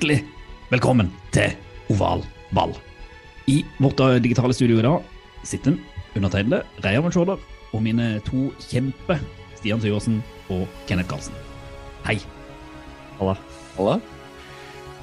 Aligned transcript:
Hjertelig 0.00 0.22
velkommen 0.70 1.10
til 1.28 1.50
Oval 1.92 2.22
ball. 2.56 2.70
I 3.44 3.58
vårt 3.76 4.00
digitale 4.24 4.56
studio 4.56 4.78
i 4.80 4.84
dag 4.86 5.44
sitter 5.44 5.74
undertegnede 6.16 6.62
Reier 6.80 7.04
Mensjorder 7.04 7.36
og 7.76 7.82
mine 7.84 8.06
to 8.24 8.46
kjempe 8.64 9.18
Stian 9.58 9.84
Syversen 9.84 10.22
og 10.48 10.64
Kenneth 10.88 11.10
Karlsen. 11.12 11.36
Hei. 12.06 12.16
Halla. 13.18 13.36
Halla. 13.76 13.98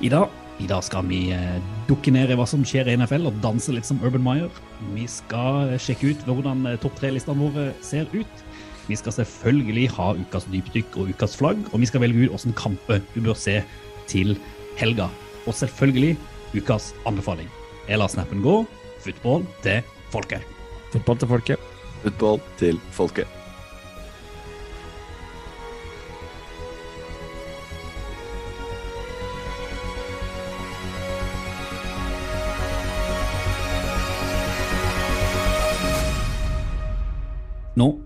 I 0.01 0.09
dag, 0.15 0.33
I 0.65 0.71
dag 0.73 0.81
skal 0.89 1.05
vi 1.13 1.27
eh, 1.29 1.61
dukke 1.85 2.09
ned 2.17 2.33
i 2.33 2.41
hva 2.41 2.49
som 2.49 2.65
skjer 2.65 2.89
i 2.89 2.97
NFL 2.97 3.29
og 3.29 3.37
danse 3.45 3.77
litt 3.77 3.85
som 3.85 4.01
Urban 4.01 4.25
Meyer. 4.25 4.61
Vi 4.97 5.05
skal 5.05 5.75
eh, 5.75 5.77
sjekke 5.77 6.09
ut 6.09 6.25
hvordan 6.25 6.71
eh, 6.71 6.81
topp 6.81 6.97
tre-listene 6.97 7.37
våre 7.45 7.69
ser 7.85 8.09
ut. 8.17 8.45
Vi 8.89 8.97
skal 8.97 9.13
selvfølgelig 9.21 9.91
ha 9.93 10.15
ukas 10.17 10.49
dypdykk 10.49 10.97
og 10.97 11.13
ukas 11.13 11.37
flagg, 11.37 11.61
og 11.69 11.85
vi 11.85 11.85
skal 11.85 12.01
velge 12.01 12.25
ut 12.25 12.33
hvilke 12.33 12.61
kamper 12.65 13.05
du 13.13 13.21
bør 13.21 13.37
se 13.37 13.61
til 14.09 14.39
helga. 14.79 15.09
Og 15.47 15.55
selvfølgelig 15.55 16.17
ukas 16.57 16.93
anbefaling. 17.07 17.49
Jeg 17.87 18.01
lar 18.01 18.11
snappen 18.11 18.43
gå. 18.43 18.59
Football 19.03 19.47
til 19.63 19.81
folket. 20.11 20.43
Fotball 20.91 21.23
til 21.23 21.33
folket. 21.33 21.73
Fotball 22.03 22.41
til 22.59 22.79
folket. 22.91 23.36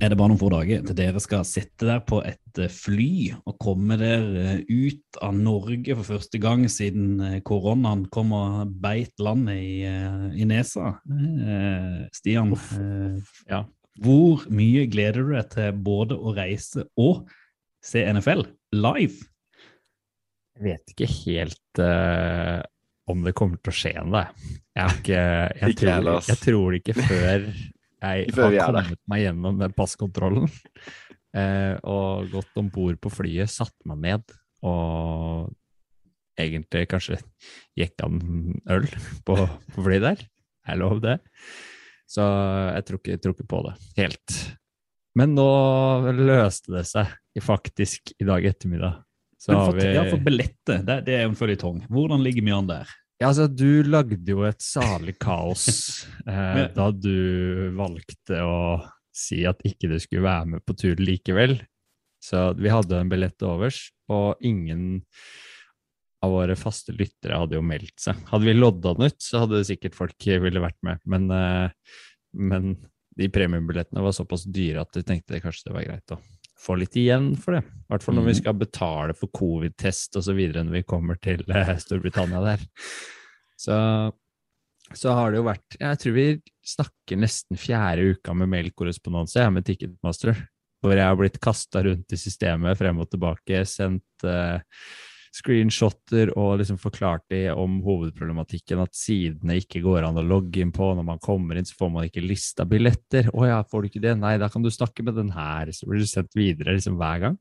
Er 0.02 0.10
det 0.10 0.18
bare 0.18 0.32
noen 0.32 0.42
få 0.42 0.50
dager 0.50 0.82
til 0.86 0.98
dere 0.98 1.22
skal 1.22 1.44
sitte 1.46 1.86
der 1.86 2.02
på 2.06 2.22
et 2.26 2.60
eh, 2.62 2.72
fly 2.74 3.12
og 3.38 3.58
komme 3.62 3.98
dere 4.02 4.46
eh, 4.56 4.62
ut 4.66 5.20
av 5.22 5.36
Norge 5.38 5.96
for 6.00 6.08
første 6.16 6.42
gang 6.42 6.66
siden 6.72 7.22
eh, 7.28 7.38
koronaen 7.46 8.08
kom 8.14 8.34
og 8.36 8.72
beit 8.82 9.22
landet 9.22 9.62
i, 9.62 9.76
i 10.42 10.48
nesa. 10.50 10.96
Eh, 11.06 12.02
Stian, 12.16 12.56
Ja. 13.52 13.64
hvor 14.02 14.48
mye 14.50 14.88
gleder 14.90 15.22
du 15.28 15.36
deg 15.36 15.52
til 15.54 15.84
både 15.86 16.18
å 16.18 16.34
reise 16.38 16.88
og 16.98 17.28
se 17.86 18.02
NFL 18.10 18.48
live? 18.74 19.28
Jeg 20.58 20.66
vet 20.66 20.94
ikke 20.94 21.08
helt 21.10 21.80
uh, 21.82 22.62
om 23.10 23.24
det 23.26 23.34
kommer 23.38 23.58
til 23.64 23.72
å 23.72 23.76
skje 23.76 23.94
ennå. 24.02 24.22
Jeg, 24.78 24.98
jeg, 25.10 25.56
jeg, 25.62 25.78
tror, 25.80 26.20
tror 26.44 26.76
ikke 26.78 26.96
før 27.00 27.48
jeg 28.02 28.34
har 28.36 28.52
der. 28.52 28.86
kommet 28.90 29.02
meg 29.12 29.24
gjennom 29.26 29.60
den 29.62 29.74
passkontrollen 29.78 30.48
eh, 31.38 31.76
og 31.86 32.32
gått 32.34 32.62
om 32.62 32.70
bord 32.74 33.00
på 33.02 33.14
flyet, 33.14 33.52
satt 33.52 33.76
meg 33.90 34.02
ned 34.06 34.38
og 34.66 35.52
egentlig 36.40 36.88
kanskje 36.90 37.20
jekka 37.78 38.10
en 38.10 38.58
øl 38.72 38.88
på, 39.28 39.38
på 39.38 39.86
flyet 39.86 40.08
der. 40.08 40.26
Er 40.70 40.78
lov 40.78 41.02
det? 41.04 41.20
Så 42.10 42.23
jeg 42.76 42.88
tror 42.88 43.00
ikke, 43.00 43.14
jeg 43.16 43.23
tror 43.23 43.38
ikke 43.38 43.50
på 43.50 43.61
det 43.67 43.76
helt. 44.02 44.42
Men 45.17 45.34
nå 45.36 45.48
løste 46.16 46.76
det 46.78 46.86
seg 46.88 47.42
faktisk 47.44 48.14
i 48.20 48.28
dag 48.28 48.45
ettermiddag. 48.48 49.02
Så 49.42 49.56
har 49.56 49.72
for, 49.72 49.80
vi 49.80 49.88
ja, 49.95 50.04
for 50.06 50.22
billettet, 50.22 50.84
det, 50.86 50.98
det 51.08 51.16
er 51.17 51.26
en 51.26 51.38
føljetong. 51.38 51.82
Hvordan 51.90 52.22
ligger 52.22 52.45
vi 52.45 52.54
an 52.54 52.67
der? 52.70 52.92
Ja, 53.21 53.30
altså, 53.30 53.45
du 53.45 53.83
lagde 53.86 54.33
jo 54.33 54.42
et 54.48 54.64
salig 54.65 55.14
kaos 55.21 55.67
eh, 56.26 56.64
da 56.73 56.87
du 56.89 57.70
valgte 57.77 58.39
å 58.42 58.55
si 59.14 59.43
at 59.45 59.61
ikke 59.67 59.92
du 59.92 59.99
skulle 60.02 60.26
være 60.26 60.55
med 60.55 60.64
på 60.65 60.73
tur 60.80 60.98
likevel. 60.98 61.60
Så 62.21 62.48
vi 62.58 62.71
hadde 62.73 62.98
en 62.98 63.11
billett 63.11 63.45
overs, 63.45 63.92
og 64.10 64.42
ingen 64.45 65.04
av 66.26 66.33
våre 66.33 66.55
faste 66.58 66.95
lyttere 66.98 67.37
hadde 67.43 67.60
jo 67.60 67.65
meldt 67.65 68.02
seg. 68.02 68.17
Hadde 68.31 68.49
vi 68.49 68.58
lodda 68.58 68.95
den 68.98 69.11
ut, 69.11 69.21
så 69.21 69.43
hadde 69.43 69.61
sikkert 69.70 69.98
folk 69.98 70.30
ville 70.42 70.65
vært 70.65 70.80
med, 70.86 71.05
men, 71.05 71.30
eh, 71.37 71.95
men 72.33 72.73
de 73.21 73.30
premiumbillettene 73.30 74.02
var 74.02 74.17
såpass 74.17 74.48
dyre 74.49 74.81
at 74.81 74.98
vi 74.98 75.05
tenkte 75.05 75.43
kanskje 75.43 75.70
det 75.70 75.77
var 75.77 75.89
greit 75.92 76.14
å 76.15 76.23
få 76.61 76.76
litt 76.77 76.95
igjen 76.99 77.32
for 77.42 77.58
det. 77.58 77.64
I 77.66 77.92
hvert 77.92 78.04
fall 78.05 78.16
når 78.20 78.27
vi 78.27 78.33
Mhm. 78.36 78.39
skal 78.42 78.54
betale 78.60 79.14
for 79.17 79.27
covid-test 79.33 80.16
videre 80.38 80.64
når 80.64 80.72
vi 80.80 80.83
kommer 80.83 81.17
til 81.22 81.44
eh, 81.49 81.76
Storbritannia 81.82 82.42
der. 82.45 82.66
Så, 83.58 84.14
så 84.94 85.14
har 85.17 85.32
det 85.32 85.38
jo 85.42 85.48
vært 85.48 85.77
Jeg 85.80 85.98
tror 86.02 86.14
vi 86.14 86.27
snakker 86.66 87.17
nesten 87.17 87.58
fjerde 87.58 88.16
uka 88.16 88.33
med 88.38 88.49
mailkorrespondanse 88.49 89.52
med 89.54 89.66
Ticketmaster. 89.66 90.36
Hvor 90.82 90.95
jeg 90.98 91.05
har 91.05 91.16
blitt 91.16 91.39
kasta 91.39 91.83
rundt 91.86 92.11
i 92.11 92.17
systemet 92.17 92.78
frem 92.80 92.98
og 93.04 93.10
tilbake, 93.11 93.60
sendt 93.70 94.26
eh, 94.26 94.60
screenshotter 95.31 96.33
og 96.36 96.58
liksom 96.59 96.77
forklart 96.81 97.23
de 97.31 97.45
om 97.53 97.77
hovedproblematikken, 97.86 98.81
at 98.83 98.97
sidene 98.97 99.55
ikke 99.61 99.81
går 99.86 100.03
an 100.08 100.19
å 100.19 100.25
logge 100.25 100.59
inn 100.64 100.73
på. 100.75 100.92
Når 100.97 101.08
man 101.08 101.21
kommer 101.23 101.58
inn, 101.58 101.67
så 101.67 101.77
får 101.80 101.93
man 101.93 102.08
ikke 102.08 102.25
lista 102.25 102.65
billetter. 102.67 103.31
Å 103.31 103.47
ja, 103.47 103.61
får 103.64 103.81
du 103.81 103.92
ikke 103.92 104.03
det? 104.03 104.17
Nei, 104.19 104.36
da 104.42 104.52
kan 104.52 104.65
du 104.65 104.71
snakke 104.73 105.05
med 105.08 105.15
den 105.19 105.31
her. 105.36 105.71
Så 105.75 105.87
blir 105.87 106.03
du 106.03 106.09
sendt 106.09 106.36
videre 106.37 106.75
liksom 106.75 106.99
hver 106.99 107.23
gang. 107.23 107.39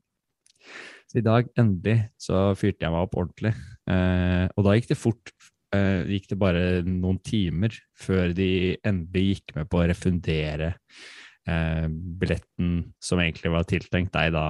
Så 1.11 1.19
i 1.19 1.25
dag, 1.25 1.49
endelig, 1.59 1.97
så 2.21 2.51
fyrte 2.55 2.85
jeg 2.85 2.93
meg 2.93 3.07
opp 3.09 3.17
ordentlig. 3.19 3.51
Eh, 3.91 4.45
og 4.55 4.67
da 4.67 4.77
gikk 4.77 4.93
det 4.93 4.99
fort. 4.99 5.33
Eh, 5.75 6.07
gikk 6.15 6.29
det 6.31 6.39
bare 6.39 6.63
noen 6.87 7.19
timer 7.23 7.75
før 7.99 8.31
de 8.35 8.77
endelig 8.87 9.25
gikk 9.27 9.53
med 9.55 9.69
på 9.71 9.79
å 9.79 9.85
refundere 9.91 10.73
eh, 11.47 11.85
billetten 11.91 12.73
som 13.03 13.19
egentlig 13.23 13.51
var 13.53 13.67
tiltenkt 13.67 14.15
deg 14.15 14.33
da, 14.35 14.45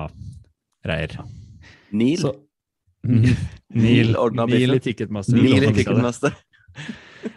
Reier. 0.86 1.18
Neil. 1.94 2.22
Så, 2.22 2.34
Neil 3.06 4.16
ordna 4.20 4.46
Neil 4.50 4.64
i 4.64 4.68
biffen. 4.76 4.84
Ticketmaster. 4.90 5.38
Neil 5.42 5.70
i. 5.70 5.74
Ticketmaster. 5.80 6.36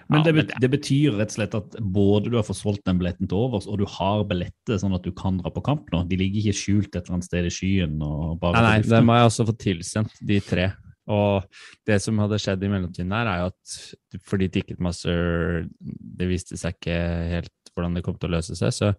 Men 0.09 0.23
det, 0.25 0.33
men 0.33 0.47
bet- 0.47 0.53
det 0.63 0.69
betyr 0.73 1.17
rett 1.19 1.33
og 1.33 1.35
slett 1.35 1.55
at 1.59 1.75
både 1.93 2.31
du 2.33 2.37
har 2.39 2.45
fått 2.47 2.57
solgt 2.57 2.85
den 2.87 2.97
billetten 3.01 3.29
til 3.29 3.37
overs, 3.37 3.67
og 3.69 3.81
du 3.81 3.85
har 3.91 4.23
billetter 4.29 4.79
sånn 4.81 4.95
at 4.97 5.05
du 5.05 5.11
kan 5.17 5.37
dra 5.41 5.51
på 5.53 5.61
kamp 5.65 5.91
nå. 5.93 6.05
De 6.09 6.17
ligger 6.21 6.41
ikke 6.41 6.57
skjult 6.57 6.89
et 6.95 7.03
eller 7.03 7.19
annet 7.19 7.27
sted 7.27 7.49
i 7.49 7.53
skyen 7.53 7.99
og 8.05 8.39
bare 8.41 8.63
Nei, 8.63 8.79
nei, 8.79 8.89
dem 8.89 9.11
har 9.13 9.21
jeg 9.21 9.31
også 9.33 9.47
fått 9.51 9.61
tilsendt, 9.65 10.17
de 10.25 10.39
tre. 10.45 10.71
Og 11.13 11.45
det 11.85 11.99
som 12.01 12.21
hadde 12.23 12.39
skjedd 12.41 12.65
i 12.65 12.71
mellomtiden 12.73 13.13
her, 13.13 13.29
er 13.29 13.43
jo 13.43 13.51
at 13.51 14.23
fordi 14.25 14.49
Ticketmaster 14.55 15.67
Det 15.69 16.31
viste 16.31 16.57
seg 16.57 16.79
ikke 16.79 16.97
helt 17.35 17.53
hvordan 17.75 17.99
det 17.99 18.05
kom 18.07 18.17
til 18.17 18.31
å 18.31 18.37
løse 18.39 18.57
seg, 18.57 18.73
så 18.73 18.93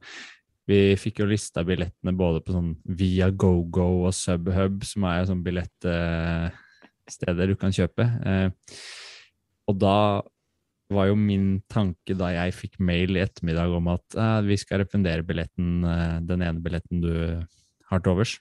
vi 0.70 0.96
fikk 0.98 1.20
jo 1.22 1.28
lista 1.30 1.64
billettene 1.66 2.14
både 2.18 2.42
på 2.46 2.54
sånn 2.56 2.72
via 2.98 3.28
GoGo 3.30 4.06
og 4.08 4.14
Subhub, 4.18 4.84
som 4.88 5.04
er 5.10 5.28
sånn 5.30 5.44
billettsteder 5.46 7.46
du 7.52 7.56
kan 7.60 7.76
kjøpe. 7.76 8.04
Eh, 8.26 8.50
og 9.70 9.76
da 9.82 9.98
var 10.94 11.06
jo 11.10 11.16
min 11.18 11.62
tanke 11.72 12.14
da 12.18 12.30
jeg 12.34 12.58
fikk 12.58 12.80
mail 12.84 13.18
i 13.18 13.24
ettermiddag 13.24 13.70
om 13.78 13.88
at 13.94 14.06
eh, 14.18 14.42
vi 14.46 14.56
skal 14.62 14.80
refundere 14.84 15.26
billetten, 15.26 15.68
eh, 15.86 16.18
den 16.26 16.42
ene 16.46 16.62
billetten 16.66 17.02
du 17.04 17.14
har 17.90 18.00
til 18.02 18.12
overs. 18.14 18.34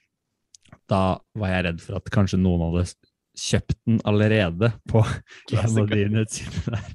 Da 0.90 1.18
var 1.36 1.48
jeg 1.52 1.64
redd 1.68 1.80
for 1.84 1.92
at 2.00 2.12
kanskje 2.12 2.40
noen 2.40 2.62
hadde 2.68 2.84
kjøpt 3.34 3.78
den 3.84 3.98
allerede 4.06 4.72
på 4.90 5.00
en 5.04 5.78
av 5.82 5.88
de 5.90 6.04
nettsidene 6.12 6.76
der. 6.76 6.92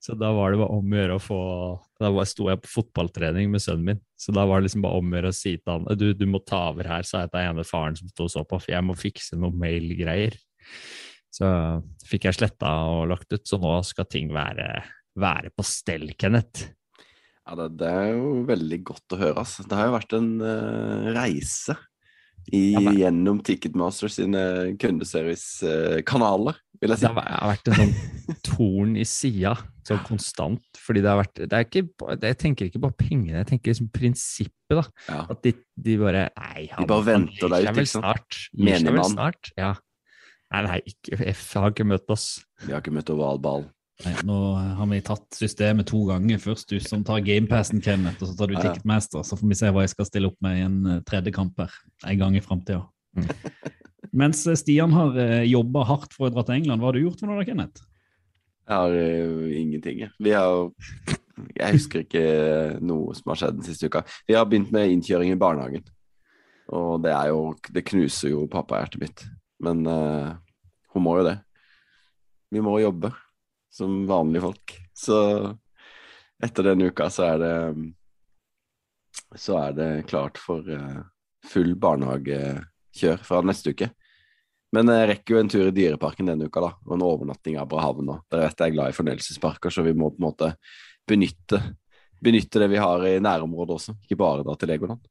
Så 0.00 0.14
da 0.16 0.30
var 0.32 0.52
det 0.52 0.60
bare 0.62 0.78
om 0.80 0.94
å 0.94 0.96
gjøre 0.96 1.16
å 1.18 1.20
få 1.20 1.40
Da 2.00 2.08
var- 2.10 2.24
sto 2.24 2.48
jeg 2.48 2.62
på 2.62 2.70
fotballtrening 2.72 3.50
med 3.52 3.60
sønnen 3.60 3.84
min, 3.84 4.00
så 4.16 4.32
da 4.32 4.46
var 4.46 4.60
det 4.60 4.70
liksom 4.70 4.82
bare 4.82 4.96
om 4.96 5.10
å 5.10 5.16
gjøre 5.18 5.28
å 5.28 5.36
si 5.36 5.56
til 5.58 5.72
han 5.74 5.98
du, 5.98 6.14
du 6.14 6.24
må 6.24 6.40
ta 6.40 6.70
over 6.70 6.88
her, 6.88 7.02
sa 7.04 7.20
jeg 7.26 7.32
til 7.34 7.40
ene 7.44 7.64
faren 7.68 7.98
som 7.98 8.08
sto 8.08 8.24
og 8.24 8.30
så 8.32 8.44
på, 8.48 8.56
for 8.62 8.72
jeg 8.72 8.86
må 8.86 8.96
fikse 8.96 9.36
noen 9.36 9.58
mailgreier. 9.60 10.38
Så 11.30 11.46
fikk 12.08 12.24
jeg 12.24 12.38
sletta 12.38 12.70
og 12.88 13.10
lagt 13.12 13.30
ut, 13.32 13.44
så 13.44 13.60
nå 13.60 13.84
skal 13.84 14.08
ting 14.10 14.32
være, 14.32 14.82
være 15.20 15.52
på 15.52 15.66
stell, 15.68 16.08
Kenneth. 16.16 16.72
Ja, 17.46 17.54
det, 17.58 17.68
det 17.76 17.92
er 17.92 18.10
jo 18.14 18.32
veldig 18.48 18.80
godt 18.88 19.14
å 19.14 19.20
høre. 19.20 19.38
Altså. 19.44 19.64
Det 19.68 19.76
har 19.76 19.88
jo 19.88 19.94
vært 19.98 20.16
en 20.16 20.32
uh, 20.40 21.12
reise 21.16 21.76
i, 22.50 22.72
Ja, 22.72 22.92
gjennom 23.04 23.40
Ticketmaster 23.44 24.10
sine 24.10 24.42
kundeservice-kanaler 24.80 26.58
vil 26.80 26.90
jeg 26.94 26.98
Det 26.98 27.08
si. 27.08 27.12
har 27.12 27.26
har 27.28 27.50
vært 27.52 27.68
en 27.68 27.78
sånn 27.80 28.38
torn 28.46 28.94
i 28.96 29.04
sida, 29.04 29.54
sånn 29.86 30.00
konstant. 30.06 30.62
Fordi 30.80 31.02
det 31.04 31.10
har 31.10 31.18
vært 31.20 31.34
det 31.42 31.52
er 31.52 31.66
ikke, 31.66 31.82
Jeg 32.22 32.38
tenker 32.40 32.70
ikke 32.70 32.80
bare 32.86 32.96
pengene, 32.98 33.42
jeg 33.42 33.46
tenker 33.52 33.72
liksom 33.74 33.90
prinsippet. 33.92 34.54
da. 34.70 34.84
Ja. 35.08 35.26
At 35.30 35.42
de, 35.42 35.52
de 35.76 35.96
bare 36.00 36.28
Nei, 36.38 36.68
han, 36.72 36.86
bare 36.88 37.04
venter 37.10 37.48
deg 37.52 37.66
ut, 37.68 37.72
ikke 37.74 37.86
sant? 37.86 38.04
snart. 38.04 38.40
Gir 38.56 38.80
seg 38.80 38.94
vel 38.96 39.04
snart. 39.12 39.52
Ja. 39.58 39.74
Nei, 40.50 40.62
nei, 40.66 40.78
ikke, 40.90 41.20
F 41.34 41.44
har 41.60 41.70
ikke 41.70 41.86
møtt 41.86 42.08
oss. 42.10 42.24
Vi 42.64 42.72
har 42.72 42.80
ikke 42.82 42.94
møtt 42.96 43.10
over 43.12 43.28
all 43.28 43.38
ball. 43.38 43.68
Nei, 44.00 44.14
nå 44.24 44.36
har 44.78 44.86
vi 44.88 44.98
tatt 45.04 45.36
systemet 45.36 45.86
to 45.90 45.98
ganger. 46.08 46.38
Først 46.40 46.70
du 46.72 46.78
som 46.80 47.04
tar 47.04 47.20
gamepassen, 47.20 47.82
Kenneth, 47.84 48.22
og 48.24 48.30
så 48.30 48.36
tar 48.38 48.48
du. 48.48 48.56
Ticketmaster. 48.56 49.20
Så 49.28 49.36
får 49.36 49.50
vi 49.52 49.58
se 49.60 49.68
hva 49.70 49.84
jeg 49.84 49.92
skal 49.92 50.08
stille 50.08 50.30
opp 50.32 50.38
med 50.40 50.56
i 50.56 50.64
en 50.64 50.78
eh, 50.88 51.02
tredje 51.04 51.34
kamp 51.36 51.60
her 51.60 51.74
en 52.08 52.18
gang 52.22 52.38
i 52.38 52.40
framtida. 52.40 52.80
Mm. 53.18 53.28
Mens 54.10 54.42
eh, 54.46 54.58
Stian 54.58 54.92
har 54.96 55.14
uh, 55.16 55.42
jobba 55.46 55.84
hardt 55.86 56.14
for 56.16 56.28
å 56.28 56.34
dra 56.34 56.44
til 56.46 56.60
England, 56.60 56.82
hva 56.82 56.90
har 56.90 56.98
du 56.98 57.04
gjort 57.04 57.22
for 57.22 57.30
noe 57.30 57.40
da, 57.40 57.46
Kenneth? 57.46 57.84
Jeg 58.66 58.76
har 58.76 58.96
uh, 58.96 59.46
ingenting. 59.60 60.04
jeg. 60.04 60.12
Vi 60.18 60.34
har 60.36 60.70
Jeg 61.56 61.76
husker 61.78 62.02
ikke 62.04 62.24
noe 62.84 63.14
som 63.16 63.32
har 63.32 63.40
skjedd 63.40 63.60
den 63.60 63.66
siste 63.66 63.88
uka. 63.88 64.02
Vi 64.28 64.36
har 64.36 64.48
begynt 64.48 64.72
med 64.74 64.92
innkjøring 64.92 65.32
i 65.32 65.40
barnehagen. 65.40 65.86
Og 66.70 67.00
det 67.02 67.14
er 67.14 67.30
jo 67.32 67.54
Det 67.72 67.86
knuser 67.86 68.34
jo 68.34 68.48
pappahjertet 68.50 69.00
mitt. 69.00 69.24
Men 69.62 69.86
uh, 69.86 70.34
hun 70.94 71.06
må 71.06 71.16
jo 71.20 71.26
det. 71.30 71.38
Vi 72.50 72.62
må 72.64 72.78
jobbe 72.82 73.12
som 73.70 74.02
vanlige 74.10 74.42
folk. 74.42 74.76
Så 74.96 75.16
etter 76.42 76.66
denne 76.66 76.90
uka 76.90 77.06
så 77.12 77.30
er 77.30 77.40
det 77.42 77.54
Så 79.38 79.56
er 79.60 79.72
det 79.76 79.90
klart 80.10 80.38
for 80.38 80.66
uh, 80.66 81.02
full 81.46 81.74
barnehagekjør 81.78 83.22
fra 83.24 83.40
neste 83.46 83.72
uke. 83.74 83.90
Men 84.74 84.90
jeg 84.92 85.06
rekker 85.10 85.34
jo 85.34 85.40
en 85.40 85.50
tur 85.50 85.66
i 85.66 85.74
Dyreparken 85.74 86.30
denne 86.30 86.46
uka, 86.46 86.62
da, 86.62 86.70
og 86.86 86.94
en 86.94 87.06
overnatting 87.06 87.56
i 87.56 87.62
Abrahavn. 87.62 88.12
Dere 88.30 88.46
vet 88.46 88.60
jeg 88.62 88.70
er 88.70 88.74
glad 88.76 88.92
i 88.92 88.96
fornøyelsesparker, 88.96 89.72
så 89.74 89.82
vi 89.86 89.94
må 89.98 90.12
på 90.12 90.20
en 90.20 90.26
måte 90.28 90.50
benytte, 91.10 91.58
benytte 92.22 92.62
det 92.62 92.68
vi 92.70 92.78
har 92.78 93.06
i 93.08 93.16
nærområdet 93.22 93.76
også, 93.76 93.96
ikke 94.04 94.20
bare 94.20 94.46
da 94.46 94.54
til 94.54 94.70
Legoland. 94.70 95.10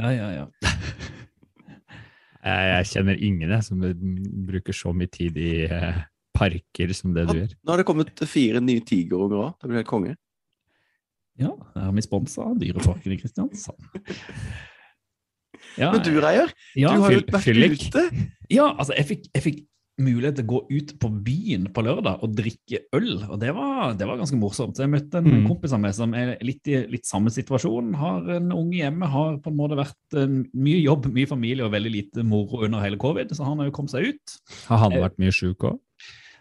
Ja, 0.00 0.12
ja, 0.14 0.30
ja. 0.38 0.46
Jeg, 2.40 2.86
kjenner 2.88 3.18
ingen 3.20 3.50
jeg, 3.52 3.64
som 3.66 3.82
bruker 4.48 4.72
så 4.72 4.94
mye 4.96 5.10
tid 5.12 5.36
i 5.36 5.66
eh, 5.68 5.98
parker 6.32 6.94
som 6.96 7.12
det 7.12 7.26
du 7.28 7.34
gjør. 7.36 7.50
Nå 7.52 7.74
har 7.74 7.82
det 7.82 7.84
kommet 7.90 8.22
fire 8.24 8.62
nye 8.64 8.80
tigerunger 8.80 9.42
òg, 9.42 9.50
det 9.60 9.68
blir 9.68 9.82
helt 9.82 9.90
konge. 9.90 10.14
Ja, 11.40 11.52
her 11.74 11.90
er 11.90 11.92
vi 11.98 12.04
sponsa 12.06 12.46
av 12.48 12.56
Dyreparken 12.62 13.12
i 13.12 13.20
Kristiansand. 13.20 13.84
Ja, 15.78 15.92
Men 15.92 16.02
du, 16.02 16.20
Reier, 16.20 16.50
ja, 16.76 16.94
du 16.94 17.00
har 17.02 17.10
jo 17.12 17.20
vært 17.20 17.42
fyllik. 17.44 17.88
ute. 17.88 18.10
Ja, 18.50 18.74
altså 18.76 18.94
jeg 18.96 19.06
fikk, 19.06 19.28
jeg 19.34 19.42
fikk 19.42 19.66
mulighet 20.00 20.36
til 20.38 20.44
å 20.46 20.48
gå 20.48 20.58
ut 20.70 20.92
på 20.98 21.08
byen 21.22 21.66
på 21.74 21.82
lørdag 21.84 22.22
og 22.24 22.32
drikke 22.34 22.78
øl, 22.96 23.18
og 23.30 23.38
det 23.38 23.50
var, 23.54 23.92
det 24.00 24.06
var 24.08 24.16
ganske 24.16 24.38
morsomt. 24.40 24.74
Så 24.74 24.86
jeg 24.86 24.90
møtte 24.94 25.18
en 25.20 25.24
Mm. 25.28 25.46
kompis 25.46 25.72
av 25.76 25.80
meg 25.80 25.92
som 25.94 26.14
er 26.14 26.38
litt 26.40 26.66
i 26.72 26.86
litt 26.88 27.04
samme 27.04 27.28
situasjon. 27.28 27.94
Har 27.94 28.24
en 28.30 28.48
unge 28.50 28.78
hjemme, 28.80 29.06
har 29.06 29.36
på 29.38 29.48
en 29.52 29.56
måte 29.56 29.76
vært 29.76 30.16
eh, 30.16 30.26
mye 30.54 30.80
jobb, 30.82 31.12
mye 31.12 31.28
familie 31.28 31.64
og 31.66 31.72
veldig 31.72 31.92
lite 31.92 32.24
moro 32.24 32.64
under 32.64 32.80
hele 32.80 32.96
covid, 32.96 33.28
så 33.36 33.44
han 33.44 33.58
har 33.58 33.66
jo 33.68 33.72
kommet 33.76 33.90
seg 33.90 34.08
ut. 34.14 34.38
Har 34.68 34.78
han 34.78 34.92
vært 34.92 35.18
mye 35.18 35.30
sjuk 35.36 35.58
òg? 35.68 35.78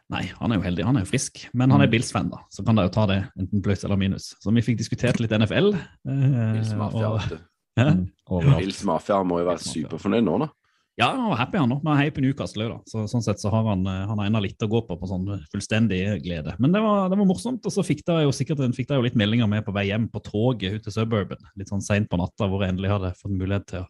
Nei, 0.09 0.23
han 0.39 0.51
er 0.51 0.55
jo 0.57 0.63
heldig, 0.63 0.85
han 0.85 0.95
er 0.97 1.03
jo 1.03 1.11
frisk, 1.11 1.43
men 1.53 1.69
han 1.69 1.81
er 1.81 1.85
Mm. 1.87 1.91
Bills-fan, 1.91 2.29
da, 2.31 2.37
så 2.49 2.65
kan 2.65 2.75
de 2.75 2.81
jo 2.81 2.89
ta 2.89 3.05
det 3.05 3.29
enten 3.37 3.61
pluss 3.61 3.83
eller 3.83 3.97
minus. 3.97 4.33
Så 4.41 4.51
vi 4.55 4.61
fikk 4.61 4.77
diskutert 4.79 5.19
litt 5.19 5.29
NFL. 5.31 5.75
eh, 6.07 6.79
og- 6.79 7.39
Hæ? 7.79 7.89
Mm. 7.97 8.55
Bills 8.59 8.81
Mafia 8.87 9.19
må 9.25 9.41
jo 9.41 9.49
være 9.49 9.63
superfornøyd 9.65 10.25
nå, 10.27 10.39
da. 10.45 10.49
Ja, 10.99 11.13
han 11.15 11.29
var 11.31 11.37
happy 11.39 11.55
han 11.61 11.69
nå, 11.71 11.77
men 11.79 11.93
han 11.93 12.01
heier 12.01 12.11
på 12.11 12.21
Newcastle 12.25 12.65
òg, 12.65 12.71
da. 12.73 12.91
Så, 12.91 13.05
sånn 13.07 13.23
sett 13.23 13.39
så 13.39 13.51
har 13.53 13.63
han, 13.69 13.85
eh, 13.87 14.01
han 14.09 14.19
ennå 14.25 14.41
litt 14.43 14.65
å 14.65 14.67
gå 14.67 14.81
på 14.83 14.97
på 14.99 15.07
sånn 15.07 15.29
fullstendig 15.53 16.01
glede. 16.25 16.57
Men 16.59 16.75
det 16.75 16.81
var, 16.83 17.07
det 17.07 17.15
var 17.21 17.29
morsomt, 17.29 17.63
og 17.63 17.71
så 17.71 17.85
fikk 17.87 18.03
de 18.09 18.17
jo 18.25 18.33
sikkert 18.35 18.65
fikk 18.75 18.89
de 18.89 18.97
jo 18.97 19.05
litt 19.05 19.15
meldinger 19.19 19.47
med 19.47 19.63
på 19.63 19.71
vei 19.75 19.85
hjem 19.87 20.09
på 20.11 20.19
toget 20.25 20.75
ut 20.75 20.83
til 20.83 20.97
suburban, 20.97 21.39
litt 21.55 21.71
sånn 21.71 21.85
seint 21.85 22.11
på 22.11 22.19
natta, 22.19 22.49
hvor 22.51 22.65
jeg 22.65 22.75
endelig 22.75 22.91
hadde 22.91 23.13
fått 23.15 23.31
mulighet 23.31 23.69
til 23.71 23.85
å 23.85 23.87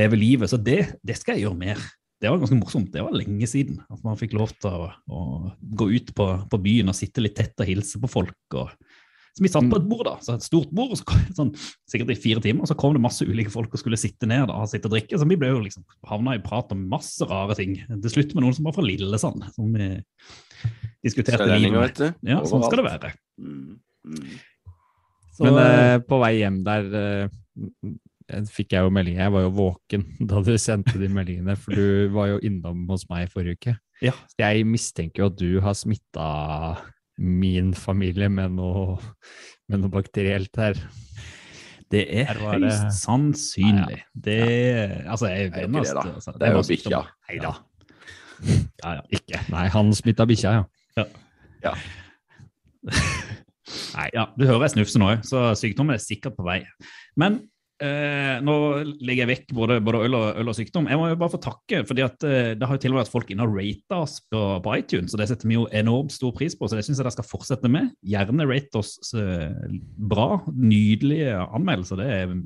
leve 0.00 0.16
livet. 0.16 0.48
Så 0.48 0.56
det, 0.56 0.80
det 1.04 1.18
skal 1.20 1.36
jeg 1.36 1.44
gjøre 1.44 1.60
mer. 1.66 1.84
Det 2.20 2.32
var 2.32 2.40
ganske 2.40 2.60
morsomt. 2.62 2.88
Det 2.96 3.04
var 3.04 3.16
lenge 3.16 3.48
siden 3.48 3.82
at 3.92 4.00
man 4.04 4.16
fikk 4.20 4.38
lov 4.40 4.56
til 4.56 4.72
å, 4.72 4.88
å 5.08 5.20
gå 5.60 5.90
ut 5.98 6.14
på, 6.16 6.30
på 6.48 6.62
byen 6.64 6.92
og 6.92 6.96
sitte 6.96 7.20
litt 7.24 7.36
tett 7.36 7.60
og 7.60 7.68
hilse 7.68 8.00
på 8.00 8.08
folk. 8.08 8.40
og 8.56 8.72
så 9.30 9.44
Vi 9.44 9.50
satt 9.52 9.68
på 9.70 9.78
et 9.78 9.86
bord, 9.86 10.02
da, 10.08 10.16
så 10.24 10.34
et 10.34 10.44
stort 10.44 10.72
bord, 10.74 10.90
og 10.94 10.98
så 10.98 11.18
sånn, 11.36 11.52
sikkert 11.90 12.12
i 12.14 12.18
fire 12.18 12.42
timer, 12.42 12.64
og 12.64 12.70
så 12.70 12.76
kom 12.78 12.96
det 12.96 13.02
masse 13.04 13.26
ulike 13.26 13.52
folk 13.52 13.72
og 13.74 13.82
skulle 13.82 13.98
sitte 14.00 14.26
ned 14.26 14.48
da, 14.50 14.58
og 14.58 14.70
sitte 14.70 14.90
og 14.90 14.96
drikke. 14.96 15.20
Så 15.20 15.28
vi 15.30 15.38
ble 15.38 15.52
jo 15.52 15.62
liksom 15.62 15.86
havna 16.10 16.34
i 16.36 16.42
prat 16.42 16.72
om 16.74 16.82
masse 16.90 17.26
rare 17.30 17.54
ting. 17.58 17.76
Til 17.90 18.14
slutt 18.16 18.34
med 18.34 18.44
noen 18.44 18.56
som 18.56 18.66
var 18.66 18.74
fra 18.76 18.86
Lillesand, 18.86 19.46
som 19.54 19.70
vi 19.76 19.90
diskuterte 21.06 21.46
livet 21.52 21.76
med. 21.76 21.82
vet 21.86 22.02
du. 22.02 22.30
Ja, 22.32 22.42
sånn 22.48 22.66
skal 22.66 22.82
det 22.82 22.88
være. 22.88 23.12
Mm. 23.40 23.78
Mm. 24.10 24.38
Så, 25.36 25.46
Men 25.46 25.60
eh, 25.62 25.96
på 26.04 26.18
vei 26.20 26.32
hjem 26.40 26.60
der 26.66 26.90
eh, 26.98 28.44
fikk 28.50 28.74
jeg 28.74 28.86
jo 28.86 28.92
meldinger. 28.94 29.26
Jeg 29.26 29.34
var 29.36 29.46
jo 29.46 29.52
våken 29.56 30.06
da 30.30 30.42
du 30.44 30.54
sendte 30.60 30.98
de 31.00 31.10
meldingene, 31.12 31.56
for 31.58 31.76
du 31.76 32.10
var 32.14 32.34
jo 32.34 32.40
innom 32.46 32.86
hos 32.90 33.06
meg 33.10 33.26
i 33.28 33.32
forrige 33.32 33.60
uke. 33.60 33.76
Ja. 34.04 34.14
Jeg 34.40 34.64
mistenker 34.68 35.24
jo 35.24 35.30
at 35.30 35.38
du 35.40 35.50
har 35.64 35.76
smitta 35.76 36.26
min 37.20 37.74
familie 37.76 38.30
med 38.32 38.56
noe, 38.56 38.96
med 39.68 39.82
noe 39.82 39.92
bakterielt 39.92 40.56
her. 40.56 40.78
det 41.90 42.04
er 42.22 42.38
høyst 42.38 43.00
sannsynlig. 43.02 44.00
Det, 44.14 44.40
altså, 45.04 45.26
jeg 45.28 45.50
Det 45.52 45.64
er 45.64 45.66
jo 45.66 45.74
ikke 45.74 45.84
det, 45.84 45.94
da. 45.94 46.14
altså, 46.14 46.32
Det 46.38 46.48
er 46.48 46.52
jo 46.54 46.62
bikkja. 46.68 47.02
Nei 47.28 47.40
da. 47.42 47.52
Ja, 48.80 48.94
ja. 48.96 49.02
Ikke. 49.12 49.36
Nei, 49.52 49.66
han 49.68 49.90
smitta 49.92 50.24
bikkja, 50.24 50.52
ja. 50.56 51.04
Ja. 51.60 51.74
Nei, 53.94 54.06
ja, 54.14 54.24
du 54.32 54.46
hører 54.48 54.64
jeg 54.64 54.72
snufser 54.78 55.02
nå, 55.02 55.10
så 55.28 55.50
sykdommen 55.58 55.92
er 55.92 56.00
sikkert 56.00 56.38
på 56.38 56.46
vei. 56.46 56.62
Men 57.20 57.36
eh, 57.84 58.36
nå 58.44 58.56
legger 59.00 59.24
jeg 59.24 59.30
vekk 59.30 59.54
både, 59.56 59.78
både 59.84 60.02
øl, 60.06 60.16
og, 60.18 60.26
øl 60.42 60.52
og 60.52 60.56
sykdom. 60.56 60.88
Jeg 60.90 61.00
må 61.00 61.08
jo 61.10 61.18
bare 61.20 61.34
få 61.34 61.40
takke, 61.42 61.82
fordi 61.88 62.04
at 62.06 62.26
eh, 62.26 62.52
det 62.58 62.68
har 62.68 62.76
jo 62.76 62.82
til 62.82 62.92
og 62.92 62.98
med 62.98 63.02
vært 63.04 63.14
folk 63.14 63.32
inne 63.32 63.46
og 63.46 63.56
rata 63.56 64.02
oss 64.04 64.18
på, 64.30 64.42
på 64.64 64.76
iTunes, 64.80 65.14
og 65.14 65.22
det 65.22 65.30
setter 65.30 65.50
vi 65.50 65.58
jo 65.58 65.68
enormt 65.82 66.14
stor 66.14 66.34
pris 66.36 66.56
på, 66.58 66.68
så 66.68 66.78
det 66.78 66.84
syns 66.86 67.00
jeg 67.00 67.06
dere 67.06 67.16
skal 67.16 67.28
fortsette 67.30 67.72
med. 67.72 67.90
Gjerne 68.12 68.48
rate 68.50 68.82
oss 68.82 68.94
eh, 69.18 69.48
bra, 70.12 70.28
nydelige 70.54 71.36
anmeldelser. 71.48 72.00
det 72.00 72.10
er, 72.20 72.36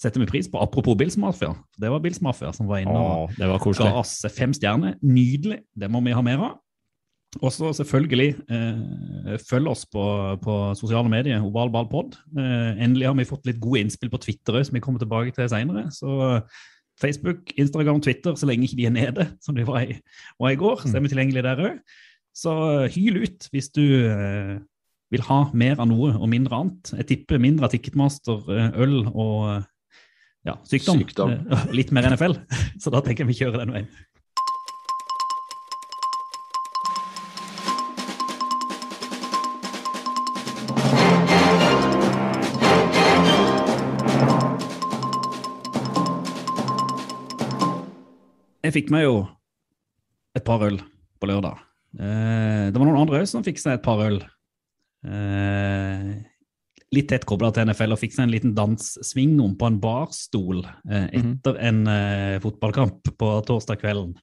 setter 0.00 0.22
vi 0.22 0.30
pris 0.30 0.48
på. 0.48 0.60
Apropos 0.62 0.96
Bills 0.96 1.18
Mafia, 1.20 1.52
det 1.80 1.92
var 1.92 2.00
Bills 2.04 2.22
Mafia 2.24 2.52
som 2.56 2.68
var 2.70 2.84
inne 2.84 2.96
og 2.96 3.34
det 3.36 3.44
var 3.44 3.58
ga 3.58 3.64
koselig. 3.66 3.92
oss 4.00 4.18
fem 4.32 4.54
stjerner. 4.56 4.96
Nydelig. 5.04 5.60
Det 5.76 5.90
må 5.92 6.00
vi 6.06 6.16
ha 6.16 6.24
mer 6.24 6.46
av. 6.50 6.58
Og 7.38 7.52
så 7.54 7.70
selvfølgelig 7.78 8.32
eh, 8.50 9.36
følg 9.46 9.70
oss 9.70 9.84
på, 9.86 10.02
på 10.42 10.54
sosiale 10.74 11.12
medier, 11.12 11.44
ovalballpod. 11.46 12.18
Eh, 12.34 12.82
endelig 12.82 13.06
har 13.06 13.14
vi 13.20 13.28
fått 13.28 13.46
litt 13.46 13.60
gode 13.62 13.84
innspill 13.84 14.10
på 14.10 14.18
Twitter 14.24 14.58
òg, 14.58 14.66
som 14.66 14.74
vi 14.74 14.82
kommer 14.82 15.02
tilbake 15.02 15.36
til 15.36 15.46
seinere. 15.52 15.86
Så 15.94 16.42
Facebook, 17.00 17.54
Instagram, 17.54 18.02
Twitter, 18.02 18.34
så 18.34 18.48
lenge 18.50 18.66
ikke 18.66 18.80
de 18.80 18.88
er 18.90 18.96
nede, 18.96 19.28
som 19.40 19.54
de 19.54 19.66
var 19.68 19.86
i, 19.86 20.00
var 20.42 20.52
i 20.52 20.58
går, 20.58 20.82
så 20.82 20.96
er 20.96 21.04
vi 21.04 21.12
tilgjengelige 21.12 21.46
der 21.46 21.64
òg. 21.68 21.78
Så 22.36 22.56
eh, 22.82 22.90
hyl 22.94 23.22
ut 23.24 23.48
hvis 23.54 23.70
du 23.74 23.84
eh, 23.84 24.58
vil 25.10 25.26
ha 25.26 25.40
mer 25.56 25.80
av 25.82 25.88
noe 25.90 26.14
og 26.14 26.28
mindre 26.30 26.60
annet. 26.60 26.92
Jeg 27.00 27.08
tipper 27.14 27.42
mindre 27.42 27.66
av 27.66 27.74
Ticketmaster, 27.74 28.42
eh, 28.54 28.78
øl 28.84 29.00
og 29.10 29.48
eh, 29.54 29.66
ja, 30.50 30.56
sykdom. 30.68 31.02
Sykdom. 31.02 31.34
Litt 31.76 31.90
mer 31.92 32.10
NFL. 32.12 32.38
Så 32.82 32.92
da 32.94 33.02
tenker 33.04 33.24
jeg 33.26 33.32
vi 33.32 33.40
kjører 33.42 33.64
den 33.64 33.74
veien. 33.74 33.90
Jeg 48.70 48.84
fikk 48.84 48.90
meg 48.94 49.02
jo 49.02 49.14
et 50.38 50.44
par 50.46 50.62
øl 50.62 50.76
på 51.18 51.26
lørdag. 51.26 51.58
Eh, 51.98 52.68
det 52.70 52.78
var 52.78 52.86
noen 52.86 53.00
andre 53.02 53.18
òg 53.24 53.26
som 53.26 53.42
fikk 53.42 53.58
seg 53.58 53.74
et 53.80 53.82
par 53.82 53.98
øl. 54.04 54.20
Eh, 55.10 56.10
litt 56.94 57.08
tett 57.10 57.26
kobla 57.26 57.50
til 57.54 57.66
NFL 57.66 57.96
og 57.96 58.00
fikk 58.02 58.14
seg 58.14 58.28
en 58.28 58.34
liten 58.34 58.52
danssving 58.54 59.34
om 59.42 59.56
på 59.58 59.66
en 59.70 59.80
barstol 59.82 60.60
eh, 60.62 61.08
Mhm. 61.10 61.32
etter 61.40 61.58
en 61.66 61.80
eh, 61.88 62.38
fotballkamp 62.44 63.10
på 63.18 63.30
torsdag 63.48 63.80
kvelden. 63.82 64.14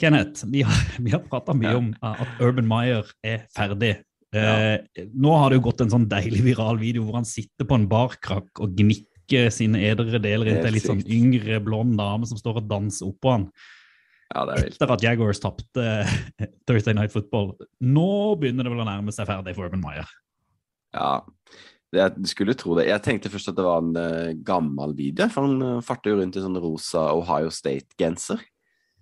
Kenneth, 0.00 0.44
vi 0.50 0.60
har, 0.66 0.74
vi 1.04 1.10
har 1.14 1.20
prata 1.24 1.54
mye 1.56 1.70
Ja. 1.72 1.78
om 1.78 1.94
at 2.02 2.28
Urban 2.40 2.68
Meyer 2.68 3.04
er 3.24 3.46
ferdig. 3.56 3.96
Eh, 4.34 4.78
Nå 5.14 5.30
har 5.38 5.50
det 5.50 5.60
jo 5.62 5.70
gått 5.70 5.80
en 5.80 5.90
sånn 5.92 6.08
deilig 6.10 6.42
viral 6.42 6.76
video 6.76 7.04
hvor 7.06 7.14
han 7.14 7.24
sitter 7.24 7.64
på 7.64 7.76
en 7.78 7.88
barkrakk 7.88 8.60
og 8.60 8.74
gnikker 8.76 9.13
sine 9.54 9.80
edre 9.88 10.20
deler 10.20 10.50
inntil 10.50 10.68
ei 10.68 10.74
litt 10.76 10.88
sånn 10.88 11.04
yngre, 11.04 11.60
blond 11.64 11.96
dame 11.98 12.28
som 12.28 12.40
står 12.40 12.60
og 12.60 12.68
danser 12.70 13.08
oppå 13.08 13.32
han 13.32 13.46
Ja, 14.34 14.44
det 14.44 14.56
er 14.56 14.62
vilt. 14.66 14.76
etter 14.76 14.94
at 14.96 15.04
Jaguars 15.04 15.40
tapte 15.42 15.86
Thursday 16.66 16.96
Night 16.96 17.14
Football. 17.14 17.54
Nå 17.80 18.34
begynner 18.40 18.66
det 18.66 18.74
vel 18.74 18.84
å 18.84 18.88
nærme 18.88 19.14
seg 19.14 19.28
ferdig 19.30 19.56
for 19.56 19.68
Urban 19.68 19.84
Meyer. 19.84 20.10
Ja, 20.94 21.20
jeg 21.94 22.30
skulle 22.30 22.56
tro 22.58 22.74
det. 22.78 22.88
Jeg 22.88 23.02
tenkte 23.04 23.30
først 23.30 23.50
at 23.52 23.58
det 23.58 23.66
var 23.66 23.82
en 23.82 23.94
uh, 23.94 24.34
gammel 24.46 24.94
video, 24.96 25.28
for 25.30 25.46
han 25.46 25.62
uh, 25.62 25.84
farter 25.84 26.12
jo 26.14 26.20
rundt 26.20 26.38
i 26.38 26.42
sånn 26.42 26.58
rosa 26.62 27.06
Ohio 27.14 27.52
State-genser. 27.54 28.42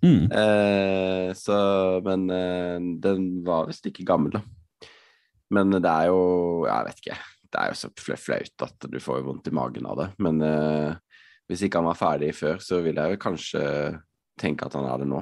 Mm. 0.03 0.27
Uh, 0.29 1.29
så, 1.37 1.55
men 2.03 2.25
eh, 2.33 2.75
den 2.99 3.27
var 3.47 3.69
visst 3.69 3.87
ikke 3.87 4.03
gammel, 4.07 4.35
da. 4.35 4.89
Men 5.53 5.71
det 5.77 5.87
er 5.87 6.09
jo 6.09 6.65
Jeg 6.67 6.87
vet 6.87 6.99
ikke. 7.03 7.17
Det 7.53 7.61
er 7.61 7.69
jo 7.69 7.77
så 7.77 8.17
flaut 8.17 8.65
at 8.65 8.87
du 8.89 8.97
får 9.01 9.21
vondt 9.27 9.49
i 9.49 9.53
magen 9.53 9.85
av 9.85 9.99
det. 9.99 10.07
Men 10.25 10.41
eh, 10.41 10.95
hvis 11.49 11.65
ikke 11.67 11.81
han 11.81 11.91
var 11.91 11.99
ferdig 11.99 12.31
før, 12.37 12.57
så 12.63 12.81
vil 12.81 12.97
jeg 12.97 13.13
jo 13.13 13.21
kanskje 13.21 13.63
tenke 14.41 14.65
at 14.65 14.77
han 14.77 14.89
er 14.89 15.03
det 15.03 15.09
nå. 15.11 15.21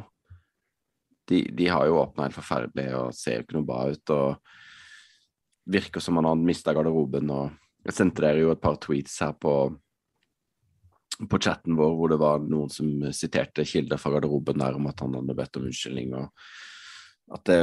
De, 1.27 1.43
de 1.55 1.67
har 1.67 1.87
jo 1.87 1.99
åpna 2.01 2.27
helt 2.27 2.37
forferdelig 2.37 2.87
og 2.97 3.15
ser 3.15 3.39
jo 3.39 3.45
ikke 3.45 3.57
noe 3.59 3.67
bra 3.67 3.83
ut. 3.91 4.13
og 4.15 5.71
Virker 5.71 6.03
som 6.03 6.17
han 6.19 6.29
har 6.29 6.39
mista 6.39 6.73
garderoben. 6.75 7.29
og 7.35 7.85
Jeg 7.85 7.97
sendte 7.99 8.23
dere 8.23 8.45
jo 8.45 8.55
et 8.55 8.63
par 8.63 8.79
tweets 8.81 9.19
her 9.25 9.35
på 9.37 9.55
på 11.29 11.37
chatten 11.37 11.75
vår 11.77 11.91
hvor 11.93 12.09
det 12.09 12.17
var 12.17 12.39
noen 12.41 12.71
som 12.73 12.87
siterte 13.13 13.61
kilder 13.67 13.99
fra 14.01 14.09
garderoben 14.15 14.57
der 14.57 14.73
om 14.73 14.87
at 14.89 15.03
han 15.03 15.13
hadde 15.19 15.35
bedt 15.37 15.59
om 15.59 15.67
unnskyldning. 15.67 16.15
og 16.17 16.31
at 17.35 17.43
det 17.47 17.59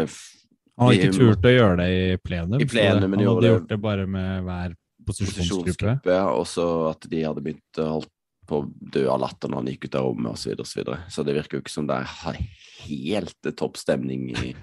Han 0.78 0.90
har 0.90 0.98
ikke 0.98 1.16
turt 1.16 1.48
å 1.48 1.54
gjøre 1.54 1.80
det 1.80 1.88
i 1.94 2.04
plenum. 2.22 2.60
I 2.60 2.68
plenum, 2.68 3.10
men 3.10 3.24
han 3.24 3.32
hadde 3.32 3.50
gjort 3.50 3.72
det 3.72 3.80
bare 3.82 4.06
med 4.10 4.46
hver 4.46 4.76
posisjonsgruppe. 5.08 6.20
og 6.36 6.46
så 6.46 6.68
at 6.92 7.08
de 7.10 7.24
hadde 7.24 7.44
begynt 7.44 7.82
å 7.82 7.88
holdt 7.96 8.14
på 8.48 8.62
å 8.62 8.68
dø 8.94 9.02
av 9.12 9.20
latter 9.20 9.50
når 9.50 9.60
han 9.60 9.70
gikk 9.74 9.88
ut 9.88 9.98
av 9.98 10.06
rommet 10.06 10.32
osv. 10.32 10.38
Så, 10.40 10.48
videre, 10.48 10.62
og 10.62 10.70
så, 10.70 10.78
videre. 10.78 10.98
så 11.12 11.24
det 11.26 11.34
virker 11.36 11.58
jo 11.58 11.64
ikke 11.64 11.74
som 11.74 11.88
det 11.90 11.98
er 12.00 12.38
helt 12.86 13.48
eh, 13.50 13.56
topp 13.58 13.76
stemning 13.76 14.30
i, 14.32 14.54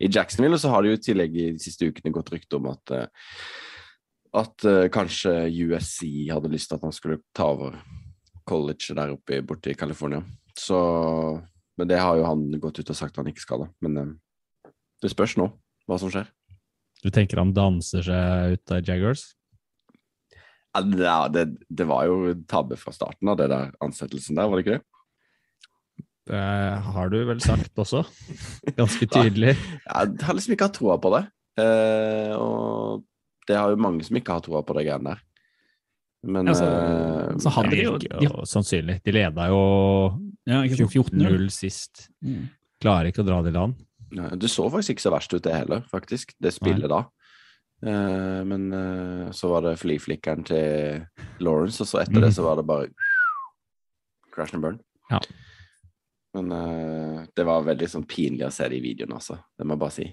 i 0.00 0.08
Jacksonville. 0.08 0.56
Og 0.56 0.62
så 0.62 0.72
har 0.72 0.82
det 0.82 0.94
jo 0.94 0.98
i 1.00 1.04
tillegg 1.10 1.36
i 1.36 1.48
de 1.52 1.60
siste 1.60 1.90
ukene 1.90 2.14
gått 2.14 2.32
rykte 2.32 2.56
om 2.56 2.70
at 2.72 2.94
eh, 2.96 3.08
at 4.36 4.64
uh, 4.68 4.86
kanskje 4.92 5.32
USC 5.48 6.02
hadde 6.28 6.50
lyst 6.52 6.68
til 6.70 6.76
at 6.78 6.84
han 6.84 6.94
skulle 6.94 7.22
ta 7.36 7.48
over 7.54 7.78
college 8.46 8.94
der 8.94 9.14
oppe 9.14 9.40
borte 9.46 9.72
i 9.72 9.78
California. 9.78 10.22
Så 10.58 10.78
Men 11.76 11.88
det 11.88 11.98
har 12.00 12.16
jo 12.16 12.24
han 12.24 12.44
gått 12.60 12.78
ut 12.80 12.90
og 12.90 12.96
sagt 12.96 13.18
han 13.20 13.26
ikke 13.28 13.42
skal, 13.42 13.66
da. 13.66 13.68
Men 13.84 13.96
eh, 14.00 14.12
det 15.06 15.14
spørs 15.14 15.36
nå 15.40 15.48
hva 15.86 15.98
som 16.02 16.12
skjer. 16.12 16.28
Du 17.04 17.12
tenker 17.14 17.38
han 17.38 17.54
danser 17.54 18.02
seg 18.06 18.56
ut 18.56 18.74
av 18.74 18.82
Jaggers? 18.82 19.28
Ja, 20.76 20.82
det, 20.82 21.14
det, 21.32 21.44
det 21.72 21.86
var 21.88 22.08
jo 22.08 22.34
tabbe 22.50 22.76
fra 22.80 22.92
starten 22.92 23.30
av 23.32 23.38
det 23.40 23.48
der 23.52 23.72
ansettelsen 23.84 24.36
der, 24.36 24.50
var 24.50 24.58
det 24.58 24.66
ikke 24.66 24.78
det? 24.78 24.84
Det 26.26 26.42
har 26.82 27.10
du 27.12 27.20
vel 27.28 27.40
sagt 27.40 27.78
også, 27.78 28.02
ganske 28.80 29.06
tydelig. 29.06 29.54
Jeg 29.54 30.16
har 30.26 30.36
liksom 30.36 30.56
ikke 30.56 30.66
hatt 30.66 30.76
troa 30.80 30.98
på 30.98 31.12
det. 31.14 31.22
Eh, 31.62 32.34
og 32.34 33.06
det 33.46 33.56
har 33.56 33.72
jo 33.72 33.80
mange 33.80 34.04
som 34.04 34.18
ikke 34.18 34.34
har 34.34 34.44
troa 34.44 34.64
på 34.66 34.74
det 34.76 34.88
greiene 34.88 35.14
der. 35.14 35.22
Men 36.26 36.50
Altså, 36.50 36.66
eh, 36.66 37.36
så 37.38 37.52
hadde 37.54 37.70
de 37.76 37.84
jo 37.84 37.96
jo 38.26 38.46
sannsynlig. 38.50 38.98
De 39.06 39.14
leda 39.14 39.46
jo 39.52 39.62
ja, 40.48 40.64
ikke 40.66 40.80
sant, 40.82 40.96
14-0. 40.98 41.26
14-0 41.30 41.50
sist. 41.54 42.08
Mm. 42.26 42.48
Klarer 42.82 43.12
ikke 43.12 43.22
å 43.22 43.28
dra 43.28 43.38
det 43.44 43.54
i 43.54 43.56
land. 43.56 43.78
Det 44.10 44.48
så 44.52 44.68
faktisk 44.70 44.96
ikke 44.96 45.02
så 45.06 45.12
verst 45.14 45.34
ut, 45.34 45.44
det 45.44 45.54
heller, 45.54 45.86
faktisk. 45.90 46.34
Det 46.42 46.54
spillet 46.54 46.90
da. 46.90 47.04
Uh, 47.84 48.40
men 48.48 48.72
uh, 48.72 49.30
så 49.36 49.50
var 49.50 49.66
det 49.66 49.78
flyflikkeren 49.80 50.44
til 50.46 51.02
Lawrence, 51.44 51.82
og 51.82 51.90
så 51.90 52.00
etter 52.00 52.20
det 52.22 52.30
Mm. 52.30 52.36
så 52.38 52.42
var 52.46 52.56
det 52.56 52.66
bare 52.66 52.88
crash 54.32 54.54
and 54.54 54.62
burn. 54.62 54.78
Ja. 55.10 55.20
Men 56.34 56.52
uh, 56.52 57.26
det 57.36 57.44
var 57.44 57.66
veldig 57.66 57.88
sånn 57.88 58.06
pinlig 58.06 58.46
å 58.46 58.52
se 58.52 58.68
de 58.68 58.80
videoene, 58.80 59.14
altså. 59.18 59.38
Det 59.58 59.66
må 59.66 59.76
jeg 59.76 59.82
bare 59.84 59.96
si. 59.96 60.06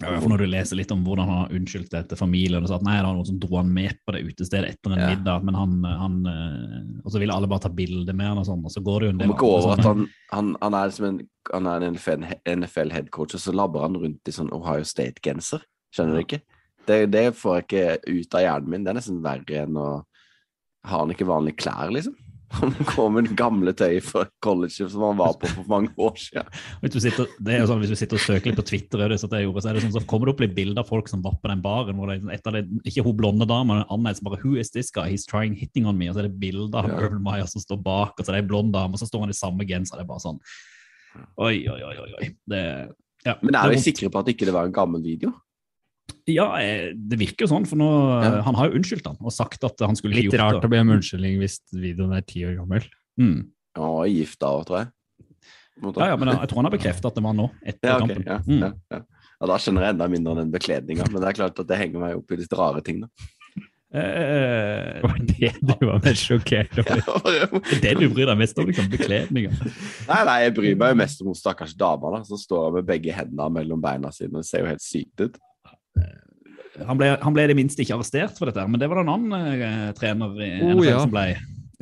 Ja, 0.00 0.14
for 0.18 0.30
Når 0.32 0.40
du 0.40 0.46
leser 0.48 0.78
litt 0.78 0.90
om 0.90 1.02
hvordan 1.04 1.28
han 1.28 1.38
har 1.42 1.50
unnskyldt 1.52 1.90
det 1.92 2.00
til 2.08 2.18
familien 2.18 2.64
og 2.64 2.70
sa 2.70 2.78
at 2.78 2.84
nei, 2.86 2.94
det 2.96 3.04
var 3.04 3.14
noen 3.18 3.28
som 3.28 3.38
dro 3.42 3.58
han 3.58 3.68
med 3.76 3.98
på 4.06 4.14
det 4.16 4.22
utestedet 4.24 4.70
etter 4.72 4.94
en 4.94 5.02
Ja. 5.02 5.10
middag, 5.12 5.44
men 5.44 5.54
han, 5.54 5.74
han 5.84 6.14
eh, 6.26 7.02
Og 7.04 7.12
så 7.12 7.20
ville 7.20 7.34
alle 7.34 7.46
bare 7.50 7.60
ta 7.66 7.68
bilde 7.68 8.14
med 8.16 8.26
han 8.26 8.40
og 8.40 8.46
sånn, 8.48 8.64
og 8.64 8.72
så 8.72 8.80
går 8.82 9.00
det 9.00 9.06
jo 9.06 9.12
en 9.12 9.20
del 9.20 9.34
ikke 9.34 9.50
over 9.50 9.74
at 9.76 9.84
han, 9.84 10.08
han, 10.32 10.56
han 10.62 10.74
er 10.80 10.94
som 10.96 11.06
en, 11.10 11.20
han 11.52 11.66
er 11.66 11.86
en 11.90 11.98
NFL-headcoach, 12.62 13.36
og 13.36 13.44
så 13.44 13.52
labber 13.54 13.84
han 13.84 13.98
rundt 14.00 14.28
i 14.28 14.34
sånn 14.34 14.50
Ohio 14.56 14.86
State-genser. 14.88 15.62
Skjønner 15.94 16.16
du 16.16 16.22
ikke? 16.24 16.40
Det, 16.88 16.98
det 17.12 17.26
får 17.38 17.60
jeg 17.60 17.66
ikke 17.68 18.16
ut 18.22 18.34
av 18.40 18.42
hjernen 18.46 18.70
min. 18.72 18.84
Det 18.86 18.90
er 18.90 18.98
nesten 18.98 19.20
verre 19.22 19.60
enn 19.66 19.76
å 19.78 19.90
Har 20.88 21.04
han 21.04 21.12
ikke 21.14 21.28
vanlige 21.28 21.60
klær, 21.62 21.92
liksom? 21.94 22.16
Han 22.60 22.72
kom 22.88 23.14
med 23.16 23.30
gamle 23.38 23.72
tøy 23.76 23.96
fra 24.04 24.24
college 24.44 24.88
som 24.90 25.04
han 25.06 25.18
var 25.18 25.36
på 25.40 25.48
for 25.50 25.68
mange 25.70 25.92
år 25.96 26.18
siden. 26.20 26.48
Hvis 26.82 26.94
du 26.94 26.98
sitter, 27.00 27.30
det 27.40 27.54
er 27.54 27.62
jo 27.62 27.68
sånn, 27.70 27.80
hvis 27.82 27.92
du 27.94 27.98
sitter 27.98 28.18
og 28.18 28.24
søker 28.24 28.50
litt 28.50 28.58
på 28.60 28.66
Twitter, 28.68 29.02
er 29.02 29.12
det 29.12 29.18
sånn 29.22 29.32
jeg 29.38 29.46
gjorde, 29.46 29.62
så 29.64 29.70
er 29.70 29.78
det 29.78 29.84
sånn, 29.86 29.94
så 29.96 30.04
kommer 30.08 30.28
det 30.28 30.34
opp 30.34 30.42
litt 30.44 30.56
bilder 30.56 30.82
av 30.82 30.90
folk 30.90 31.08
som 31.10 31.22
var 31.24 31.38
på 31.40 31.50
den 31.52 31.62
baren. 31.64 31.96
hvor 31.96 32.12
det 32.12 32.18
er 32.20 32.34
et 32.36 32.50
av 32.50 32.58
det, 32.58 32.64
Ikke 32.88 33.04
hun 33.06 33.16
blonde 33.16 33.48
dama, 33.48 33.64
men 33.72 33.82
en 33.82 33.94
annen 33.96 34.18
som 34.18 34.28
bare 34.28 34.40
'Who 34.42 34.56
is 34.60 34.70
this 34.70 34.90
guy? 34.90 35.08
He's 35.10 35.26
trying 35.26 35.54
hitting 35.54 35.86
on 35.86 35.98
me.' 35.98 36.08
Og 36.08 36.14
så 36.14 36.20
er 36.20 36.28
det 36.28 36.40
bilder 36.40 36.78
av 36.78 36.88
Ja. 36.88 36.98
Urban 37.06 37.22
Meyer 37.22 37.46
som 37.46 37.60
står 37.60 37.82
bak, 37.82 38.14
og 38.18 38.24
så 38.24 38.30
er 38.30 38.40
det 38.40 38.44
ei 38.44 38.48
blond 38.48 38.72
dame, 38.72 38.92
og 38.92 38.98
så 38.98 39.08
står 39.08 39.20
han 39.20 39.30
i 39.30 39.32
samme 39.32 39.66
genser. 39.66 39.96
Det 39.96 40.04
er 40.04 40.12
bare 40.12 40.20
sånn 40.20 40.40
Oi, 41.38 41.68
oi, 41.68 41.80
oi. 41.82 41.96
oi, 42.00 42.10
oi. 42.20 42.28
Det, 42.48 42.94
ja, 43.24 43.34
Men 43.42 43.54
er 43.54 43.68
vi 43.68 43.76
sikre 43.76 44.10
på 44.10 44.18
at 44.18 44.28
ikke 44.32 44.46
det 44.48 44.54
var 44.54 44.64
en 44.64 44.72
gammel 44.72 45.02
video? 45.02 45.32
Ja, 46.30 46.46
eh, 46.60 46.92
det 46.94 47.18
virker 47.18 47.46
jo 47.46 47.50
sånn, 47.54 47.66
for 47.66 47.76
nå, 47.76 47.88
Ja. 48.22 48.42
han 48.42 48.54
har 48.54 48.68
jo 48.70 48.78
unnskyldt 48.78 49.06
han 49.06 49.16
og 49.20 49.32
sagt 49.32 49.64
at 49.64 49.78
han 49.80 49.96
skulle 49.96 50.14
ikke 50.14 50.32
Litt 50.32 50.40
rart 50.40 50.58
å 50.58 50.60
det. 50.62 50.70
be 50.70 50.78
om 50.80 50.90
unnskyldning 50.96 51.38
hvis 51.42 51.60
videoen 51.72 52.14
er 52.16 52.22
ti 52.22 52.44
år 52.46 52.56
gammel. 52.60 52.82
Mm. 53.20 53.48
Han 53.76 53.94
var 53.96 54.06
gift 54.06 54.38
da 54.40 54.46
òg, 54.48 54.66
tror 54.66 54.78
jeg. 54.82 54.88
Ja, 55.82 56.06
ja, 56.12 56.16
men 56.16 56.28
jeg 56.28 56.48
tror 56.48 56.56
han 56.62 56.64
har 56.68 56.76
bekreftet 56.78 57.06
at 57.06 57.14
det 57.16 57.22
var 57.24 57.32
nå, 57.34 57.50
etter 57.66 57.88
Ja, 57.88 57.96
ok, 57.96 58.00
kampen. 58.08 58.24
ja, 58.26 58.38
Mm. 58.38 58.60
ja, 58.60 58.72
ja. 58.92 58.98
ja, 59.40 59.46
Da 59.46 59.56
skjønner 59.58 59.80
jeg 59.86 59.94
enda 59.96 60.08
mindre 60.08 60.30
enn 60.36 60.42
den 60.44 60.52
bekledninga, 60.52 61.10
men 61.10 61.20
det 61.20 61.28
er 61.32 61.38
klart 61.42 61.58
at 61.58 61.66
det 61.66 61.78
henger 61.78 61.98
meg 61.98 62.16
opp 62.16 62.30
i 62.30 62.36
litt 62.36 62.52
rare 62.52 62.80
ting. 62.82 63.00
da. 63.00 63.08
Eh, 63.94 65.00
Det 65.00 65.02
var 65.02 65.18
det 65.18 65.78
du 65.80 65.86
var 65.86 65.98
mest 66.00 66.24
sjokkert 66.28 66.78
over. 66.80 67.60
det 67.60 67.74
er 67.76 67.80
det 67.82 67.98
du 68.00 68.08
bryr 68.14 68.26
deg 68.30 68.38
mest 68.40 68.58
om, 68.58 68.66
liksom, 68.70 68.88
bekledninga. 68.88 69.50
Nei, 70.08 70.24
nei, 70.24 70.36
jeg 70.46 70.54
bryr 70.56 70.76
meg 70.80 70.94
jo 70.94 70.98
mest 71.02 71.20
om 71.20 71.26
hun 71.28 71.34
stakkars 71.36 71.74
dama 71.76 72.10
da, 72.16 72.22
som 72.24 72.38
står 72.40 72.72
med 72.78 72.86
begge 72.88 73.12
hendene 73.12 73.50
mellom 73.52 73.82
beina 73.84 74.08
sine. 74.14 74.32
Det 74.40 74.46
ser 74.48 74.64
jo 74.64 74.70
helt 74.72 74.80
sykt 74.84 75.20
ut. 75.26 75.36
Han 76.86 76.96
ble, 76.98 77.10
han 77.20 77.34
ble 77.36 77.44
det 77.50 77.56
minste 77.58 77.84
ikke 77.84 77.98
arrestert 77.98 78.38
for 78.38 78.48
dette, 78.48 78.64
men 78.66 78.80
det 78.80 78.88
var 78.88 78.98
det 78.98 79.04
en 79.04 79.12
annen 79.12 79.60
eh, 79.60 79.88
trener 79.98 80.38
i 80.40 80.50
Oh, 80.64 80.80
ja. 80.86 80.98
som 81.02 81.12
ble. 81.12 81.26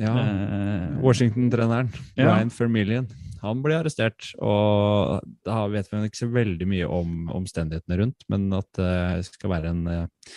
Ja. 0.01 0.11
Eh, 0.19 0.87
Washington-treneren, 1.03 1.91
Ja. 2.19 2.33
Fermillion. 2.51 3.07
Han 3.41 3.61
ble 3.63 3.77
arrestert. 3.79 4.27
Og 4.43 5.21
da 5.47 5.61
vet 5.71 5.87
vi 5.89 6.01
ikke 6.09 6.19
så 6.19 6.29
veldig 6.33 6.67
mye 6.69 6.89
om 6.91 7.29
omstendighetene 7.33 7.97
rundt, 8.03 8.25
men 8.29 8.49
at 8.53 8.67
det 8.77 9.23
skal 9.31 9.53
være 9.55 9.71
en, 9.71 9.87
eh, 9.87 10.33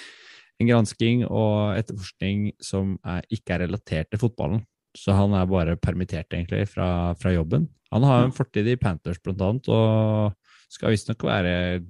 en 0.62 0.70
gransking 0.70 1.24
og 1.26 1.74
etterforskning 1.80 2.52
som 2.62 2.94
er, 3.04 3.26
ikke 3.34 3.56
er 3.56 3.66
relatert 3.66 4.12
til 4.12 4.22
fotballen. 4.22 4.62
Så 4.96 5.12
han 5.18 5.34
er 5.34 5.50
bare 5.50 5.74
permittert, 5.76 6.30
egentlig, 6.30 6.68
fra, 6.70 7.12
fra 7.18 7.34
jobben. 7.34 7.66
Han 7.90 8.06
har 8.06 8.24
en 8.24 8.32
fortid 8.34 8.68
i 8.70 8.76
Panthers, 8.78 9.18
blant 9.18 9.42
annet, 9.42 9.68
og 9.68 10.32
skal 10.70 10.94
visstnok 10.94 11.26
være 11.26 11.82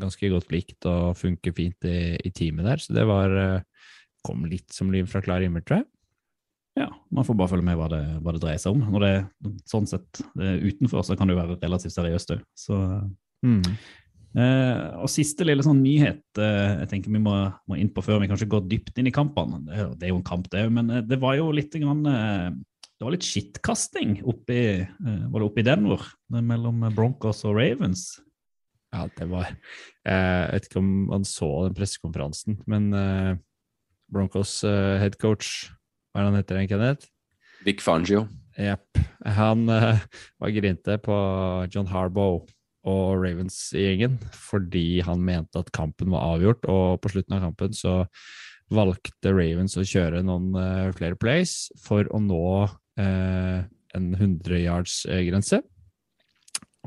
ganske 0.00 0.30
godt 0.32 0.52
likt 0.54 0.86
og 0.90 1.16
funker 1.18 1.54
fint 1.56 1.88
i, 1.88 2.14
i 2.18 2.32
teamet 2.34 2.68
der. 2.68 2.82
Så 2.82 2.96
det 2.96 3.06
var 3.08 3.34
eh, 3.38 3.90
kom 4.24 4.46
litt 4.48 4.72
som 4.72 4.92
liv 4.92 5.08
fra 5.10 5.22
klar 5.24 5.44
himmel, 5.44 5.64
tror 5.64 5.82
jeg. 5.82 5.90
ja, 6.80 6.88
man 7.14 7.26
får 7.26 7.36
bare 7.38 7.52
følge 7.52 7.66
med 7.66 7.76
hva 7.78 7.90
det, 7.92 8.04
hva 8.24 8.32
det 8.34 8.40
dreier 8.42 8.62
seg 8.62 8.74
om. 8.74 8.86
Når 8.94 9.04
det 9.04 9.10
er 9.16 9.26
sånn 9.70 9.90
sett 9.90 10.22
det 10.34 10.48
er 10.48 10.64
utenfor, 10.64 11.04
så 11.06 11.16
kan 11.18 11.28
det 11.28 11.36
jo 11.36 11.42
være 11.42 11.60
relativt 11.62 11.96
seriøst 11.96 12.34
òg. 12.36 12.48
Så 12.58 12.80
Mm. 13.44 13.60
Eh, 14.34 14.78
og 14.98 15.10
siste 15.12 15.46
lille 15.46 15.62
sånn 15.62 15.82
nyhet 15.84 16.40
eh, 16.42 16.70
jeg 16.80 16.88
tenker 16.90 17.12
vi 17.14 17.20
må, 17.22 17.36
må 17.70 17.76
inn 17.78 17.92
på 17.94 18.02
før 18.02 18.18
vi 18.18 18.26
kanskje 18.26 18.48
går 18.50 18.64
dypt 18.66 18.96
inn 18.98 19.06
i 19.06 19.14
kampene. 19.14 19.60
Det, 19.68 19.84
det 20.00 20.08
er 20.08 20.14
jo 20.14 20.18
en 20.18 20.26
kamp, 20.26 20.48
det 20.50 20.64
òg, 20.66 20.72
men 20.74 20.90
eh, 20.90 21.04
det 21.06 21.20
var 21.22 21.36
jo 21.38 21.52
litt 21.54 21.76
grann, 21.78 22.02
eh, 22.10 22.48
Det 22.94 23.06
var 23.06 23.14
litt 23.14 23.26
skittkasting 23.26 24.20
oppi, 24.30 24.58
var 25.02 25.42
det 25.42 25.46
oppi 25.46 25.64
Denver, 25.66 26.02
er 26.32 26.44
mellom 26.46 26.84
Broncos 26.94 27.42
og 27.44 27.56
Ravens. 27.58 28.04
Ja, 28.94 29.08
det 29.18 29.26
var 29.26 29.48
Jeg 29.50 30.52
vet 30.52 30.68
ikke 30.68 30.78
om 30.78 30.92
han 31.10 31.24
så 31.26 31.48
den 31.66 31.74
pressekonferansen, 31.74 32.60
men 32.70 32.92
eh, 32.94 33.34
Broncos 34.12 34.60
headcoach, 34.62 35.48
head 35.66 35.80
hva 36.14 36.20
er 36.20 36.26
det 36.26 36.30
han 36.30 36.38
heter 36.38 36.58
igjen, 36.60 36.70
Kenneth? 36.70 37.08
Vic 37.64 37.80
Fangio. 37.82 38.26
Jepp. 38.60 39.00
Han 39.24 39.66
eh, 39.72 40.04
var 40.38 40.52
grinte 40.54 40.98
på 41.02 41.16
John 41.72 41.88
Harbaugh 41.90 42.44
og 42.84 43.18
Ravens-gjengen 43.18 44.18
fordi 44.36 45.00
han 45.02 45.24
mente 45.24 45.58
at 45.58 45.72
kampen 45.74 46.12
var 46.14 46.36
avgjort, 46.36 46.68
og 46.70 47.00
på 47.02 47.14
slutten 47.14 47.38
av 47.38 47.46
kampen 47.48 47.74
så 47.74 48.02
valgte 48.72 49.32
Ravens 49.32 49.76
å 49.80 49.84
kjøre 49.84 50.22
noen 50.24 50.54
uh, 50.56 50.92
flere 50.96 51.18
plays 51.20 51.66
for 51.82 52.06
å 52.14 52.20
nå 52.22 52.44
uh, 52.64 53.58
en 53.94 54.06
100 54.16 54.62
yards-grense. 54.62 55.60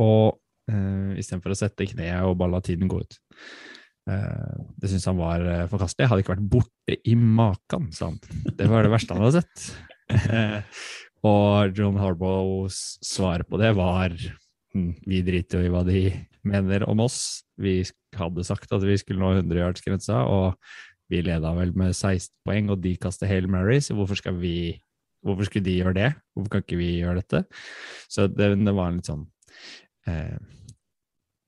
Og 0.01 0.39
uh, 0.71 1.15
istedenfor 1.19 1.53
å 1.53 1.59
sette 1.59 1.89
kneet 1.89 2.27
og 2.27 2.37
bare 2.39 2.55
la 2.55 2.61
tiden 2.65 2.91
gå 2.91 3.01
ut. 3.03 3.19
Uh, 4.07 4.63
det 4.79 4.91
syntes 4.91 5.07
han 5.09 5.19
var 5.19 5.43
uh, 5.43 5.67
forkastelig. 5.71 6.05
Jeg 6.05 6.11
hadde 6.13 6.23
ikke 6.23 6.35
vært 6.35 6.49
borte 6.53 6.97
i 7.03 7.15
maken, 7.19 7.89
sa 7.95 8.11
han. 8.11 8.19
Det 8.55 8.69
var 8.71 8.87
det 8.87 8.93
verste 8.93 9.17
han 9.17 9.25
hadde 9.25 9.41
sett. 9.43 9.67
Uh, 10.07 10.83
og 11.31 11.77
John 11.77 11.99
Harbaughs 11.99 12.97
svar 13.03 13.43
på 13.47 13.59
det 13.59 13.73
var 13.77 14.15
«Hm, 14.75 14.93
vi 15.07 15.23
driter 15.25 15.63
jo 15.63 15.67
i 15.67 15.73
hva 15.73 15.83
de 15.87 16.01
mener 16.47 16.85
om 16.87 17.03
oss. 17.03 17.43
Vi 17.59 17.81
hadde 18.15 18.45
sagt 18.47 18.71
at 18.75 18.83
vi 18.85 18.97
skulle 18.99 19.21
nå 19.21 19.33
100 19.41 19.59
yards-grensa, 19.59 20.23
og 20.23 20.55
vi 21.11 21.23
leda 21.23 21.53
vel 21.55 21.71
med 21.77 21.95
16 21.95 22.31
poeng, 22.47 22.71
og 22.71 22.81
de 22.83 22.95
kaster 22.99 23.29
Hail 23.29 23.47
Mary, 23.51 23.79
så 23.83 23.95
hvorfor 23.97 24.19
skal 24.19 24.37
vi 24.41 24.77
Hvorfor 25.25 25.47
skulle 25.47 25.65
de 25.65 25.79
gjøre 25.79 25.95
det? 25.97 26.09
Hvorfor 26.37 26.51
kan 26.51 26.61
ikke 26.61 26.77
vi 26.77 26.91
gjøre 27.01 27.17
dette? 27.17 27.39
Så 28.07 28.27
det, 28.29 28.51
det 28.61 28.73
var 28.77 28.91
en 28.91 28.99
litt 28.99 29.09
sånn 29.09 29.25
eh, 30.07 30.37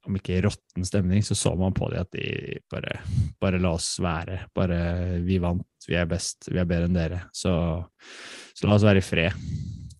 Om 0.07 0.15
ikke 0.15 0.39
råtten 0.41 0.85
stemning, 0.87 1.21
så 1.21 1.35
så 1.35 1.51
man 1.59 1.73
på 1.75 1.89
dem 1.91 1.99
at 2.01 2.09
de 2.15 2.57
bare, 2.71 3.01
bare 3.39 3.59
la 3.61 3.73
oss 3.75 3.97
være. 4.01 4.45
Bare 4.55 5.19
Vi 5.25 5.37
vant, 5.43 5.65
vi 5.87 5.97
er 5.99 6.07
best, 6.09 6.47
vi 6.49 6.57
er 6.57 6.65
bedre 6.65 6.87
enn 6.87 6.95
dere. 6.95 7.19
Så, 7.35 7.51
så 8.55 8.65
la 8.67 8.75
oss 8.77 8.85
være 8.87 9.03
i 9.03 9.05
fred. 9.05 9.35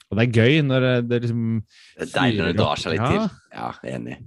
Og 0.09 0.17
det 0.17 0.23
er 0.23 0.39
gøy 0.39 0.61
når 0.65 0.81
det, 0.85 0.93
det 1.11 1.19
liksom 1.27 1.43
Det 1.99 2.07
er 2.07 2.13
deilig 2.15 2.39
når 2.41 2.47
det 2.47 2.57
drar 2.57 2.79
seg 2.81 2.95
litt 2.95 3.11
til. 3.11 3.27
Ja, 3.53 3.67
enig. 3.91 4.17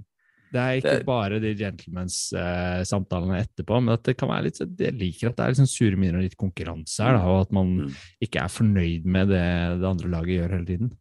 Det 0.53 0.61
er 0.61 0.77
ikke 0.77 0.93
Det- 0.99 1.05
bare 1.09 1.39
de 1.41 1.55
gentlemans-samtalene 1.57 3.39
etterpå, 3.41 3.79
men 3.83 3.93
at 3.97 4.03
det 4.05 4.15
kan 4.17 4.29
være 4.29 4.43
litt 4.47 4.59
Jeg 4.61 4.93
liker 4.93 5.29
at 5.31 5.35
det 5.37 5.43
er 5.43 5.49
litt 5.55 5.61
sånn 5.63 5.71
sure 5.73 5.97
miner 5.99 6.19
og 6.21 6.27
litt 6.27 6.37
konkurranse 6.37 7.01
her, 7.03 7.17
da, 7.17 7.23
og 7.25 7.41
at 7.47 7.51
man 7.51 7.73
Mm. 7.87 7.95
ikke 8.21 8.43
er 8.43 8.53
fornøyd 8.53 9.05
med 9.05 9.27
det 9.29 9.79
det 9.81 9.89
andre 9.89 10.07
laget 10.13 10.37
gjør 10.37 10.53
hele 10.53 10.65
tiden. 10.69 10.91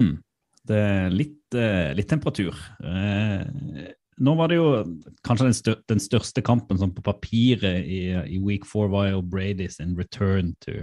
Mm. 0.00 0.22
Litt, 0.68 1.54
eh, 1.56 1.94
litt 1.96 2.10
temperatur. 2.10 2.56
Eh, 2.84 3.92
nå 4.18 4.34
var 4.34 4.50
det 4.50 4.58
jo 4.58 4.68
kanskje 5.26 5.46
den, 5.46 5.56
stør 5.56 5.76
den 5.90 6.02
største 6.02 6.42
kampen 6.44 6.80
sånn 6.80 6.94
på 6.94 7.04
papiret 7.06 7.86
i, 7.86 8.00
i 8.34 8.40
week 8.42 8.66
four 8.66 8.90
var 8.92 9.12
jo 9.12 9.22
Brady 9.22 9.68
sin 9.70 9.94
return 9.98 10.56
to, 10.64 10.82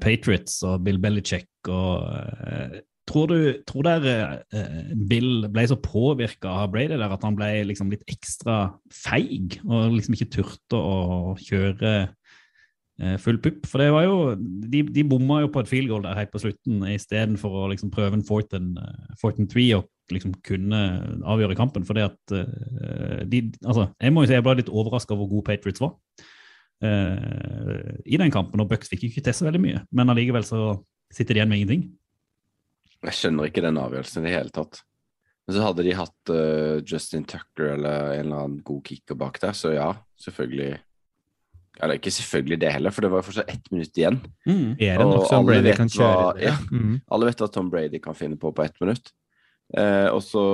Patriots 0.00 0.62
og 0.64 0.84
Bill 0.86 0.98
Belichick. 1.02 1.50
og 1.68 2.08
eh, 2.48 2.80
Tror 3.04 3.28
du 3.28 3.38
tror 3.68 3.84
dere 3.84 4.44
eh, 4.56 4.92
Bill 4.96 5.44
ble 5.52 5.66
så 5.68 5.76
påvirka 5.76 6.48
av 6.62 6.70
Brady 6.72 6.96
der 6.96 7.12
at 7.12 7.24
han 7.26 7.36
ble 7.36 7.50
liksom 7.68 7.90
litt 7.92 8.04
ekstra 8.08 8.78
feig 8.88 9.58
og 9.66 9.92
liksom 9.98 10.16
ikke 10.16 10.30
turte 10.38 10.80
å 10.80 11.34
kjøre 11.36 11.90
eh, 11.98 12.14
full 13.18 13.40
pupp? 13.42 13.64
For 13.66 13.82
det 13.82 13.88
var 13.90 14.04
jo 14.06 14.18
De, 14.38 14.84
de 14.86 15.02
bomma 15.08 15.40
jo 15.42 15.48
på 15.50 15.64
et 15.64 15.70
field 15.70 15.90
goal 15.90 16.04
der 16.04 16.14
helt 16.14 16.30
på 16.30 16.42
slutten 16.44 16.84
istedenfor 16.92 17.64
å 17.64 17.70
liksom 17.72 17.90
prøve 17.94 18.14
en 18.14 18.22
fourth 18.26 18.54
and, 18.54 18.78
eh, 18.78 19.32
and 19.32 19.50
three 19.50 19.72
og 19.74 19.88
liksom 20.12 20.34
kunne 20.46 20.80
avgjøre 21.24 21.56
kampen. 21.58 21.84
For 21.86 21.98
det 21.98 22.06
at 22.12 22.36
eh, 22.36 23.24
de, 23.26 23.42
altså, 23.64 23.88
Jeg 24.00 24.14
må 24.14 24.22
jo 24.22 24.30
si 24.30 24.36
jeg 24.36 24.46
ble 24.46 24.58
litt 24.60 24.72
overraska 24.72 25.14
over 25.14 25.24
hvor 25.24 25.40
god 25.40 25.48
Patriots 25.50 25.82
var 25.82 25.94
eh, 26.84 27.92
i 28.06 28.20
den 28.20 28.32
kampen. 28.34 28.62
Og 28.62 28.70
Bucks 28.70 28.92
fikk 28.92 29.08
ikke 29.08 29.24
til 29.24 29.36
så 29.36 29.48
veldig 29.48 29.62
mye, 29.62 29.84
men 29.90 30.14
allikevel 30.14 30.46
så 30.46 30.64
sitter 31.12 31.34
de 31.34 31.42
igjen 31.42 31.52
med 31.52 31.62
ingenting. 31.62 31.86
Jeg 33.04 33.18
skjønner 33.18 33.50
ikke 33.50 33.64
den 33.64 33.78
avgjørelsen 33.80 34.22
i 34.22 34.28
det 34.28 34.36
hele 34.38 34.54
tatt. 34.54 34.80
Men 35.44 35.56
så 35.56 35.66
hadde 35.66 35.84
de 35.84 35.96
hatt 35.98 36.30
uh, 36.32 36.80
Justin 36.88 37.26
Tucker 37.28 37.74
eller 37.74 38.14
en 38.14 38.22
eller 38.22 38.44
annen 38.46 38.60
god 38.64 38.80
kicker 38.86 39.18
bak 39.20 39.36
der, 39.42 39.52
så 39.52 39.74
ja, 39.74 39.90
selvfølgelig 40.16 40.78
Eller 41.82 41.98
ikke 41.98 42.12
selvfølgelig 42.14 42.58
det 42.62 42.72
heller, 42.72 42.92
for 42.94 43.02
det 43.02 43.10
var 43.10 43.24
fortsatt 43.26 43.48
ett 43.50 43.70
minutt 43.72 43.96
igjen. 43.98 44.20
Er 44.46 44.98
det 44.98 45.04
Og 45.04 45.10
nok 45.10 45.24
som 45.26 45.40
alle 45.40 45.48
Brady 45.50 45.66
vet 45.66 45.76
kan 45.80 45.88
kjøre 45.90 46.20
hva- 46.20 46.42
ja. 46.44 46.52
mm. 46.70 46.92
Alle 47.10 47.26
vet 47.26 47.40
hva 47.42 47.48
Tom 47.50 47.70
Brady 47.72 47.98
kan 48.04 48.14
finne 48.14 48.36
på 48.38 48.52
på 48.54 48.62
ett 48.64 48.78
minutt. 48.80 49.10
Eh, 49.76 50.06
og 50.12 50.22
så, 50.22 50.44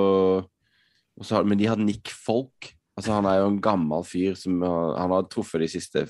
og 1.19 1.25
så 1.27 1.43
Men 1.45 1.57
de 1.59 1.67
hadde 1.69 1.85
Nick 1.85 2.09
Folk. 2.09 2.71
Altså, 2.97 3.13
han 3.13 3.25
er 3.29 3.37
jo 3.41 3.51
en 3.51 3.61
gammel 3.61 4.03
fyr 4.03 4.33
som 4.35 4.61
han 4.61 5.11
har 5.13 5.27
truffet 5.29 5.61
de 5.61 5.67
siste 5.71 6.07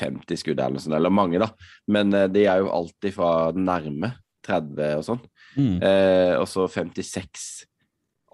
50 0.00 0.40
skuddene 0.40 0.72
eller 0.72 0.80
sånt, 0.82 0.96
eller 0.96 1.12
mange, 1.12 1.38
da. 1.38 1.50
Men 1.86 2.12
eh, 2.14 2.26
de 2.32 2.46
er 2.48 2.64
jo 2.64 2.72
alltid 2.72 3.14
fra 3.14 3.52
nærme 3.54 4.14
30 4.44 4.96
og 4.98 5.04
sånn. 5.06 5.20
Mm. 5.56 5.76
Eh, 5.82 6.34
og 6.40 6.48
så 6.50 6.64
56 6.68 7.66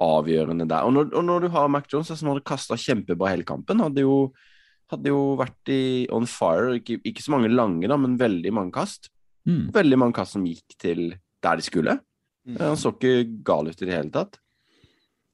avgjørende 0.01 0.67
der. 0.71 0.87
Og 0.89 0.95
når, 0.95 1.11
og 1.13 1.25
når 1.27 1.45
du 1.45 1.49
har 1.53 1.69
Mac 1.69 1.91
Jones, 1.93 2.09
som 2.17 2.31
hadde 2.33 2.47
kasta 2.49 2.79
kjempebra 2.81 3.35
hele 3.35 3.45
kampen, 3.45 3.83
hadde 3.85 4.07
jo, 4.07 4.31
hadde 4.91 5.13
jo 5.13 5.21
vært 5.39 5.73
i 5.73 5.83
on 6.15 6.27
fire. 6.29 6.77
Ikke, 6.81 6.99
ikke 7.07 7.25
så 7.25 7.35
mange 7.35 7.51
lange, 7.53 7.89
da, 7.91 7.99
men 8.01 8.19
veldig 8.21 8.53
mange 8.57 8.75
kast. 8.75 9.11
Mm. 9.49 9.71
Veldig 9.75 9.99
mange 10.01 10.17
kast 10.19 10.37
som 10.37 10.47
gikk 10.47 10.77
til 10.81 11.11
der 11.45 11.61
de 11.61 11.67
skulle. 11.67 11.99
Mm. 12.47 12.57
Eh, 12.57 12.67
Han 12.67 12.81
så 12.81 12.93
ikke 12.95 13.43
gal 13.47 13.69
ut 13.71 13.83
i 13.83 13.89
det 13.89 13.97
hele 13.97 14.15
tatt. 14.15 14.41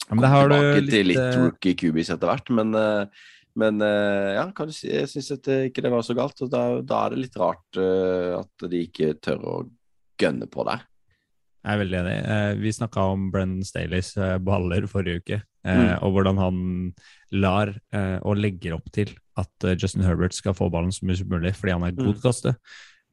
Ja, 0.06 0.14
men 0.14 0.22
der 0.22 0.32
har 0.32 0.50
du 0.50 0.54
Tilbake 0.54 0.82
til 0.84 0.90
litt 0.90 1.08
litt 1.10 1.22
eh, 1.22 1.38
rookie 1.40 1.78
QBs 1.78 2.12
etter 2.14 2.30
hvert, 2.30 2.50
men, 2.54 2.74
eh, 2.78 3.24
men 3.58 3.80
ja, 3.80 4.44
kan 4.54 4.68
du 4.68 4.74
si, 4.76 4.90
jeg 4.92 5.08
syns 5.10 5.32
ikke 5.32 5.82
det 5.82 5.90
var 5.90 6.04
så 6.04 6.14
galt. 6.14 6.42
Og 6.44 6.50
da, 6.52 6.66
da 6.84 7.06
er 7.06 7.14
det 7.14 7.22
litt 7.24 7.38
rart 7.40 7.78
at 7.80 8.66
de 8.68 8.82
ikke 8.84 9.14
tør 9.24 9.40
å 9.40 9.54
gønne 10.20 10.44
på 10.52 10.66
der. 10.68 10.84
Jeg 11.64 11.72
er 11.72 11.80
veldig 11.80 11.98
enig. 12.02 12.18
Vi 12.60 12.74
snakka 12.76 13.06
om 13.14 13.24
Brennan 13.32 13.64
Staleys 13.66 14.12
baller 14.44 14.84
forrige 14.92 15.24
uke, 15.24 15.38
Mm. 15.66 16.02
og 16.02 16.12
hvordan 16.14 16.38
han 16.38 16.58
lar 17.32 17.72
eh, 17.92 18.18
og 18.22 18.36
legger 18.38 18.76
opp 18.76 18.86
til 18.94 19.10
at 19.36 19.64
eh, 19.64 19.74
Justin 19.76 20.04
Herbert 20.06 20.32
skal 20.36 20.54
få 20.54 20.70
ballen 20.70 20.92
så 20.94 21.02
mye 21.08 21.16
som 21.18 21.28
mulig, 21.28 21.54
fordi 21.58 21.72
han 21.74 21.82
er 21.88 21.96
god 21.96 22.06
Mm. 22.06 22.12
til 22.14 22.20
å 22.22 22.26
kaste. 22.32 22.54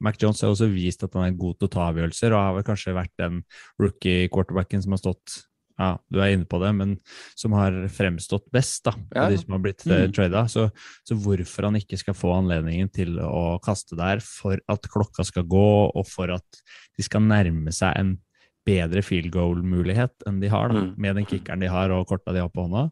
Mac 0.00 0.16
Jones 0.22 0.40
har 0.42 0.50
også 0.50 0.68
vist 0.72 1.02
at 1.04 1.12
han 1.14 1.24
er 1.26 1.36
god 1.38 1.58
til 1.58 1.68
å 1.68 1.70
ta 1.70 1.88
avgjørelser, 1.92 2.32
og 2.34 2.38
har 2.42 2.54
vel 2.54 2.62
kanskje 2.66 2.94
vært 2.94 3.12
den 3.18 3.42
rookie-quarterbacken 3.80 4.82
som 4.82 4.92
har 4.94 5.02
stått 5.02 5.42
ja, 5.74 5.96
du 6.06 6.20
er 6.22 6.30
inne 6.36 6.46
på 6.46 6.60
det, 6.62 6.68
men 6.78 6.90
som 7.34 7.50
har 7.58 7.74
fremstått 7.90 8.44
best 8.54 8.84
da, 8.86 8.92
av 8.94 9.24
Ja. 9.24 9.28
de 9.32 9.38
som 9.42 9.56
har 9.56 9.58
blitt 9.64 9.82
eh, 9.88 10.04
Mm. 10.06 10.12
trada. 10.14 10.44
Så, 10.46 10.70
så 11.02 11.16
hvorfor 11.18 11.64
han 11.66 11.74
ikke 11.74 11.98
skal 11.98 12.14
få 12.14 12.30
anledningen 12.38 12.92
til 12.92 13.18
å 13.18 13.58
kaste 13.60 13.96
der 13.98 14.20
for 14.22 14.56
at 14.68 14.82
klokka 14.86 15.24
skal 15.26 15.42
gå, 15.42 15.90
og 15.92 16.06
for 16.06 16.30
at 16.30 16.62
de 16.96 17.02
skal 17.02 17.22
nærme 17.22 17.72
seg 17.74 17.92
en 17.98 18.18
bedre 18.64 19.02
field 19.04 19.30
goal-mulighet 19.34 20.24
enn 20.26 20.40
de 20.40 20.48
har, 20.48 20.68
da, 20.72 20.80
Mm. 20.80 20.94
med 20.98 21.16
den 21.16 21.26
kickeren 21.26 21.60
de 21.60 21.68
har 21.68 21.90
og 21.90 22.06
korta 22.08 22.32
de 22.32 22.40
har 22.40 22.48
på 22.48 22.64
hånda, 22.68 22.90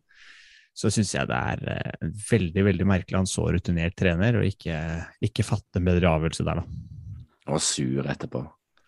så 0.75 0.89
syns 0.93 1.13
jeg 1.15 1.27
det 1.29 1.37
er 1.37 1.59
eh, 1.69 2.09
veldig 2.31 2.65
veldig 2.65 2.87
merkelig 2.89 3.17
han 3.17 3.27
så 3.29 3.45
rutinert 3.53 3.95
trener, 3.97 4.37
og 4.41 4.45
ikke, 4.49 4.77
ikke 5.23 5.45
fatte 5.45 5.77
en 5.81 5.85
bedre 5.85 6.09
avgjørelse 6.13 6.45
der, 6.45 6.61
da. 6.63 6.65
Han 7.47 7.55
var 7.57 7.61
sur 7.61 8.05
etterpå. 8.07 8.43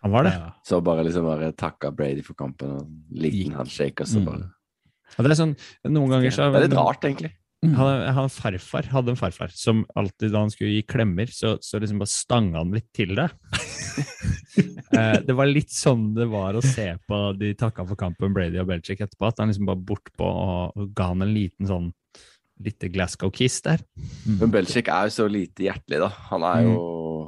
Han 0.04 0.12
var 0.12 0.22
det. 0.24 0.32
Ja. 0.36 0.50
Så 0.64 0.82
bare 0.84 1.02
liksom 1.04 1.24
bare 1.24 1.52
takka 1.52 1.90
Brady 1.96 2.22
for 2.22 2.34
kampen 2.34 2.70
og 2.78 2.88
liten 3.10 3.52
handshake, 3.56 4.00
og 4.04 4.06
så 4.06 4.20
Mm. 4.20 4.50
ja, 5.16 5.22
det 5.24 5.30
er 5.32 5.34
sånn, 5.44 5.56
Noen 5.88 6.10
ganger 6.10 6.30
så 6.30 6.52
Det 6.52 6.62
er 6.62 6.68
litt 6.68 6.76
rart, 6.78 7.00
egentlig. 7.04 7.32
Han, 7.78 8.02
han 8.16 8.30
farfar 8.32 8.88
hadde 8.92 9.14
en 9.14 9.18
farfar 9.18 9.52
som 9.56 9.84
alltid 9.96 10.32
da 10.34 10.44
han 10.44 10.52
skulle 10.52 10.74
gi 10.76 10.84
klemmer, 10.86 11.30
så, 11.32 11.54
så 11.64 11.80
liksom 11.80 12.02
bare 12.02 12.12
stanga 12.12 12.60
han 12.60 12.74
litt 12.76 12.90
til 12.96 13.14
det. 13.16 13.28
eh, 14.98 15.18
det 15.24 15.36
var 15.36 15.50
litt 15.50 15.72
sånn 15.72 16.10
det 16.16 16.28
var 16.32 16.58
å 16.58 16.64
se 16.64 16.90
på 17.08 17.20
de 17.40 17.54
takka 17.58 17.86
for 17.88 18.00
kampen 18.00 18.34
Brady 18.36 18.60
og 18.62 18.68
Belichick 18.70 19.04
etterpå, 19.04 19.30
at 19.30 19.42
han 19.42 19.52
liksom 19.52 19.70
bare 19.70 19.84
bortpå 19.90 20.28
og, 20.28 20.74
og 20.78 20.96
ga 20.96 21.12
han 21.12 21.24
en 21.24 21.34
liten 21.36 21.70
sånn 21.70 21.92
lite 22.62 22.90
Glasgow-kiss 22.92 23.62
der. 23.66 23.82
Men 24.28 24.52
Belichick 24.52 24.90
er 24.92 25.08
jo 25.08 25.16
så 25.16 25.28
lite 25.30 25.66
hjertelig, 25.66 26.04
da. 26.04 26.10
Han 26.30 26.46
er 26.48 26.68
jo, 26.68 26.76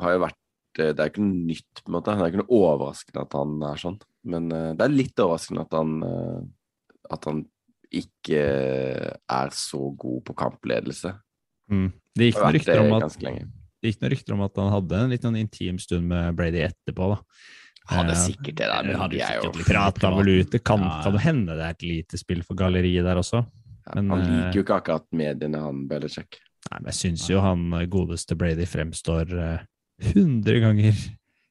har 0.02 0.16
jo 0.16 0.22
vært 0.26 0.80
eh, 0.80 0.92
Det 0.92 1.02
er 1.02 1.10
ikke 1.10 1.24
noe 1.24 1.48
nytt, 1.50 1.82
på 1.82 1.90
en 1.90 1.96
måte. 1.98 2.14
Det 2.14 2.26
er 2.26 2.32
ikke 2.34 2.44
noe 2.44 2.60
overraskende 2.60 3.24
at 3.26 3.36
han 3.40 3.56
er 3.70 3.82
sånn. 3.82 3.98
Men 4.26 4.48
uh, 4.52 4.70
det 4.74 4.86
er 4.86 4.94
litt 4.94 5.22
overraskende 5.22 5.62
at 5.66 5.74
han 5.76 5.92
uh, 6.02 6.40
At 7.14 7.28
han 7.30 7.44
ikke 7.92 8.40
er 9.28 9.52
så 9.54 9.80
god 9.98 10.22
på 10.26 10.34
kampledelse. 10.38 11.12
Mm. 11.70 11.90
Det 12.16 12.30
gikk 12.30 12.40
noen 12.40 12.56
rykter 12.56 12.80
om 12.82 12.96
at 12.96 13.18
det 13.20 13.92
gikk 13.92 14.00
noen 14.02 14.12
rykter 14.14 14.34
om 14.36 14.42
at 14.46 14.56
han 14.58 14.72
hadde 14.72 14.98
en 15.04 15.12
litt 15.12 15.24
sånn 15.26 15.38
intim 15.38 15.78
stund 15.82 16.06
med 16.08 16.34
Brady 16.38 16.62
etterpå. 16.66 17.10
da. 17.14 17.18
Hadde 17.86 18.14
Eh, 18.16 18.22
sikkert 18.24 18.56
det 18.58 18.66
der, 18.66 18.82
men 18.88 18.96
hadde 18.98 19.14
de 19.14 19.20
jo 19.20 19.50
jo 19.52 19.66
Prata 19.66 20.10
vel 20.16 20.30
ut. 20.40 20.50
Det 20.50 20.62
kan, 20.64 20.80
Ja, 20.82 21.02
kan 21.04 21.18
hende 21.22 21.54
det 21.54 21.62
er 21.66 21.70
et 21.76 21.82
lite 21.86 22.18
spill 22.18 22.42
for 22.42 22.56
galleriet 22.58 23.04
der 23.06 23.16
også. 23.20 23.44
men, 23.94 24.10
Han 24.10 24.20
eh, 24.20 24.26
liker 24.32 24.58
jo 24.58 24.64
ikke 24.64 24.78
akkurat 24.80 25.06
mediene, 25.12 25.60
han 25.62 25.86
Belichick. 25.86 26.40
Nei, 26.70 26.80
men 26.80 26.90
jeg 26.90 26.98
syns 26.98 27.28
jo 27.30 27.40
han 27.40 27.70
godeste 27.88 28.34
Brady 28.34 28.66
fremstår 28.66 29.30
hundre 30.14 30.60
ganger 30.60 30.94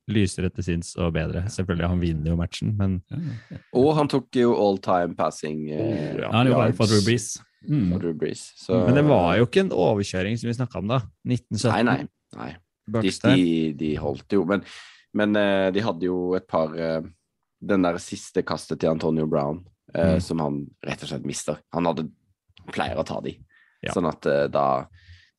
lysere 0.08 0.52
til 0.54 0.64
sinns 0.68 0.92
og 1.02 1.14
bedre. 1.16 1.46
Selvfølgelig, 1.50 1.88
han 1.90 2.00
vinner 2.04 2.32
jo 2.32 2.36
matchen, 2.38 2.76
men 2.78 3.02
Ja. 3.12 3.58
Og 3.74 3.96
han 3.98 4.08
tok 4.12 4.28
jo 4.38 4.54
all 4.56 4.78
time 4.78 5.16
passing 5.18 5.70
eh, 5.72 6.18
Ja, 6.22 6.32
Han 6.32 6.48
gjorde 6.48 6.68
det 6.72 6.78
for 6.78 6.86
Drew 6.92 7.02
Brees. 7.06 7.38
Mm. 7.68 7.88
for 7.92 8.00
Drew 8.04 8.14
Brees. 8.14 8.44
Så, 8.62 8.86
Men 8.86 8.94
det 9.00 9.06
var 9.08 9.38
jo 9.40 9.46
ikke 9.48 9.64
en 9.66 9.72
overkjøring 9.74 10.38
som 10.38 10.48
vi 10.52 10.54
snakka 10.54 10.78
om 10.84 10.88
da. 10.92 11.00
1917. 11.26 11.72
Nei, 11.74 11.84
nei. 11.84 12.08
nei. 12.38 12.52
De, 13.02 13.10
de, 13.10 13.74
de 13.74 13.96
holdt 13.98 14.30
jo, 14.38 14.44
men, 14.46 14.62
men 15.18 15.36
eh, 15.36 15.72
de 15.74 15.82
hadde 15.82 16.06
jo 16.06 16.36
et 16.38 16.46
par 16.48 16.76
eh, 16.78 17.02
Den 17.66 17.82
der 17.82 17.98
siste 17.98 18.44
kastet 18.46 18.80
til 18.84 18.92
Antonio 18.92 19.26
Brown, 19.26 19.64
eh, 19.96 20.16
Mm. 20.18 20.22
som 20.22 20.40
han 20.44 20.60
rett 20.86 21.02
og 21.02 21.10
slett 21.10 21.26
mister. 21.26 21.58
Han 21.74 21.86
hadde 21.90 22.06
pleier 22.72 22.98
å 23.02 23.06
ta 23.08 23.18
de, 23.22 23.40
Ja. 23.82 23.92
sånn 23.96 24.06
at 24.10 24.26
eh, 24.30 24.46
da 24.54 24.86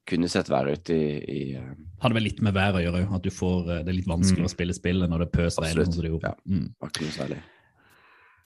kunne 0.07 0.29
sett 0.31 0.49
verre 0.53 0.77
ut 0.77 0.90
i, 0.95 1.01
i 1.21 1.40
eh, 1.59 1.75
Hadde 2.03 2.14
vel 2.19 2.27
litt 2.29 2.42
med 2.45 2.53
været 2.55 2.77
å 2.77 2.83
gjøre, 2.85 3.03
at 3.16 3.23
du 3.25 3.31
får, 3.33 3.71
eh, 3.73 3.83
det 3.87 3.88
er 3.92 3.97
litt 3.99 4.09
vanskelig 4.11 4.45
Mm. 4.45 4.49
å 4.49 4.53
spille 4.53 4.75
spillet 4.77 5.11
når 5.11 5.25
det. 5.25 5.29
Absolutt, 5.47 5.87
sånn 5.88 5.95
som 5.95 6.03
det 6.05 6.11
gjorde. 6.12 6.33
ja. 6.33 6.35
Mm. 6.47 6.66
noe 6.83 7.14
særlig. 7.16 7.38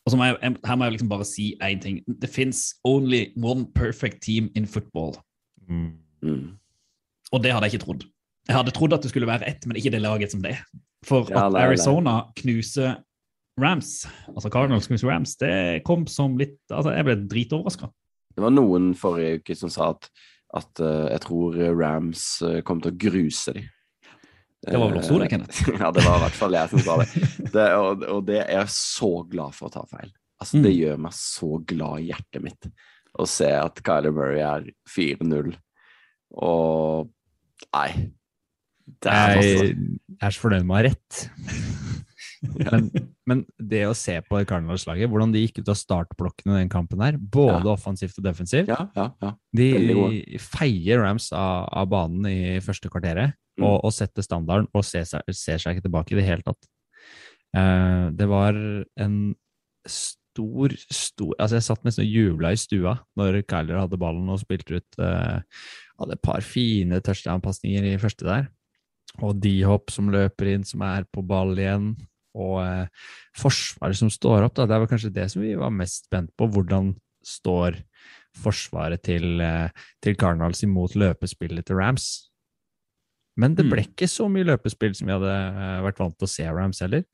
Og 0.06 0.12
så 0.12 0.16
må 0.16 0.24
jeg, 0.30 0.56
her 0.64 0.76
må 0.76 0.84
jeg 0.86 0.92
liksom 0.94 1.08
bare 1.10 1.24
si 1.28 1.56
én 1.60 1.80
ting. 1.82 1.98
Det 2.08 2.30
fins 2.30 2.74
only 2.84 3.32
one 3.36 3.66
perfect 3.74 4.22
team 4.22 4.48
in 4.54 4.66
football. 4.66 5.16
Mm. 5.68 5.98
Mm. 6.22 6.46
Og 7.32 7.42
det 7.42 7.52
hadde 7.52 7.68
jeg 7.68 7.74
ikke 7.80 7.84
trodd. 7.84 8.04
Jeg 8.48 8.56
hadde 8.56 8.72
trodd 8.74 8.92
at 8.96 9.02
det 9.02 9.10
skulle 9.12 9.28
være 9.28 9.46
ett, 9.46 9.66
men 9.66 9.76
ikke 9.76 9.90
det 9.92 10.00
laget 10.02 10.30
som 10.32 10.40
det 10.42 10.52
er. 10.56 10.64
For 11.04 11.26
Ja, 11.30 11.46
at. 11.48 11.54
Arizona 11.54 12.22
knuser 12.36 12.96
Rams, 13.60 14.06
altså 14.28 14.48
Cardinals 14.50 14.86
knuser 14.88 15.08
Rams, 15.10 15.36
det 15.36 15.82
kom 15.84 16.06
som 16.06 16.38
litt 16.38 16.56
Altså, 16.72 16.94
jeg 16.96 17.04
ble 17.04 17.16
dritoverraska. 17.28 17.90
Det 18.34 18.40
var 18.42 18.50
noen 18.54 18.94
forrige 18.96 19.40
uke 19.40 19.56
som 19.58 19.68
sa 19.68 19.90
at, 19.90 20.08
at 20.56 20.80
eh, 20.82 21.06
jeg 21.14 21.20
tror 21.26 21.58
Rams 21.78 22.24
eh, 22.46 22.60
kom 22.66 22.80
til 22.82 22.90
å 22.92 22.98
gruse 23.06 23.52
dem. 23.54 23.68
Det 24.60 24.76
var 24.76 24.90
vel 24.90 24.98
også 25.00 25.16
det, 25.20 25.26
Eh, 25.28 25.32
Kenneth? 25.32 25.60
ja, 25.80 25.90
det 25.94 26.02
var 26.04 26.18
i 26.18 26.22
hvert 26.26 26.36
fall 26.36 26.56
jeg 26.58 26.68
som 26.72 26.82
sa 26.84 26.96
det. 27.00 27.08
det 27.54 27.66
og, 27.80 28.02
og 28.12 28.24
det 28.28 28.40
er 28.42 28.50
jeg 28.58 28.72
så 28.74 29.10
glad 29.30 29.54
for 29.56 29.70
å 29.70 29.74
ta 29.78 29.84
feil. 29.88 30.10
Altså, 30.40 30.60
det 30.64 30.72
Mm. 30.72 30.78
gjør 30.80 31.00
meg 31.06 31.14
så 31.16 31.50
glad 31.68 32.00
i 32.00 32.08
hjertet 32.10 32.42
mitt 32.44 32.68
å 33.20 33.26
se 33.28 33.48
at 33.52 33.80
Kyler 33.84 34.12
Murray 34.16 34.40
er 34.44 34.68
4-0. 34.88 35.54
Og 36.40 37.10
Nei. 37.74 37.90
Det 39.04 39.10
er 39.12 39.36
Jeg 39.36 39.40
altså 39.40 40.24
er 40.26 40.32
så 40.34 40.40
fornøyd 40.42 40.64
med 40.66 40.72
å 40.74 40.78
ha 40.78 40.84
rett. 40.88 41.18
Men, 42.40 42.86
men 43.28 43.42
det 43.60 43.82
å 43.84 43.96
se 43.96 44.14
på 44.24 44.38
Cardinals-laget, 44.48 45.10
hvordan 45.12 45.32
de 45.34 45.42
gikk 45.42 45.58
ut 45.60 45.68
av 45.68 45.76
startblokkene 45.76 46.54
i 46.56 46.62
den 46.62 46.70
kampen 46.72 47.02
her, 47.04 47.18
både 47.20 47.66
Ja. 47.66 47.74
offensivt 47.74 48.16
og 48.16 48.24
defensivt 48.24 48.70
Ja, 48.70 48.86
ja, 48.96 49.34
De 49.52 50.38
feier 50.40 51.02
Rams 51.04 51.30
av, 51.36 51.68
av 51.68 51.90
banen 51.92 52.24
i 52.30 52.58
første 52.64 52.88
kvarteret 52.88 53.36
Mm. 53.60 53.66
og, 53.66 53.76
og 53.84 53.92
setter 53.92 54.24
standarden 54.24 54.68
og 54.72 54.84
ser 54.86 55.04
seg, 55.08 55.26
ser 55.36 55.60
seg 55.60 55.76
ikke 55.76 55.88
tilbake 55.88 56.14
i 56.14 56.18
det 56.20 56.24
hele 56.24 56.44
tatt. 56.46 56.68
Uh, 57.56 58.08
det 58.14 58.28
var 58.30 58.56
en 59.02 59.16
stor, 59.84 60.72
stor 60.94 61.34
Altså, 61.34 61.58
jeg 61.58 61.66
satt 61.66 61.84
nesten 61.84 62.04
og 62.06 62.12
jubla 62.14 62.52
i 62.54 62.60
stua 62.60 62.94
når 63.18 63.40
Kyler 63.50 63.82
hadde 63.82 63.98
ballen 64.00 64.30
og 64.30 64.38
spilte 64.40 64.78
ut 64.78 65.00
uh, 65.02 65.42
Hadde 66.00 66.14
et 66.16 66.22
par 66.22 66.40
fine 66.46 67.00
touchdown-pasninger 67.04 67.90
i 67.90 67.98
første 68.00 68.24
der. 68.24 68.46
Og 69.20 69.34
D-Hop 69.42 69.90
som 69.92 70.08
løper 70.08 70.54
inn, 70.54 70.62
som 70.64 70.80
er 70.86 71.04
på 71.12 71.20
ball 71.26 71.52
igjen. 71.58 71.90
Og 72.38 72.60
eh, 72.62 72.86
forsvaret 73.38 73.96
som 73.98 74.10
står 74.12 74.44
opp, 74.46 74.54
da. 74.54 74.66
Det 74.70 74.78
var 74.82 74.86
kanskje 74.90 75.12
det 75.14 75.28
som 75.32 75.42
vi 75.42 75.54
var 75.58 75.70
mest 75.74 76.06
spent 76.06 76.30
på. 76.38 76.46
Hvordan 76.50 76.92
står 77.26 77.80
forsvaret 78.38 79.02
til, 79.02 79.40
eh, 79.42 79.70
til 80.02 80.14
Cardinals 80.16 80.62
imot 80.62 80.94
løpespillet 80.94 81.66
til 81.66 81.76
Rams? 81.76 82.28
Men 83.36 83.54
det 83.54 83.64
ble 83.70 83.80
Mm. 83.82 83.88
ikke 83.88 84.06
så 84.10 84.28
mye 84.30 84.44
løpespill 84.44 84.94
som 84.94 85.06
vi 85.06 85.12
hadde 85.14 85.32
eh, 85.32 85.80
vært 85.82 85.98
vant 85.98 86.16
til 86.18 86.26
å 86.26 86.30
se 86.30 86.44
Rams 86.50 86.80
heller. 86.80 87.04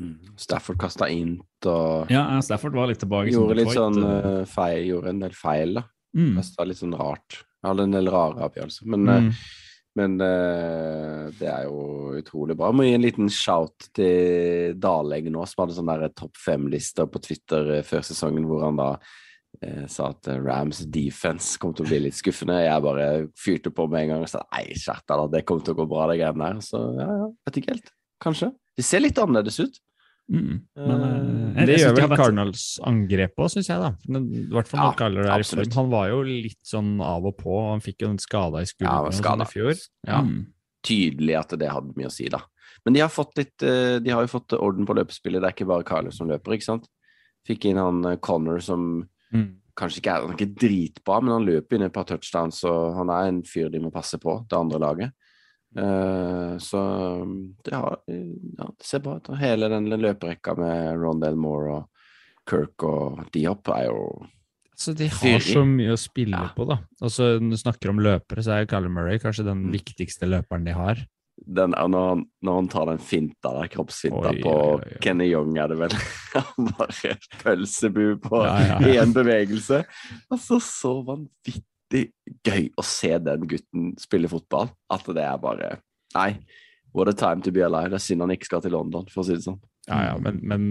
Mm. 0.00 0.36
Stafford 0.40 0.78
kasta 0.80 1.06
int 1.12 1.66
og 1.68 2.08
Ja, 2.10 2.40
Stafford 2.40 2.72
var 2.74 2.86
litt 2.88 2.98
tilbake. 3.02 3.30
gjorde 3.32 3.56
litt 3.56 3.68
sånn 3.76 3.98
eh, 4.02 4.40
eh, 4.40 4.44
feil, 4.48 4.86
gjorde 4.88 5.08
en 5.10 5.18
del 5.20 5.30
feil, 5.36 5.74
da. 5.74 5.82
mm. 6.16 6.34
Kasta 6.36 6.64
litt 6.64 6.78
sånn 6.78 6.96
rart. 6.98 7.42
Hadde 7.64 7.84
en 7.84 7.90
del 7.92 8.06
rare 8.10 8.40
avgjørelser. 8.48 8.86
Men, 8.86 9.04
mm. 9.06 9.26
Mm. 9.28 9.32
Men 9.98 10.14
uh, 10.20 11.28
det 11.36 11.48
er 11.48 11.66
jo 11.66 12.12
utrolig 12.16 12.56
bra. 12.56 12.70
Jeg 12.70 12.78
Må 12.78 12.86
gi 12.86 12.94
en 12.96 13.04
liten 13.04 13.32
shout 13.32 13.90
til 13.96 14.78
Dalegg 14.80 15.28
nå, 15.32 15.44
som 15.48 15.64
hadde 15.64 15.76
sånn 15.76 15.92
topp 16.16 16.40
fem-lister 16.40 17.10
på 17.12 17.20
Twitter 17.24 17.76
eh, 17.78 17.84
før 17.84 18.06
sesongen, 18.06 18.46
hvor 18.48 18.64
han 18.64 18.80
da 18.80 18.88
uh, 18.96 19.84
sa 19.92 20.08
at 20.14 20.30
Rams 20.40 20.84
defense 20.92 21.60
kom 21.60 21.76
til 21.76 21.84
å 21.84 21.92
bli 21.92 22.00
litt 22.06 22.16
skuffende. 22.16 22.62
Jeg 22.64 22.86
bare 22.88 23.08
fyrte 23.36 23.74
på 23.74 23.86
med 23.92 24.06
en 24.06 24.14
gang 24.14 24.26
og 24.26 24.32
sa 24.32 24.44
nei, 24.54 24.64
skjerp 24.72 25.04
deg, 25.12 25.26
det 25.36 25.44
kommer 25.48 25.68
til 25.68 25.76
å 25.76 25.82
gå 25.82 25.88
bra, 25.92 26.08
de 26.08 26.18
greiene 26.22 26.48
der. 26.48 26.64
Så 26.64 26.82
ja, 26.96 27.08
ja, 27.20 27.30
vet 27.48 27.60
ikke 27.60 27.74
helt. 27.76 27.96
Kanskje. 28.22 28.52
Det 28.78 28.86
ser 28.86 29.04
litt 29.04 29.20
annerledes 29.20 29.60
ut. 29.60 29.82
Mm. 30.32 30.60
Men, 30.76 31.00
uh, 31.02 31.54
jeg- 31.58 31.66
det 31.68 31.76
gjør 31.82 31.96
vel 32.08 32.16
Cardinals 32.16 32.62
angrep 32.88 33.34
òg, 33.36 33.50
syns 33.52 33.68
jeg. 33.68 33.78
da. 33.82 33.90
Men 34.08 34.30
I 34.32 34.46
hvert 34.48 34.66
fall 34.70 34.80
når 34.80 34.92
Ja, 34.92 34.96
Kyler 35.02 35.20
er 35.26 35.26
i 35.36 35.40
absolutt. 35.42 35.72
form. 35.74 35.82
Han 35.82 35.90
var 35.90 36.08
jo 36.08 36.22
litt 36.22 36.62
sånn 36.64 37.00
av 37.04 37.26
og 37.26 37.36
på. 37.36 37.70
Han 37.70 37.80
fikk 37.80 37.98
jo 38.00 38.08
en 38.08 38.18
skada 38.18 38.62
i 38.62 38.64
skulderen 38.64 39.12
ja, 39.12 39.20
sånn 39.20 39.42
i 39.42 39.44
fjor. 39.52 39.88
Ja. 40.06 40.22
Mm. 40.22 40.46
Tydelig 40.82 41.38
at 41.38 41.48
det 41.58 41.68
hadde 41.70 41.94
mye 41.94 42.06
å 42.08 42.10
si, 42.12 42.28
da. 42.28 42.40
Men 42.84 42.94
de 42.94 43.00
har, 43.00 43.08
fått 43.10 43.36
litt, 43.36 43.62
eh, 43.62 43.98
de 44.00 44.10
har 44.10 44.22
jo 44.26 44.38
fått 44.38 44.56
orden 44.58 44.84
på 44.86 44.94
løpespillet. 44.96 45.40
Det 45.40 45.44
er 45.44 45.52
ikke 45.54 45.68
bare 45.68 45.84
Kyler 45.84 46.12
som 46.12 46.26
løper, 46.28 46.56
ikke 46.56 46.64
sant. 46.70 46.88
Fikk 47.46 47.66
inn 47.66 47.76
han 47.76 48.04
eh, 48.06 48.16
Connor 48.16 48.60
som 48.62 49.08
Mm. 49.32 49.54
kanskje 49.76 50.00
ikke 50.02 50.12
er, 50.16 50.20
han 50.26 50.30
er 50.30 50.36
ikke 50.36 50.54
dritbra, 50.58 51.22
men 51.22 51.32
han 51.32 51.46
løper 51.46 51.72
inn 51.76 51.82
et 51.82 51.92
par 51.92 52.04
touchdowns, 52.04 52.62
og 52.64 52.94
han 52.96 53.08
er 53.10 53.28
en 53.28 53.42
fyr 53.42 53.70
de 53.70 53.78
må 53.78 53.90
passe 53.92 54.18
på, 54.20 54.46
det 54.48 54.58
andre 54.58 54.78
laget. 54.78 55.12
Eh, 55.76 56.58
så 56.60 56.80
det, 57.64 57.74
har, 57.74 57.98
ja, 58.06 58.66
det 58.68 58.84
ser 58.86 59.00
bra 59.04 59.16
ut. 59.16 59.30
Hele 59.40 59.68
den 59.72 59.88
løperekka 59.88 60.54
med 60.58 61.00
Rondell 61.00 61.36
Moore 61.40 61.78
og 61.78 61.88
Kirk 62.50 62.82
og 62.84 63.22
Diop 63.32 63.68
er 63.76 63.86
jo 63.88 64.26
Så 64.76 64.92
de 64.98 65.06
har 65.08 65.38
så 65.44 65.62
mye 65.68 65.94
å 65.94 66.00
spille 66.00 66.36
Ja. 66.36 66.50
på, 66.56 66.64
da. 66.66 66.78
Og 67.00 67.10
så 67.12 67.38
Når 67.40 67.50
du 67.50 67.56
snakker 67.60 67.90
om 67.92 68.00
løpere, 68.02 68.42
så 68.42 68.56
er 68.60 68.66
Callum 68.66 68.92
Murray 68.98 69.18
kanskje 69.18 69.44
den 69.46 69.66
Mm. 69.68 69.72
viktigste 69.72 70.26
løperen 70.26 70.64
de 70.64 70.72
har. 70.72 71.06
den, 71.46 71.70
når, 71.70 72.08
han, 72.08 72.26
når 72.42 72.54
han 72.54 72.68
tar 72.68 72.86
den 72.86 72.98
finta 72.98 73.50
der, 73.60 73.68
kroppsfinta 73.68 74.30
Oi, 74.30 74.40
på 74.42 74.50
oi, 74.52 74.74
oi. 74.84 74.98
Kenny 75.00 75.30
Young, 75.32 75.56
er 75.58 75.68
det 75.68 75.78
vel? 75.78 75.90
Han 76.34 76.68
bare 76.78 77.16
pølsebu 77.42 78.16
på 78.22 78.44
ja, 78.44 78.78
ja. 78.94 79.04
bevegelse. 79.06 79.84
Altså, 80.30 80.60
så 80.60 80.92
vanvittig 81.04 81.64
gøy 82.46 82.68
å 82.78 82.84
se 82.86 83.12
den 83.22 83.46
gutten 83.50 83.92
spille 84.00 84.30
fotball. 84.30 84.72
At 84.92 85.08
det 85.08 85.24
er 85.24 85.40
bare 85.42 85.74
Nei, 86.12 86.42
what 86.92 87.08
a 87.08 87.14
time 87.16 87.40
to 87.40 87.52
be 87.54 87.62
alive. 87.64 87.88
Det 87.88 87.96
er 87.96 88.04
synd 88.04 88.20
han 88.20 88.34
ikke 88.34 88.50
skal 88.50 88.60
til 88.64 88.74
London, 88.76 89.06
for 89.08 89.22
å 89.22 89.24
si 89.24 89.36
det 89.38 89.46
sånn. 89.46 89.60
Ja, 89.88 90.00
ja, 90.10 90.16
men, 90.20 90.40
men 90.46 90.66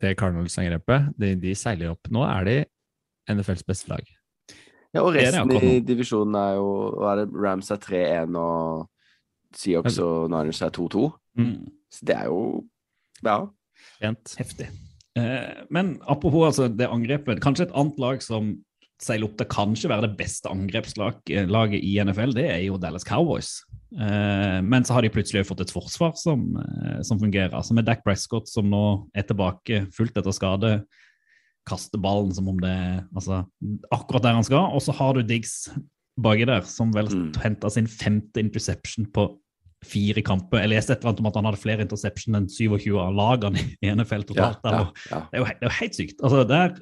det 0.00 0.14
Cardinals-angrepet, 0.18 1.12
de, 1.20 1.34
de 1.38 1.52
seiler 1.58 1.92
opp. 1.92 2.08
Nå 2.10 2.24
er 2.24 2.48
de 2.48 2.56
NFLs 3.28 3.66
beste 3.68 3.92
lag. 3.92 4.08
Ja, 4.96 5.02
og 5.04 5.12
resten 5.12 5.52
i 5.60 5.78
divisjonen 5.84 6.38
er 6.40 6.56
jo 6.56 6.70
hva 6.96 7.12
er 7.12 7.20
det, 7.20 7.28
Rams 7.36 7.68
er 7.74 7.80
3-1, 7.84 8.38
og 8.40 8.88
Seahawks 9.58 10.00
og 10.04 10.32
Niners 10.32 10.62
er 10.64 10.72
2-2. 10.74 11.04
Mm. 11.38 11.54
Så 11.92 12.08
det 12.08 12.16
er 12.16 12.32
jo 12.32 12.42
Ja. 13.24 13.42
Rent. 14.00 14.32
Heftig. 14.38 14.68
Eh, 15.18 15.64
men 15.74 15.98
apropos 16.06 16.46
altså, 16.46 16.68
det 16.72 16.88
angrepet, 16.88 17.42
kanskje 17.42 17.68
et 17.68 17.76
annet 17.76 17.98
lag 18.00 18.22
som 18.22 18.56
seiler 19.02 19.28
opp 19.28 19.36
til 19.38 19.46
kanskje 19.52 19.90
være 19.92 20.08
det 20.08 20.16
beste 20.18 20.50
angrepslaget 20.50 21.78
i 21.78 21.92
NFL, 22.02 22.32
det 22.34 22.46
er 22.50 22.62
jo 22.66 22.78
Dallas 22.82 23.06
Cowboys. 23.06 23.60
Eh, 23.94 24.58
men 24.66 24.84
så 24.84 24.96
har 24.96 25.04
de 25.06 25.12
plutselig 25.12 25.46
fått 25.48 25.62
et 25.64 25.72
forsvar 25.72 26.16
som, 26.18 26.42
eh, 26.60 27.00
som 27.06 27.20
fungerer. 27.20 27.54
Altså 27.54 27.74
Med 27.74 27.86
Dac 27.86 28.02
Prescott 28.04 28.50
som 28.50 28.68
nå 28.68 29.08
er 29.14 29.22
tilbake 29.28 29.86
fullt 29.94 30.18
etter 30.18 30.34
skade, 30.34 30.72
kaster 31.68 32.00
ballen 32.00 32.32
som 32.34 32.48
om 32.48 32.58
det 32.60 32.70
er 32.72 33.04
altså, 33.14 33.42
akkurat 33.92 34.24
der 34.24 34.38
han 34.40 34.44
skal. 34.46 34.72
Og 34.74 34.82
så 34.82 34.92
har 34.96 35.14
du 35.14 35.22
Diggs 35.22 35.68
baki 36.18 36.46
der, 36.48 36.62
som 36.66 36.90
vel 36.92 37.06
Mm. 37.06 37.32
henta 37.38 37.70
sin 37.70 37.86
femte 37.86 38.40
interception 38.40 39.06
på 39.06 39.28
fire 39.84 40.22
kamper. 40.22 40.58
Jeg 40.58 40.70
leste 40.70 40.92
et 40.92 40.98
eller 40.98 41.12
annet 41.12 41.20
om 41.20 41.26
at 41.26 41.36
han 41.36 41.44
hadde 41.44 41.62
flere 41.62 41.84
interception 41.84 42.34
enn 42.34 42.48
27 42.48 42.98
av 42.98 43.14
lagene 43.14 43.60
i 43.80 43.86
NFL 43.94 44.24
totalt. 44.26 44.58
ja, 44.64 44.70
ja, 44.72 44.86
ja. 45.12 45.20
det 45.30 45.38
er 45.38 45.38
jo, 45.38 45.44
det 45.44 45.62
er 45.62 45.68
jo 45.68 45.76
helt 45.78 45.94
sykt. 45.94 46.20
Altså, 46.24 46.42
der, 46.48 46.74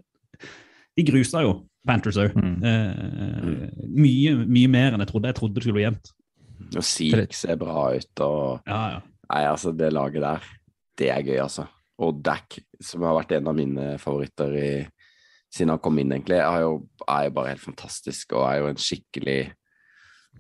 de 0.97 1.05
grusa 1.05 1.43
jo 1.45 1.67
Panthers 1.87 2.19
òg. 2.21 2.37
Mm. 2.37 2.57
Eh, 2.67 3.87
mye, 3.95 4.35
mye 4.45 4.71
mer 4.73 4.95
enn 4.95 5.05
jeg 5.05 5.13
trodde. 5.13 5.33
Jeg 5.33 5.39
trodde 5.39 5.59
det 5.59 5.65
skulle 5.65 5.79
bli 5.79 5.87
jevnt. 5.87 6.13
Og 6.77 6.85
Seek 6.85 7.37
ser 7.37 7.59
bra 7.61 7.91
ut, 7.95 8.25
og 8.25 8.67
Ja, 8.67 8.83
ja. 8.97 9.05
Nei, 9.27 9.43
altså, 9.51 9.73
det 9.75 9.91
laget 9.91 10.23
der, 10.23 10.45
det 10.99 11.09
er 11.11 11.25
gøy, 11.27 11.39
altså. 11.43 11.67
Og 11.99 12.21
Dack, 12.23 12.61
som 12.83 13.03
har 13.03 13.17
vært 13.17 13.33
en 13.35 13.49
av 13.51 13.57
mine 13.59 13.87
favoritter 13.99 14.53
i, 14.55 14.71
siden 15.51 15.73
han 15.75 15.81
kom 15.83 15.99
inn, 15.99 16.13
egentlig, 16.15 16.39
er 16.39 16.63
jo, 16.63 16.77
er 17.09 17.27
jo 17.27 17.35
bare 17.35 17.55
helt 17.55 17.65
fantastisk, 17.65 18.37
og 18.37 18.45
er 18.47 18.61
jo 18.61 18.69
en 18.71 18.79
skikkelig 18.79 19.41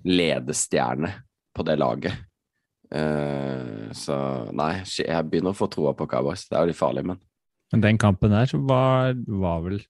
ledestjerne 0.06 1.10
på 1.56 1.66
det 1.66 1.78
laget. 1.80 2.22
Uh, 2.86 3.90
så 3.96 4.16
nei, 4.54 4.84
jeg 4.86 5.26
begynner 5.26 5.50
å 5.50 5.58
få 5.58 5.66
troa 5.72 5.96
på 5.98 6.06
Cowboys. 6.10 6.46
Det 6.46 6.54
er 6.54 6.62
jo 6.62 6.70
litt 6.70 6.78
farlig, 6.78 7.02
men 7.08 7.18
Men 7.74 7.82
den 7.82 7.98
kampen 7.98 8.30
der 8.30 8.46
så 8.46 8.60
var, 8.62 9.16
var 9.26 9.64
vel 9.64 9.80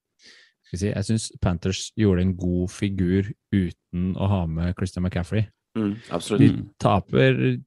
si, 0.74 0.88
Jeg 0.88 1.04
syns 1.04 1.30
Panthers 1.40 1.92
gjorde 1.96 2.20
en 2.22 2.34
god 2.36 2.70
figur 2.70 3.30
uten 3.54 4.14
å 4.16 4.28
ha 4.28 4.46
med 4.46 4.74
Christian 4.76 5.04
McCaffrey. 5.04 5.46
mm, 5.76 5.96
absolutt. 6.10 6.40
De 6.40 6.48
Mm. 6.56 6.70
taper 6.78 7.58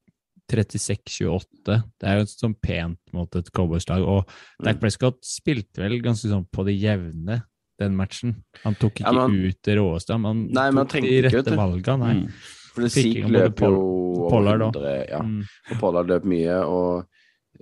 36-28. 0.49 1.83
Det 1.99 2.07
er 2.09 2.19
jo 2.19 2.25
sånn 2.25 2.55
pent 2.61 2.99
mot 3.13 3.35
et 3.35 3.51
Cowboys-lag. 3.53 4.01
Og 4.01 4.25
Dak 4.25 4.65
Dac 4.65 4.79
Prescott 4.81 5.19
spilte 5.25 5.83
vel 5.83 5.99
ganske 6.01 6.29
sånn 6.31 6.47
på 6.51 6.65
det 6.65 6.75
jevne 6.79 7.43
den 7.79 7.95
matchen. 7.95 8.35
Han 8.65 8.75
tok 8.75 8.99
ikke 8.99 9.05
Ja, 9.13 9.27
men 9.27 9.37
ut 9.45 9.61
det 9.63 9.77
råeste, 9.77 10.17
men 10.19 10.25
han 10.25 10.41
Nei, 10.51 10.65
men 10.71 10.77
han 10.81 10.87
tok 10.87 10.95
trengte 10.97 11.09
de 11.09 11.21
rette 11.29 11.55
valgene. 11.55 11.99
Nei. 11.99 12.13
Mm. 12.25 12.31
For 12.69 12.81
det 12.81 12.91
både 12.93 13.31
løp 13.31 13.59
jo 13.63 14.29
Pollard 14.29 14.59
da. 14.59 14.71
100, 14.71 15.09
ja. 15.09 15.19
Mm. 15.23 15.39
Og 15.71 15.79
Pollard 15.79 16.07
løp 16.11 16.25
mye, 16.25 16.57
og 16.65 17.07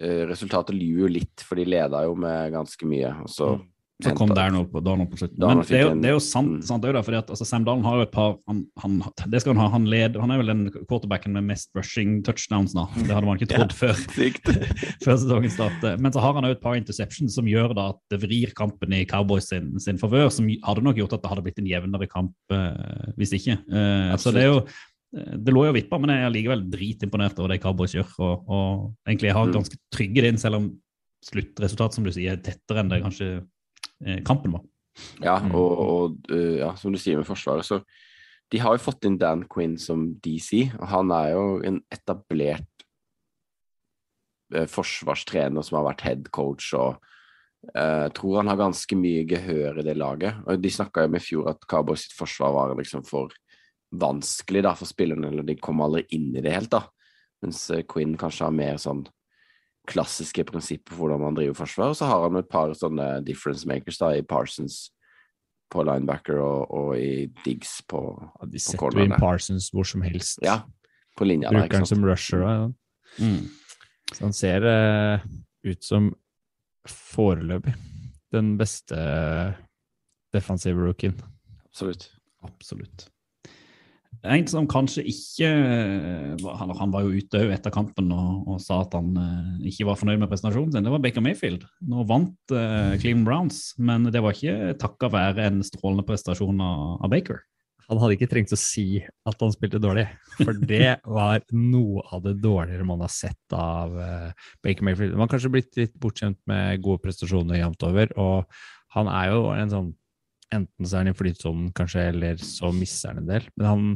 eh, 0.01 0.25
resultatet 0.27 0.75
lyver 0.75 1.05
jo 1.05 1.07
litt, 1.19 1.43
for 1.45 1.55
de 1.55 1.65
leda 1.65 2.03
jo 2.07 2.15
med 2.15 2.51
ganske 2.53 2.87
mye. 2.89 3.11
Og 3.23 3.29
så 3.29 3.51
Så 3.97 4.11
kom 4.13 4.29
der 4.29 4.51
nå 4.53 4.59
på, 4.69 4.77
Darnold 4.85 5.09
på 5.09 5.17
slutten. 5.17 5.41
Men 5.41 5.63
det 5.65 5.73
er, 5.73 5.87
jo, 5.87 5.93
det 5.97 6.09
er 6.11 6.13
jo 6.13 6.21
sant, 6.21 6.59
mm. 6.59 6.65
sant 6.67 6.83
det 6.85 7.01
fordi 7.01 7.17
at 7.17 7.31
altså, 7.33 7.45
Sam 7.49 7.63
Dalen 7.65 7.81
har 7.81 7.95
jo 7.97 8.03
et 8.05 8.11
par 8.13 8.35
han, 8.45 8.59
han, 8.83 8.99
Det 9.33 9.39
skal 9.41 9.55
han 9.55 9.61
ha. 9.63 9.71
Han 9.73 9.87
led, 9.89 10.19
han 10.21 10.33
er 10.33 10.41
vel 10.43 10.51
den 10.51 10.61
quarterbacken 10.75 11.33
med 11.33 11.47
mest 11.49 11.71
rushing 11.73 12.19
touchdowns 12.27 12.75
nå. 12.77 12.85
Det 12.93 13.09
hadde 13.09 13.25
man 13.25 13.41
ikke 13.41 13.49
trodd 13.55 13.73
før, 13.79 13.95
Sykt. 14.13 14.51
før 15.05 15.17
sesongen 15.17 15.53
startet. 15.53 15.97
Men 16.03 16.13
så 16.13 16.21
har 16.21 16.37
han 16.37 16.45
jo 16.45 16.53
et 16.53 16.61
par 16.61 16.77
interceptions 16.77 17.39
som 17.39 17.49
gjør 17.49 17.73
da 17.77 17.87
at 17.95 18.01
det 18.13 18.21
vrir 18.21 18.53
kampen 18.57 18.93
i 18.93 19.01
Cowboys 19.09 19.49
sin, 19.49 19.73
sin 19.81 19.97
favør, 19.97 20.29
som 20.33 20.45
hadde 20.45 20.85
nok 20.85 21.01
gjort 21.01 21.17
at 21.17 21.25
det 21.25 21.33
hadde 21.33 21.47
blitt 21.49 21.63
en 21.63 21.73
jevnere 21.73 22.11
kamp 22.13 22.53
eh, 22.53 23.09
hvis 23.17 23.33
ikke. 23.41 23.57
Eh, 23.65 24.13
så 24.21 24.35
det 24.35 24.45
er 24.45 24.51
jo 24.53 24.61
det 25.17 25.53
lå 25.55 25.63
jo 25.63 25.73
vippa, 25.73 25.97
men 26.03 26.11
jeg 26.11 26.25
er 26.27 26.31
likevel 26.35 26.65
dritimponert 26.69 27.37
over 27.39 27.55
det 27.55 27.61
Cowboys 27.63 27.95
gjør. 27.95 28.09
Og, 28.21 28.49
og 28.51 29.09
egentlig 29.09 29.33
har 29.33 29.47
Mm. 29.47 29.57
ganske 29.57 29.77
trygge 29.89 30.21
din, 30.21 30.35
inn, 30.35 30.41
selv 30.41 30.59
om 30.59 30.73
sluttresultatet 31.25 31.97
som 31.97 32.05
du 32.05 32.11
sier, 32.13 32.35
er 32.35 32.43
tettere 32.43 32.83
enn 32.83 32.91
det 32.91 32.99
kanskje 33.01 33.29
kampen 34.25 34.53
var. 34.57 34.63
Ja, 35.21 35.37
Mm. 35.39 35.51
og, 35.55 35.71
og 35.77 36.31
uh, 36.31 36.57
ja, 36.57 36.71
som 36.75 36.91
du 36.91 36.97
sier 36.97 37.17
med 37.19 37.27
Forsvaret, 37.27 37.65
så 37.65 37.81
De 38.51 38.57
har 38.63 38.73
jo 38.77 38.79
fått 38.79 39.03
inn 39.05 39.17
Dan 39.19 39.43
Quinn 39.51 39.77
som 39.77 40.15
DC, 40.23 40.71
og 40.79 40.87
han 40.87 41.11
er 41.11 41.33
jo 41.33 41.61
en 41.67 41.81
etablert 41.91 42.85
eh, 44.55 44.65
forsvarstrener 44.71 45.61
som 45.67 45.77
har 45.81 45.89
vært 45.89 46.05
head 46.07 46.29
coach 46.31 46.73
og 46.73 46.95
Eh, 47.73 48.03
Jeg 48.05 48.13
tror 48.13 48.37
han 48.37 48.47
har 48.51 48.59
ganske 48.59 48.95
mye 48.95 49.25
gehør 49.27 49.79
i 49.81 49.83
det 49.83 49.97
laget. 49.97 50.35
Og 50.47 50.61
De 50.61 50.69
snakka 50.69 51.03
jo 51.03 51.09
om 51.11 51.15
i 51.17 51.19
fjor 51.19 51.49
at 51.49 51.65
Cowboys 51.67 52.03
sitt 52.05 52.13
forsvar 52.15 52.53
var 52.53 52.75
liksom 52.77 53.03
for 53.03 53.33
vanskelig 53.91 54.63
da, 54.63 54.73
for 54.77 54.85
spillerne, 54.85 55.27
eller 55.31 55.43
de 55.43 55.55
kom 55.55 55.81
aldri 55.81 56.05
inn 56.15 56.35
i 56.35 56.41
det 56.41 56.53
helt. 56.53 56.69
da. 56.71 56.83
Mens 57.43 57.69
eh, 57.71 57.83
Quinn 57.83 58.15
kanskje 58.17 58.45
har 58.45 58.55
mer 58.55 58.77
sånn 58.77 59.05
klassiske 59.87 60.43
prinsipper 60.47 60.93
for 60.93 61.05
hvordan 61.05 61.23
man 61.23 61.37
driver 61.37 61.57
forsvar. 61.61 61.93
Og 61.93 61.99
så 61.99 62.09
har 62.09 62.25
han 62.25 62.39
et 62.39 62.49
par 62.51 62.73
sånne 62.77 63.07
difference 63.27 63.67
makers 63.69 63.99
da, 64.01 64.11
i 64.17 64.25
Parsons 64.25 64.87
på 65.71 65.83
linebacker 65.83 66.39
og, 66.39 66.71
og 66.71 66.91
i 66.99 67.27
Diggs 67.43 67.79
på, 67.89 68.01
Ja, 68.15 68.49
de 68.51 68.61
setter 68.63 68.99
jo 68.99 69.07
inn. 69.07 69.15
Parsons 69.19 69.69
hvor 69.75 69.87
som 69.87 70.03
helst. 70.05 70.39
Ja, 70.45 70.61
på 71.17 71.27
linja 71.27 71.51
der, 71.51 71.65
Bruker 71.65 71.81
han 71.81 71.89
som 71.89 72.05
rusher. 72.07 72.43
Da, 72.43 72.53
ja. 72.53 72.67
Mm. 73.23 73.47
Så 74.13 74.23
han 74.23 74.35
ser 74.35 74.67
uh, 74.67 75.27
ut 75.67 75.83
som 75.83 76.11
foreløpig 76.87 77.73
den 78.35 78.55
beste 78.59 78.95
defensive 80.35 80.79
rookien. 80.79 81.15
Absolutt. 81.67 82.09
Absolutt. 82.43 83.07
En 84.25 84.47
som 84.49 84.65
kanskje 84.69 85.03
ikke 85.11 85.49
Han, 86.41 86.71
han 86.79 86.93
var 86.93 87.05
jo 87.05 87.19
ute 87.19 87.41
etter 87.53 87.73
kampen 87.73 88.09
og, 88.15 88.47
og 88.49 88.61
sa 88.63 88.81
at 88.83 88.95
han 88.97 89.11
eh, 89.21 89.67
ikke 89.71 89.89
var 89.89 89.99
fornøyd 89.99 90.21
med 90.21 90.31
prestasjonen 90.31 90.73
sin. 90.73 90.87
Det 90.87 90.93
var 90.93 91.03
Baker 91.03 91.23
Mayfield. 91.25 91.67
Nå 91.85 92.05
vant 92.09 92.55
eh, 92.55 92.95
Cleveland 93.01 93.27
Browns, 93.27 93.59
men 93.77 94.09
det 94.13 94.23
var 94.23 94.37
ikke 94.37 94.73
takka 94.81 95.11
være 95.13 95.45
en 95.51 95.61
strålende 95.65 96.07
prestasjon 96.07 96.63
av, 96.63 96.97
av 97.05 97.13
Baker. 97.13 97.43
Han 97.87 98.01
hadde 98.01 98.17
ikke 98.17 98.27
trengt 98.31 98.51
å 98.51 98.59
si 98.59 98.99
at 98.99 99.43
han 99.43 99.53
spilte 99.53 99.79
dårlig, 99.79 100.07
for 100.41 100.57
det 100.67 100.97
var 101.17 101.45
noe 101.55 102.03
av 102.11 102.25
det 102.25 102.35
dårligere 102.43 102.87
man 102.87 103.03
har 103.05 103.13
sett 103.13 103.55
av 103.55 103.95
eh, 104.01 104.49
Baker 104.65 104.87
Mayfield. 104.87 105.15
Man 105.15 105.27
har 105.27 105.35
kanskje 105.35 105.53
blitt 105.53 105.79
litt 105.79 105.95
bortskjemt 106.01 106.41
med 106.49 106.81
gode 106.83 107.05
prestasjoner 107.05 107.61
jevnt 107.61 107.87
over, 107.87 108.11
og 108.19 108.59
han 108.97 109.11
er 109.11 109.31
jo 109.31 109.47
en 109.53 109.71
sånn 109.71 109.89
Enten 110.53 110.87
så 110.87 110.95
er 110.95 111.03
han 111.05 111.11
i 111.11 111.17
flytsonen, 111.17 111.71
kanskje, 111.75 112.05
eller 112.13 112.37
så 112.39 112.69
mister 112.75 113.11
han 113.11 113.23
en 113.23 113.27
del. 113.33 113.47
Men 113.57 113.67
han 113.67 113.89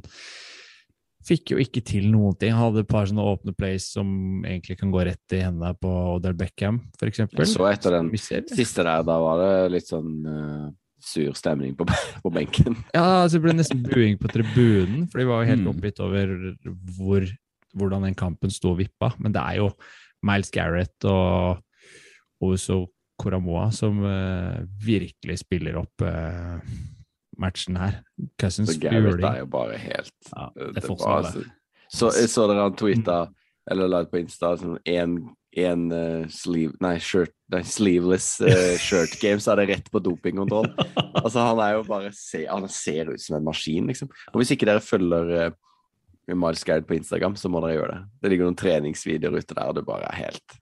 fikk 1.27 1.53
jo 1.53 1.59
ikke 1.61 1.83
til 1.85 2.07
noen 2.11 2.35
ting. 2.41 2.51
Han 2.55 2.71
hadde 2.71 2.81
et 2.83 2.89
par 2.89 3.05
sånne 3.07 3.23
åpne 3.29 3.53
plays 3.55 3.85
som 3.93 4.09
egentlig 4.43 4.79
kan 4.79 4.91
gå 4.93 5.03
rett 5.05 5.35
i 5.37 5.43
hendene 5.45 5.71
på 5.79 5.91
Odell 6.17 6.35
Beckham, 6.39 6.81
f.eks. 6.97 7.21
Så 7.53 7.67
etter 7.69 7.95
den 7.99 8.09
siste 8.17 8.83
der, 8.83 9.03
da 9.07 9.17
var 9.21 9.39
det 9.43 9.51
litt 9.77 9.87
sånn 9.91 10.15
uh, 10.25 10.67
sur 11.01 11.31
stemning 11.37 11.75
på, 11.77 11.85
på 12.25 12.33
benken. 12.33 12.75
Ja, 12.97 13.21
altså 13.23 13.37
det 13.39 13.45
ble 13.45 13.55
nesten 13.59 13.83
buing 13.85 14.17
på 14.21 14.31
tribunen, 14.33 15.05
for 15.11 15.21
de 15.21 15.29
var 15.29 15.43
jo 15.45 15.51
helt 15.53 15.63
Mm. 15.65 15.71
oppgitt 15.75 16.01
over 16.03 16.33
hvor, 16.97 17.27
hvordan 17.77 18.09
den 18.09 18.17
kampen 18.17 18.51
sto 18.53 18.73
og 18.73 18.81
vippa. 18.81 19.13
Men 19.21 19.31
det 19.37 19.41
er 19.45 19.61
jo 19.61 19.69
Miles 20.25 20.51
Garrett 20.53 21.05
og 21.09 21.61
Oso 22.41 22.87
Koramoa 23.21 23.67
som 23.75 24.01
eh, 24.07 24.63
virkelig 24.85 25.41
spiller 25.43 25.77
opp 25.81 26.05
eh, 26.05 26.57
matchen 27.41 27.77
her. 27.79 28.01
Cousins 28.41 28.77
Gareth 28.81 29.25
er 29.25 29.41
jo 29.43 29.49
bare 29.51 29.77
helt 29.81 30.31
Ja, 30.31 30.49
det 30.55 30.73
det 30.75 30.87
bare, 30.87 31.17
altså- 31.17 31.45
Så, 31.91 32.11
jeg 32.15 32.29
så 32.31 32.47
dere 32.47 32.63
han 32.63 32.75
tweeta, 32.79 33.19
eller 33.69 33.87
la 33.87 34.01
ut 34.01 34.11
på 34.11 34.21
Insta, 34.21 34.53
sånn 34.57 34.77
en, 34.87 35.17
en 35.59 35.81
eh, 35.91 36.27
sleeve, 36.31 36.77
nei, 36.79 36.95
shirt, 37.03 37.33
nei, 37.51 37.61
sleeveless 37.67 38.39
uh, 38.39 38.77
shirt 38.87 39.17
game, 39.19 39.43
så 39.43 39.51
er 39.51 39.61
det 39.61 39.67
rett 39.73 39.91
på 39.91 39.99
dopingkontroll. 39.99 40.71
Altså, 41.21 41.43
han 41.43 41.59
er 41.59 41.73
jo 41.75 41.81
bare 41.85 42.09
se, 42.15 42.45
Han 42.47 42.63
ser 42.71 43.11
ut 43.11 43.21
som 43.21 43.35
en 43.35 43.43
maskin, 43.45 43.85
liksom. 43.85 44.07
Og 44.31 44.39
hvis 44.39 44.53
ikke 44.55 44.65
dere 44.65 44.81
følger 44.81 45.51
uh, 45.51 45.51
Miles 46.31 46.63
Gareth 46.63 46.87
på 46.87 46.95
Instagram, 46.95 47.35
så 47.35 47.51
må 47.51 47.59
dere 47.61 47.75
gjøre 47.75 47.97
det. 47.97 48.01
Det 48.23 48.31
ligger 48.31 48.47
noen 48.47 48.57
treningsvideoer 48.57 49.43
ute 49.43 49.57
der, 49.57 49.67
og 49.67 49.75
du 49.75 49.83
bare 49.85 50.07
er 50.07 50.23
helt 50.23 50.55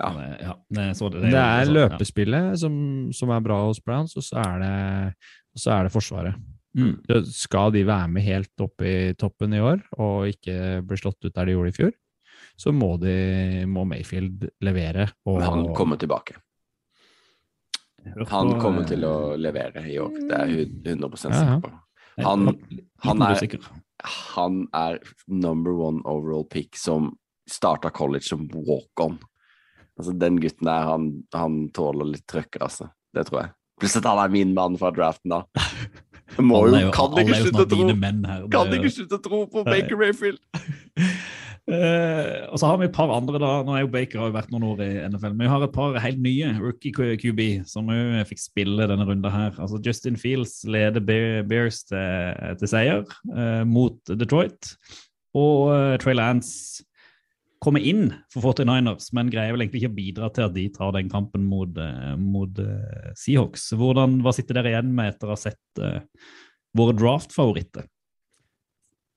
Ja. 0.00 0.10
Men, 0.16 0.32
eh, 0.32 0.38
ja, 0.46 0.54
det, 0.70 0.86
så 0.96 1.10
det, 1.12 1.20
Det 1.30 1.34
er 1.34 1.64
så- 1.66 1.74
løpespillet 1.76 2.58
som, 2.58 2.74
som 3.12 3.30
er 3.30 3.40
bra 3.44 3.58
hos 3.66 3.80
Browns, 3.84 4.16
og 4.16 4.22
så 4.24 4.40
er 4.40 4.58
det, 4.64 5.14
så 5.60 5.72
er 5.78 5.82
det 5.84 5.92
Forsvaret. 5.92 6.34
Mm. 6.76 7.24
Skal 7.26 7.72
de 7.74 7.82
være 7.84 8.08
med 8.08 8.22
helt 8.22 8.60
opp 8.62 8.80
i 8.86 9.12
toppen 9.18 9.52
i 9.52 9.58
år, 9.60 9.80
og 9.98 10.28
ikke 10.30 10.84
bli 10.86 10.96
slått 10.96 11.18
ut 11.26 11.34
der 11.34 11.44
de 11.50 11.52
gjorde 11.56 11.72
i 11.72 11.76
fjor, 11.76 11.92
så 12.56 12.72
må, 12.72 12.92
de, 13.00 13.64
må 13.66 13.84
Mayfield 13.88 14.48
levere. 14.62 15.08
Og, 15.26 15.40
Men 15.40 15.48
han 15.48 15.74
kommer 15.74 15.96
tilbake. 15.98 16.36
Han 18.30 18.54
kommer 18.60 18.82
eh, 18.86 18.88
til 18.94 19.04
å 19.04 19.14
levere 19.36 19.82
i 19.90 19.98
år. 20.00 20.14
Det 20.28 20.36
er 20.38 20.46
jeg 20.54 20.68
100 20.86 21.10
Ja, 21.28 21.30
ja. 21.30 21.36
sikker 21.36 21.60
på. 21.66 21.72
han- 22.24 22.46
han 23.04 23.22
er- 23.22 23.58
Han 24.02 24.66
er 24.72 24.98
number 25.28 25.72
one 25.72 26.00
overall 26.06 26.44
pick 26.44 26.74
som 26.76 27.18
starta 27.46 27.90
college 27.92 28.22
som 28.24 28.48
walk-on. 28.48 29.18
Altså, 30.00 30.14
den 30.16 30.38
gutten 30.40 30.68
der, 30.70 30.86
han, 30.88 31.10
han 31.36 31.64
tåler 31.76 32.14
litt 32.14 32.24
trøkker, 32.30 32.64
altså. 32.64 32.88
Det 33.12 33.26
tror 33.28 33.42
jeg. 33.42 33.52
Pluss 33.80 33.96
at 33.98 34.06
han 34.08 34.20
er 34.22 34.32
min 34.32 34.54
mann 34.56 34.78
fra 34.80 34.92
draften, 34.94 35.32
da. 35.32 35.44
Må 36.38 36.62
er 36.68 36.86
jo, 36.86 36.94
kan 36.94 37.16
ikke 37.18 37.42
slutte 37.42 37.64
å 37.64 37.68
tro. 37.68 37.84
Kan 38.52 38.74
ikke 38.76 38.92
slutte 38.94 39.18
å 39.18 39.22
tro 39.24 39.44
på 39.50 39.64
Baker 39.66 39.98
Mayfield! 39.98 40.38
Uh, 41.70 42.46
og 42.52 42.60
så 42.60 42.70
har 42.70 42.78
vi 42.80 42.86
et 42.86 42.94
par 42.94 43.10
andre, 43.12 43.40
da. 43.42 43.50
Nå 43.66 43.74
er 43.74 43.82
jo 43.82 43.90
Baker 43.92 44.22
har 44.22 44.30
jo 44.30 44.36
vært 44.36 44.52
noen 44.54 44.68
år 44.70 44.82
i 44.86 44.90
NFL, 45.10 45.34
men 45.34 45.44
vi 45.44 45.50
har 45.52 45.66
et 45.66 45.74
par 45.74 45.98
helt 46.04 46.22
nye 46.22 46.52
rookie 46.60 46.94
QB 46.94 47.42
som 47.68 47.90
jo 47.92 48.24
fikk 48.30 48.42
spille 48.44 48.88
denne 48.90 49.06
runden 49.08 49.34
her. 49.34 49.56
Altså 49.58 49.80
Justin 49.84 50.18
Fields 50.20 50.60
leder 50.70 51.02
Bears 51.02 51.82
til, 51.90 52.54
til 52.62 52.72
seier 52.72 53.02
uh, 53.34 53.64
mot 53.68 53.98
Detroit. 54.14 54.74
Og 55.36 55.70
uh, 55.74 55.96
Trey 56.02 56.16
Lance 56.18 56.86
kommer 57.60 57.84
inn 57.84 58.08
for 58.32 58.42
49ers, 58.42 59.10
men 59.16 59.30
greier 59.32 59.54
vel 59.54 59.66
egentlig 59.66 59.82
ikke 59.82 59.92
å 59.92 59.98
bidra 59.98 60.28
til 60.34 60.46
at 60.48 60.54
de 60.56 60.66
tar 60.72 60.94
den 60.96 61.10
kampen 61.12 61.44
mot, 61.48 61.76
eh, 61.76 62.14
mot 62.16 62.60
uh, 62.64 63.10
Seahawks. 63.20 63.68
Hvordan, 63.76 64.20
hva 64.24 64.32
sitter 64.34 64.56
dere 64.58 64.72
igjen 64.72 64.94
med 64.96 65.12
etter 65.12 65.28
å 65.28 65.36
ha 65.36 65.40
sett 65.40 65.82
uh, 65.82 66.00
våre 66.76 66.96
draft-favoritter? 66.96 67.84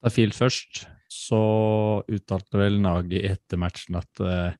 Da 0.03 0.12
Field 0.12 0.36
først, 0.36 0.84
så 1.13 1.39
uttalte 2.12 2.60
vel 2.60 2.82
Nagy 2.84 3.21
etter 3.23 3.62
matchen 3.62 4.01
at, 4.01 4.12
uh, 4.19 4.51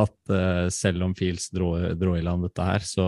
at 0.00 0.32
selv 0.72 1.04
om 1.04 1.12
Fields 1.18 1.50
dro, 1.52 1.74
dro 1.98 2.14
i 2.16 2.22
land 2.24 2.46
dette 2.46 2.64
her, 2.64 2.84
så 2.86 3.04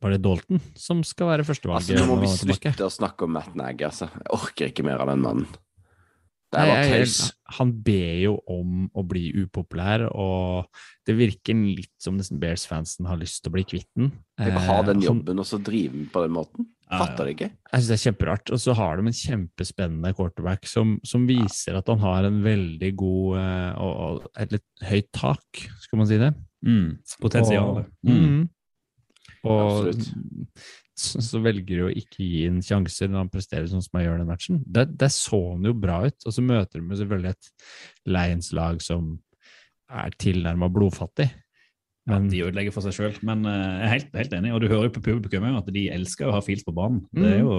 var 0.00 0.12
det 0.14 0.22
Dalton 0.22 0.60
som 0.78 1.02
skal 1.04 1.32
være 1.34 1.44
førstevalget. 1.48 1.96
Altså, 1.96 2.06
nå 2.06 2.14
må 2.14 2.22
vi 2.22 2.30
slutte 2.30 2.86
å 2.86 2.92
snakke 2.92 3.26
om 3.26 3.36
Matt 3.36 3.56
Nagy, 3.58 3.84
altså. 3.88 4.08
Jeg 4.14 4.32
orker 4.38 4.70
ikke 4.70 4.86
mer 4.86 5.02
av 5.02 5.10
den 5.10 5.24
mannen. 5.24 5.48
Det 6.56 6.62
er 6.64 6.70
bare 6.72 7.00
tøys. 7.04 7.16
Han 7.58 7.72
ber 7.86 8.14
jo 8.24 8.32
om 8.50 8.86
å 8.96 9.02
bli 9.06 9.26
upopulær, 9.44 10.06
og 10.10 10.70
det 11.06 11.14
virker 11.18 11.58
litt 11.76 11.92
som 12.02 12.16
nesten 12.18 12.40
Bears-fansen 12.42 13.06
har 13.06 13.20
lyst 13.20 13.42
til 13.44 13.52
å 13.52 13.56
bli 13.58 13.64
kvitt 13.68 13.88
den. 13.94 14.08
Tenk 14.40 14.56
å 14.58 14.64
ha 14.66 14.78
Eh, 14.80 14.86
den 14.88 15.04
jobben 15.04 15.38
og 15.42 15.46
så 15.46 15.60
drive 15.62 15.92
den 15.92 16.08
på 16.10 16.24
den 16.24 16.34
måten. 16.34 16.66
Fatter 16.86 17.26
det 17.26 17.32
ikke. 17.34 17.50
Jeg 17.50 17.82
synes 17.82 17.88
det 17.90 17.94
er 17.96 18.02
kjemperart. 18.06 18.50
Og 18.54 18.60
så 18.62 18.74
har 18.78 18.96
de 18.96 19.06
en 19.10 19.16
kjempespennende 19.20 20.12
quarterback 20.14 20.66
som, 20.70 20.96
som 21.02 21.24
viser 21.26 21.74
at 21.78 21.88
han 21.90 21.98
har 21.98 22.28
en 22.28 22.40
veldig 22.44 22.90
god 22.96 23.38
eh, 23.42 23.70
og, 23.82 23.94
og 24.06 24.28
et 24.38 24.52
litt 24.54 24.84
høyt 24.86 25.08
tak, 25.12 25.62
skal 25.82 25.98
man 25.98 26.06
si 26.10 26.18
det. 26.22 26.32
Mm, 26.66 26.98
Potensial. 27.20 27.70
Og, 27.82 27.92
Mm. 28.06 28.22
mm. 28.22 28.44
og 29.50 29.62
Absolutt. 29.90 30.12
Så, 30.96 31.40
velger 31.44 31.76
de 31.76 31.84
å 31.86 31.92
ikke 31.92 32.24
gi 32.24 32.44
ham 32.46 32.60
sjanser 32.64 33.10
når 33.12 33.24
han 33.24 33.32
presterer 33.32 33.66
sånn 33.70 33.84
som 33.84 33.98
han 33.98 34.06
gjør 34.06 34.20
den 34.22 34.30
matchen. 34.30 34.60
Der, 34.66 34.86
der 34.88 35.12
så 35.12 35.40
han 35.52 35.66
jo 35.68 35.74
bra 35.76 36.02
ut, 36.06 36.16
og 36.24 36.32
så 36.32 36.44
møter 36.44 36.80
de 36.80 37.00
selvfølgelig 37.00 37.34
et 37.34 37.50
Lions-lag 38.16 38.80
som 38.84 39.18
er 39.92 40.16
tilnærma 40.18 40.70
blodfattig. 40.72 41.28
Ja, 42.06 42.14
Men 42.20 42.28
de 42.30 42.44
ødelegger 42.46 42.70
for 42.74 42.86
seg 42.86 42.94
sjøl, 42.94 43.16
men 43.26 43.40
uh, 43.46 43.50
jeg 43.50 43.86
er 43.86 43.92
helt, 43.96 44.12
helt 44.14 44.34
enig. 44.38 44.52
Og 44.54 44.60
du 44.62 44.68
hører 44.70 44.86
jo 44.86 44.94
på 44.94 45.02
publikum 45.08 45.46
at 45.58 45.70
de 45.74 45.88
elsker 45.90 46.28
å 46.28 46.36
ha 46.36 46.42
Fields 46.44 46.62
på 46.66 46.74
banen. 46.74 47.00
Det 47.10 47.32
er 47.32 47.40
jo, 47.42 47.56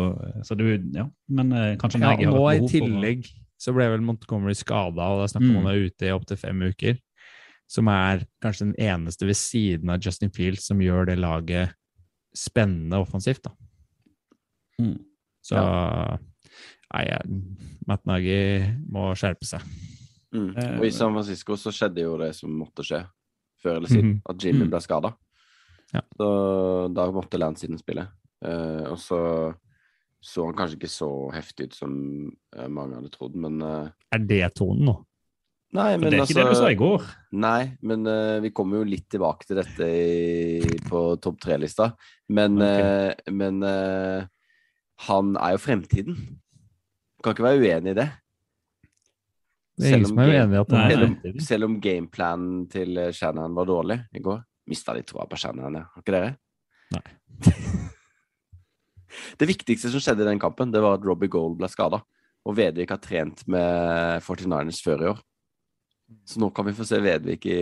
så 0.47 0.55
du, 0.55 0.63
ja, 0.95 1.03
Men 1.27 1.51
uh, 1.51 1.73
kanskje 1.81 1.99
Mm. 1.99 2.05
ja, 2.07 2.13
Nagy 2.15 2.31
har 2.31 2.53
et 2.53 2.63
i 2.63 2.71
tillegg 2.79 3.27
for 3.27 3.43
så 3.57 3.73
ble 3.73 3.87
vel 3.89 4.03
Montgomery 4.05 4.53
skada, 4.53 5.01
og 5.09 5.19
det 5.19 5.25
er 5.25 5.31
snakk 5.33 5.45
om 5.47 5.49
Mm. 5.51 5.57
han 5.65 5.71
er 5.73 5.85
ute 5.89 6.05
i 6.07 6.13
opptil 6.13 6.37
fem 6.37 6.59
uker. 6.61 6.99
Som 7.67 7.89
er 7.91 8.21
kanskje 8.41 8.69
den 8.69 8.77
eneste 8.79 9.25
ved 9.27 9.35
siden 9.35 9.89
av 9.89 9.99
Justin 9.99 10.29
Fields 10.31 10.67
som 10.69 10.79
gjør 10.79 11.09
det 11.09 11.17
laget 11.19 11.73
spennende 12.37 12.99
offensivt. 13.01 13.43
da. 13.47 13.51
Mm. 14.81 14.97
Så 15.41 15.57
nei, 16.93 17.03
Matt 17.87 18.05
Nagy 18.07 18.37
må 18.93 19.09
skjerpe 19.17 19.47
seg. 19.47 19.63
Mm. 20.35 20.49
Eh, 20.57 20.73
Og 20.79 20.85
i 20.85 20.91
San 20.93 21.13
Francisco 21.15 21.55
så 21.59 21.71
skjedde 21.73 22.03
jo 22.03 22.17
det 22.21 22.33
som 22.35 22.51
måtte 22.53 22.83
skje, 22.85 23.01
før 23.63 23.79
eller 23.79 23.89
siden. 23.91 24.11
Mhm. 24.17 24.21
At 24.29 24.43
Jimmy 24.43 24.65
Mm. 24.65 24.69
ble 24.69 24.81
skada. 24.81 25.13
Ja. 25.93 26.01
Så 26.17 26.93
da 26.93 27.11
måtte 27.11 27.39
Lance 27.39 27.63
inn 27.65 27.77
spille. 27.79 28.07
Uh, 28.43 28.91
og 28.91 28.97
så 28.99 29.55
så 30.21 30.43
han 30.45 30.53
kanskje 30.57 30.75
ikke 30.77 30.89
så 30.91 31.31
heftig 31.31 31.67
ut 31.69 31.73
som 31.73 32.31
eh, 32.57 32.67
mange 32.67 32.95
hadde 32.95 33.09
trodd, 33.13 33.35
men 33.35 33.61
uh, 33.61 33.89
Er 34.11 34.19
det 34.19 34.55
tonen 34.55 34.83
nå? 34.85 35.05
Nei, 35.77 35.91
men 35.99 36.09
det 36.09 36.17
er 36.17 36.23
ikke 36.25 36.37
det 36.37 36.45
du 36.47 36.55
sa 36.55 36.65
altså 36.65 36.69
i 36.73 36.79
går. 36.79 37.07
Nei, 37.37 37.61
men 37.85 38.07
uh, 38.09 38.37
vi 38.43 38.51
kommer 38.55 38.81
jo 38.81 38.87
litt 38.89 39.05
tilbake 39.13 39.45
til 39.45 39.59
dette 39.59 39.87
i, 39.87 40.77
på 40.87 41.01
topp 41.21 41.37
tre-lista. 41.43 41.91
Men, 42.33 42.57
okay. 42.57 43.11
uh, 43.13 43.33
men 43.35 43.59
uh, 43.61 44.23
han 45.07 45.35
er 45.37 45.53
jo 45.55 45.61
fremtiden. 45.61 46.17
Kan 47.21 47.35
ikke 47.35 47.45
være 47.45 47.61
uenig 47.61 47.93
i 47.93 47.99
det. 47.99 48.07
Det 49.77 49.91
er 49.91 49.99
ingen 49.99 50.09
som 50.09 50.23
er 50.23 50.33
uenig 50.33 50.57
i 50.57 50.61
at 50.63 50.73
han 50.73 50.83
er 50.83 51.03
fremtiden. 51.03 51.45
selv 51.45 51.67
om 51.67 51.77
gameplanen 51.81 52.65
til 52.73 53.01
Shannon 53.13 53.57
var 53.57 53.69
dårlig 53.69 53.99
i 54.17 54.23
går. 54.25 54.41
mista 54.67 54.95
litt 54.97 55.07
troa 55.09 55.27
på 55.29 55.37
Shannon. 55.37 55.77
Har 55.77 56.01
ikke 56.01 56.15
dere? 56.15 56.33
Nei. 56.95 57.05
det 59.39 59.49
viktigste 59.49 59.91
som 59.93 60.01
skjedde 60.01 60.25
i 60.25 60.31
den 60.31 60.41
kampen, 60.41 60.73
det 60.73 60.81
var 60.81 60.97
at 60.97 61.05
Robbie 61.05 61.29
Gold 61.29 61.59
ble 61.61 61.69
skada. 61.69 62.01
Og 62.47 62.55
Vedvik 62.57 62.93
har 62.95 63.01
trent 63.03 63.43
med 63.51 64.23
49ers 64.25 64.81
før 64.81 65.03
i 65.03 65.09
år. 65.11 65.25
Så 66.27 66.39
nå 66.39 66.49
kan 66.55 66.65
vi 66.67 66.73
få 66.77 66.85
se 66.87 66.99
Vedvik 67.03 67.45
i 67.51 67.59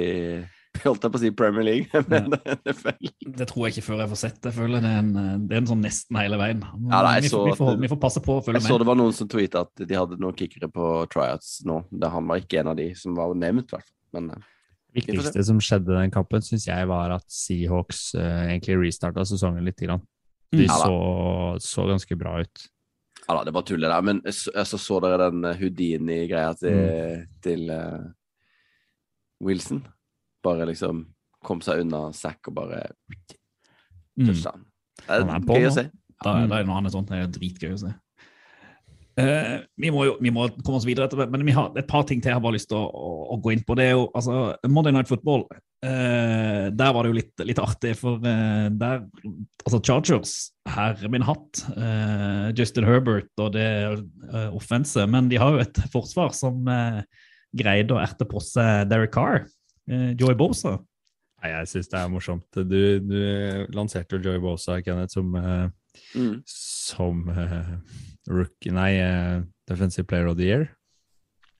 Holdt 0.84 1.06
jeg 1.06 1.12
på 1.14 1.16
å 1.16 1.22
si 1.22 1.30
Premier 1.32 1.64
League, 1.64 2.00
men 2.12 2.34
NFL. 2.68 3.08
Det 3.40 3.46
tror 3.48 3.64
jeg 3.70 3.78
ikke 3.78 3.84
før 3.86 4.02
jeg 4.04 4.10
får 4.12 4.20
sett 4.20 4.40
det. 4.42 4.50
Jeg 4.52 4.56
føler 4.58 4.82
det 4.84 4.90
er 4.92 4.98
en, 5.00 5.12
det 5.48 5.56
er 5.56 5.62
en 5.62 5.70
sånn 5.70 5.86
nesten 5.86 6.18
hele 6.20 6.36
veien. 6.42 6.66
Ja, 6.92 7.00
nei, 7.06 7.14
vi, 7.24 7.30
så 7.32 7.46
vi, 7.48 7.54
får, 7.56 7.78
vi 7.80 7.90
får 7.94 8.00
passe 8.04 8.20
på 8.26 8.36
å 8.36 8.42
følge 8.44 8.60
Jeg 8.60 8.68
så 8.68 8.80
det 8.82 8.88
var 8.90 9.00
noen 9.00 9.16
som 9.16 9.30
tweeta 9.32 9.62
at 9.64 9.86
de 9.88 9.96
hadde 9.96 10.18
noen 10.20 10.36
kickere 10.36 10.68
på 10.76 10.90
tryouts 11.14 11.62
nå. 11.64 11.78
Det 11.96 12.10
Han 12.12 12.28
var 12.28 12.44
ikke 12.44 12.60
en 12.60 12.74
av 12.74 12.76
de 12.82 12.90
som 13.00 13.16
var 13.16 13.32
nevnt, 13.40 13.72
i 13.72 13.78
hvert 13.78 13.88
fall. 13.88 13.96
Men 14.20 14.28
Det 14.36 15.00
viktigste 15.00 15.46
som 15.48 15.64
skjedde 15.64 15.96
den 15.96 16.12
kampen, 16.12 16.44
syns 16.44 16.68
jeg 16.68 16.92
var 16.92 17.16
at 17.16 17.26
Seahawks 17.32 18.04
uh, 18.20 18.44
egentlig 18.50 18.76
restarta 18.84 19.24
sesongen 19.32 19.64
litt. 19.68 19.80
Grann. 19.80 20.04
De 20.52 20.60
Mm. 20.60 20.68
Ja 20.68 20.76
så, 20.84 21.00
så 21.64 21.88
ganske 21.88 22.16
bra 22.20 22.36
ut. 22.44 22.68
ja 23.26 23.34
da, 23.40 23.42
det 23.48 23.56
var 23.56 23.64
tullet 23.68 23.90
der. 23.96 24.04
Men 24.12 24.22
så, 24.28 24.52
så, 24.68 24.78
så 24.80 25.00
dere 25.04 25.32
den 25.32 25.48
eh, 25.48 25.56
Houdini-greia 25.64 26.52
til, 26.60 26.78
Mm. 26.84 27.26
til 27.44 27.70
eh, 27.74 27.98
Wilson? 29.44 29.84
Bare 30.46 30.68
liksom 30.70 31.06
kom 31.46 31.62
seg 31.62 31.84
unna 31.84 32.08
sack 32.16 32.48
og 32.50 32.56
bare 32.58 32.86
Mm. 34.16 34.30
touchdown. 34.30 34.62
Det 35.06 35.16
er 35.20 35.44
gøy 35.44 35.68
å 35.68 35.76
se. 35.76 35.90
Da, 36.24 36.34
er 36.40 36.48
det 36.48 36.66
noe 36.70 36.80
annet 36.80 36.94
sånt. 36.94 37.10
Det 37.12 37.18
er 37.20 37.32
dritgøy 37.36 37.74
å 37.76 37.80
se. 37.82 37.90
Uh, 39.16 39.62
vi, 39.80 39.92
må 39.92 40.06
jo, 40.08 40.18
vi 40.20 40.32
må 40.32 40.50
komme 40.60 40.80
oss 40.80 40.88
videre, 40.88 41.08
etter, 41.08 41.30
men 41.32 41.46
vi 41.48 41.54
har 41.56 41.70
et 41.80 41.88
par 41.88 42.04
ting 42.08 42.20
til 42.20 42.32
jeg 42.34 42.36
har 42.36 42.44
bare 42.44 42.58
lyst 42.58 42.68
til 42.72 42.80
å, 42.80 42.88
å, 42.88 43.12
å 43.36 43.38
gå 43.44 43.54
inn 43.54 43.64
på. 43.68 43.76
Det 43.80 43.86
er 43.90 43.94
jo 43.94 44.10
altså, 44.16 44.56
Monday 44.68 44.96
Night 44.96 45.12
Football. 45.12 45.46
uh, 45.86 46.72
der 46.72 46.96
var 46.96 47.04
det 47.04 47.12
jo 47.12 47.18
litt, 47.20 47.46
litt 47.48 47.62
artig, 47.64 47.94
for 48.00 48.24
uh, 48.24 48.68
der 48.72 49.06
Altså, 49.66 49.80
Chargers, 49.82 50.34
herre 50.70 51.10
min 51.10 51.24
hatt. 51.26 51.64
Justin 52.56 52.86
Herbert 52.86 53.32
og 53.42 53.56
det 53.56 53.68
uh, 53.98 54.52
offense. 54.54 55.08
Men 55.10 55.28
de 55.32 55.40
har 55.42 55.56
jo 55.56 55.64
et 55.64 55.80
forsvar 55.92 56.36
som 56.38 56.68
eh, 56.70 57.00
greide 57.56 57.96
å 57.96 58.02
erte 58.04 58.26
på 58.30 58.42
seg 58.44 58.90
Derek 58.92 59.12
Carr. 59.16 59.46
eh, 59.90 60.14
Joey 60.18 60.36
Bosa. 60.36 60.80
Nei, 61.44 61.52
jeg 61.52 61.68
syns 61.70 61.90
det 61.92 62.00
er 62.00 62.10
morsomt. 62.10 62.46
Du, 62.56 63.00
du 63.00 63.68
lanserte 63.76 64.18
jo 64.18 64.24
Joey 64.32 64.40
Bosa, 64.42 64.80
Kenneth, 64.82 65.14
som, 65.14 65.36
eh, 65.36 65.70
Mm. 66.16 66.42
som 66.46 67.30
eh, 67.30 67.78
rookie 68.28 68.72
Nei, 68.74 68.96
eh, 69.00 69.42
Defensive 69.68 70.06
Player 70.08 70.28
of 70.28 70.36
the 70.38 70.44
Year. 70.44 70.66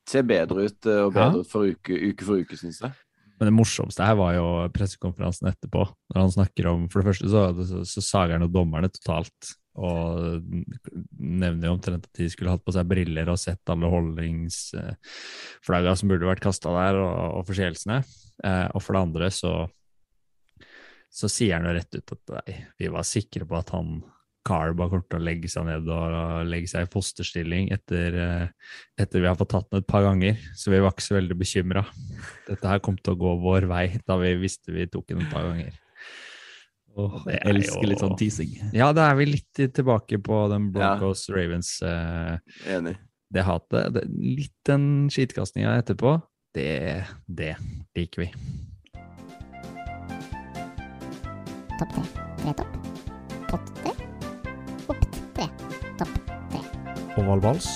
Ser 0.10 0.24
bedre 0.24 0.66
ut 0.68 0.86
og 0.86 1.14
bedre 1.14 1.34
Ja. 1.38 1.40
ut 1.40 1.48
for 1.48 1.66
uke, 1.70 1.94
uke 2.12 2.24
for 2.26 2.42
uke, 2.42 2.58
syns 2.60 2.82
jeg. 2.82 2.92
Men 3.40 3.48
det 3.48 3.54
morsomste 3.56 4.04
her 4.06 4.16
var 4.16 4.34
jo 4.36 4.70
pressekonferansen 4.76 5.48
etterpå. 5.52 5.86
Når 6.14 6.20
han 6.22 6.32
snakker 6.32 6.66
om 6.72 6.88
For 6.90 7.02
det 7.02 7.10
første 7.14 7.30
så, 7.32 7.42
så, 7.68 7.82
så 7.86 8.02
sager 8.04 8.38
han 8.38 8.42
jo 8.42 8.52
dommerne 8.52 8.90
totalt. 8.92 9.56
Og 9.76 10.40
nevner 11.20 11.68
jo 11.68 11.76
omtrent 11.76 12.08
at 12.08 12.20
de 12.20 12.30
skulle 12.32 12.54
hatt 12.54 12.66
på 12.66 12.76
seg 12.76 12.88
briller 12.88 13.28
og 13.32 13.42
sett 13.42 13.72
alle 13.72 13.88
holdingsflagga 13.92 15.92
som 16.00 16.10
burde 16.12 16.30
vært 16.30 16.46
kasta 16.46 16.70
der, 16.78 16.96
og, 17.04 17.16
og 17.42 17.48
forseelsene. 17.50 17.98
Eh, 18.44 18.68
og 18.72 18.80
for 18.84 18.92
det 18.96 19.06
andre 19.10 19.28
så 19.34 19.54
så 21.16 21.30
sier 21.32 21.56
han 21.56 21.68
jo 21.68 21.76
rett 21.78 21.96
ut 21.96 22.12
at 22.12 22.32
nei, 22.36 22.58
vi 22.76 22.92
var 22.92 23.06
sikre 23.08 23.48
på 23.48 23.56
at 23.56 23.72
han 23.76 24.02
Carr 24.46 24.76
bare 24.78 24.92
kommer 24.92 25.08
til 25.10 25.18
å 25.18 25.26
legge 25.26 25.50
seg 25.50 25.64
ned 25.66 25.88
og 25.90 26.44
legge 26.46 26.70
seg 26.70 26.86
i 26.86 26.90
fosterstilling 26.94 27.72
etter, 27.74 28.18
eh, 28.22 28.76
etter 29.02 29.24
vi 29.24 29.26
har 29.26 29.40
fått 29.40 29.56
tatt 29.56 29.72
den 29.72 29.82
et 29.82 29.88
par 29.90 30.04
ganger, 30.06 30.38
så 30.54 30.70
vi 30.70 30.82
var 30.84 30.94
ikke 30.94 31.08
så 31.08 31.16
veldig 31.18 31.38
bekymra. 31.40 31.82
Dette 32.46 32.70
her 32.70 32.84
kom 32.86 33.00
til 33.00 33.16
å 33.16 33.22
gå 33.24 33.32
vår 33.42 33.66
vei 33.72 33.88
da 34.06 34.20
vi 34.22 34.36
visste 34.44 34.76
vi 34.76 34.86
tok 34.92 35.08
den 35.10 35.24
et 35.26 35.34
par 35.34 35.48
ganger. 35.48 35.74
Det 36.96 37.34
Jeg 37.36 37.42
elsker 37.44 37.52
elsker 37.52 37.90
litt 37.92 38.04
sånn 38.04 38.16
teasing. 38.20 38.54
Ja, 38.76 38.92
da 38.96 39.10
er 39.12 39.18
vi 39.20 39.26
litt 39.34 39.60
tilbake 39.76 40.20
på 40.24 40.46
den 40.52 40.70
Broncos 40.76 41.26
Ravens 41.34 41.74
eh, 41.84 42.38
Enig. 42.72 42.96
det 43.36 43.44
hatet. 43.44 43.92
Det, 43.98 44.06
litt 44.16 44.56
den 44.70 45.10
skitkastinga 45.12 45.76
etterpå, 45.82 46.16
det, 46.56 47.04
det 47.28 47.56
liker 47.98 48.26
vi. 48.26 48.30
Topp 51.76 51.92
tre. 51.98 52.06
Tre 52.40 52.54
topp. 52.62 52.80
Pott 53.50 53.74
tre. 53.82 53.92
Opp 54.88 55.04
tre. 55.36 55.50
Topp 56.00 56.16
tre. 56.54 56.64
Oval 57.20 57.44
vals, 57.44 57.68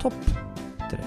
topp 0.00 0.16
tre. 0.88 1.04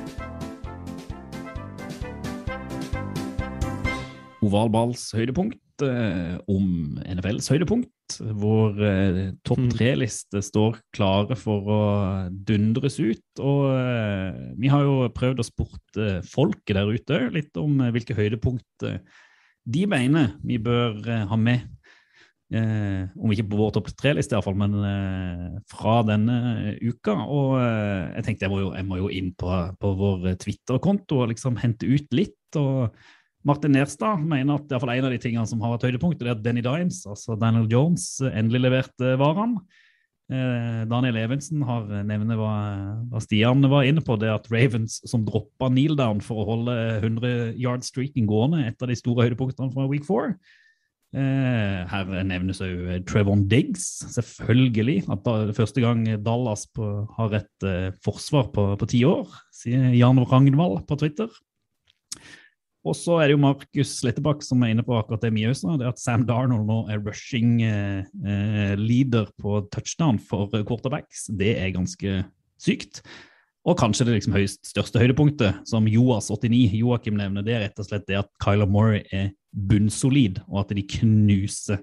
Ovalballs 4.45 5.07
høydepunkt 5.17 5.57
eh, 5.57 5.64
om 5.83 6.95
NFLs 7.03 7.49
høydepunkt, 7.51 7.91
hvor 8.39 8.77
eh, 8.79 9.33
topp 9.43 9.59
Mm. 9.65 9.69
tre-liste 9.73 10.41
står 10.45 10.79
klare 10.95 11.35
for 11.35 11.67
å 11.67 11.79
dundres 12.29 12.99
ut. 12.99 13.41
Og 13.41 13.71
eh, 13.73 14.53
vi 14.61 14.71
har 14.71 14.83
jo 14.85 15.09
prøvd 15.09 15.41
å 15.41 15.47
spurte 15.47 16.09
folket 16.29 16.75
der 16.77 16.91
ute 16.91 17.21
litt 17.33 17.57
om 17.57 17.81
eh, 17.81 17.91
hvilke 17.91 18.15
høydepunkt 18.15 18.85
eh, 18.85 18.99
de 19.65 19.85
mener 19.89 20.35
vi 20.45 20.59
bør 20.61 21.01
eh, 21.09 21.25
ha 21.25 21.35
med. 21.35 21.65
Eh, 22.53 23.09
om 23.17 23.31
ikke 23.33 23.47
på 23.49 23.57
vår 23.57 23.71
topp 23.73 23.89
tre-liste, 23.97 24.35
iallfall, 24.37 24.55
men 24.55 24.75
eh, 24.85 25.59
fra 25.71 26.03
denne 26.05 26.75
uka. 26.85 27.17
Og 27.25 27.57
eh, 27.57 28.13
jeg 28.19 28.27
tenkte 28.27 28.45
jeg 28.45 28.53
må 28.53 28.61
jo, 28.61 28.71
jeg 28.77 28.85
må 28.85 29.01
jo 29.01 29.09
inn 29.09 29.33
på, 29.33 29.49
på 29.81 29.93
vår 29.97 30.35
Twitter-konto 30.43 31.23
og 31.23 31.31
liksom 31.33 31.57
hente 31.57 31.89
ut 31.89 32.13
litt. 32.13 32.37
og 32.55 32.93
Martin 33.45 33.75
Nerstad 33.77 34.23
mener 34.25 34.57
at 34.57 34.71
iallfall 34.71 34.95
en 34.95 35.07
av 35.07 35.13
de 35.13 35.21
tingene 35.21 35.45
som 35.49 35.61
har 35.61 35.75
vært 35.75 35.87
høydepunkt, 35.89 36.23
er 36.23 36.33
at 36.33 36.43
Danny 36.45 36.63
Dimes, 36.65 37.03
altså 37.09 37.37
Daniel 37.37 37.67
Jones, 37.69 38.07
endelig 38.33 38.63
leverte 38.65 39.13
varene. 39.21 39.61
Eh, 40.25 40.81
Daniel 40.89 41.19
Evensen 41.21 41.61
har 41.67 41.85
nevnt 42.09 42.33
hva, 42.39 42.53
hva 43.11 43.21
Stian 43.21 43.61
var 43.69 43.85
inne 43.85 44.01
på, 44.01 44.17
det 44.17 44.31
at 44.33 44.49
Ravens 44.49 44.97
som 45.05 45.21
droppa 45.27 45.69
kneel 45.69 45.93
down 45.99 46.23
for 46.25 46.41
å 46.41 46.47
holde 46.49 46.75
100 47.03 47.53
yard 47.61 47.85
streaken 47.85 48.25
gående, 48.29 48.63
et 48.65 48.81
av 48.81 48.89
de 48.89 48.97
store 48.97 49.27
høydepunktene 49.27 49.69
fra 49.75 49.85
week 49.91 50.07
four. 50.07 50.33
Eh, 51.15 51.79
her 51.87 52.09
nevnes 52.27 52.59
òg 52.65 53.05
Trevon 53.07 53.45
Diggs, 53.51 53.85
selvfølgelig. 54.17 55.03
At 55.13 55.21
da, 55.27 55.37
første 55.55 55.85
gang 55.85 56.01
Dallas 56.25 56.65
på, 56.73 56.89
har 57.19 57.37
et 57.43 57.67
eh, 57.69 57.91
forsvar 58.03 58.49
på 58.55 58.89
ti 58.89 59.05
år, 59.05 59.29
sier 59.53 59.93
Jan 59.93 60.25
Ragnvald 60.25 60.87
på 60.89 60.97
Twitter. 61.05 61.29
Og 62.85 62.93
så 62.93 63.17
er 63.17 63.27
det 63.27 63.35
jo 63.35 63.41
Markus 63.41 63.95
Slettebakk 63.99 64.43
som 64.45 64.61
er 64.61 64.75
inne 64.75 64.85
på 64.85 64.93
akkurat 64.93 65.23
det 65.25 65.33
mye 65.33 65.49
også, 65.49 65.77
det 65.81 65.87
at 65.89 66.01
Sam 66.01 66.25
Darnold 66.27 66.67
nå 66.69 66.83
er 66.93 67.01
rushing 67.01 67.63
eh, 67.65 68.03
eh, 68.05 68.73
leader 68.77 69.31
på 69.41 69.63
touchdown 69.73 70.19
for 70.21 70.53
quarterbacks. 70.53 71.25
Det 71.33 71.55
er 71.57 71.73
ganske 71.73 72.19
sykt. 72.61 73.01
Og 73.65 73.79
kanskje 73.79 74.05
det 74.05 74.19
liksom 74.19 74.35
høyst 74.37 74.61
største 74.69 75.01
høydepunktet, 75.01 75.63
som 75.65 75.87
Joas89 75.89 76.77
Joakim 76.77 77.17
nevner, 77.17 77.45
det 77.45 77.55
er 77.55 77.63
rett 77.65 77.81
og 77.81 77.87
slett 77.87 78.05
det 78.05 78.19
at 78.19 78.29
Kyler 78.43 78.69
Murray 78.69 79.01
er 79.09 79.31
bunnsolid, 79.55 80.43
og 80.45 80.61
at 80.61 80.75
de 80.77 80.83
knuser 80.99 81.81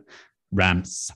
Rams. 0.54 1.10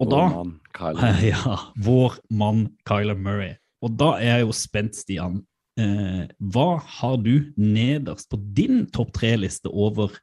Og 0.00 0.08
da 0.08 0.22
Vår 0.22 0.38
mann, 0.38 0.56
Kyler. 0.78 1.20
Ja, 1.34 1.58
vår 1.84 2.18
mann 2.32 2.64
Kyler 2.88 3.18
Murray. 3.18 3.58
Og 3.84 3.92
da 3.98 4.14
er 4.16 4.38
jeg 4.38 4.46
jo 4.46 4.56
spent, 4.56 4.96
Stian. 4.96 5.42
Eh, 5.78 6.24
hva 6.52 6.68
har 6.98 7.18
du 7.22 7.52
nederst 7.56 8.30
på 8.32 8.40
din 8.56 8.86
topp 8.94 9.12
tre-liste 9.16 9.70
over 9.70 10.14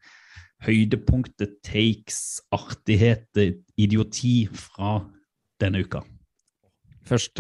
høydepunktet, 0.66 1.60
takes, 1.64 2.42
artigheter, 2.56 3.54
idioti 3.80 4.46
fra 4.52 4.98
denne 5.62 5.86
uka? 5.86 6.04
Først 7.06 7.40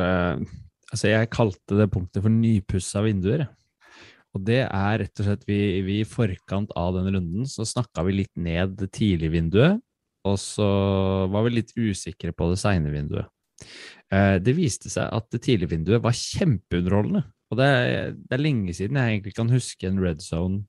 Altså, 0.93 1.10
jeg 1.10 1.32
kalte 1.34 1.75
det 1.75 1.89
punktet 1.91 2.23
for 2.23 2.32
nypussa 2.32 3.01
vinduer. 3.04 3.47
Og 4.36 4.43
det 4.47 4.62
er 4.63 4.99
rett 5.01 5.21
og 5.21 5.28
slett 5.28 5.45
vi, 5.47 5.60
vi 5.84 6.01
i 6.01 6.08
forkant 6.08 6.73
av 6.78 6.93
den 6.97 7.10
runden 7.10 7.47
så 7.49 7.65
snakka 7.67 8.04
vi 8.08 8.19
litt 8.21 8.34
ned 8.36 8.75
det 8.82 8.91
tidlige 8.95 9.34
vinduet, 9.38 9.80
og 10.28 10.38
så 10.41 10.67
var 11.32 11.45
vi 11.45 11.58
litt 11.58 11.71
usikre 11.75 12.32
på 12.36 12.50
det 12.52 12.60
seine 12.60 12.92
vinduet. 12.92 13.27
Eh, 14.12 14.35
det 14.44 14.56
viste 14.58 14.92
seg 14.92 15.08
at 15.08 15.29
det 15.31 15.42
tidlige 15.46 15.71
vinduet 15.71 16.04
var 16.04 16.15
kjempeunderholdende. 16.15 17.23
Og 17.56 17.62
det 17.62 17.71
det 18.27 18.35
er 18.35 18.43
lenge 18.43 18.75
siden 18.75 18.99
jeg 18.99 19.15
egentlig 19.15 19.35
kan 19.37 19.51
huske 19.51 19.87
en 19.87 20.01
red 20.03 20.19
zone 20.19 20.65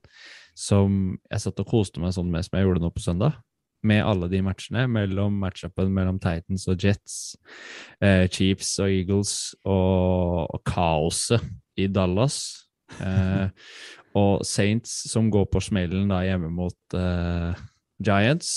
som 0.56 1.16
jeg 1.28 1.42
satt 1.42 1.60
og 1.60 1.68
koste 1.68 2.00
meg 2.00 2.14
sånn 2.16 2.30
med 2.32 2.46
som 2.46 2.56
jeg 2.56 2.66
gjorde 2.66 2.82
nå 2.84 2.90
på 2.94 3.04
søndag. 3.04 3.36
Med 3.86 4.00
alle 4.02 4.26
de 4.32 4.40
matchene, 4.42 4.86
mellom 4.90 5.36
matchupen 5.42 5.92
mellom 5.94 6.16
Titans 6.22 6.64
og 6.72 6.80
Jets, 6.80 7.36
eh, 8.00 8.24
Chiefs 8.32 8.72
og 8.82 8.88
Eagles, 8.90 9.34
og, 9.68 10.48
og 10.48 10.62
kaoset 10.66 11.44
i 11.78 11.86
Dallas. 11.92 12.38
Eh, 12.98 13.52
og 14.22 14.46
Saints 14.48 15.04
som 15.12 15.28
går 15.30 15.44
på 15.52 15.60
smellen 15.68 16.08
da 16.10 16.22
hjemme 16.24 16.50
mot 16.56 16.96
eh, 16.96 17.62
Giants. 18.00 18.54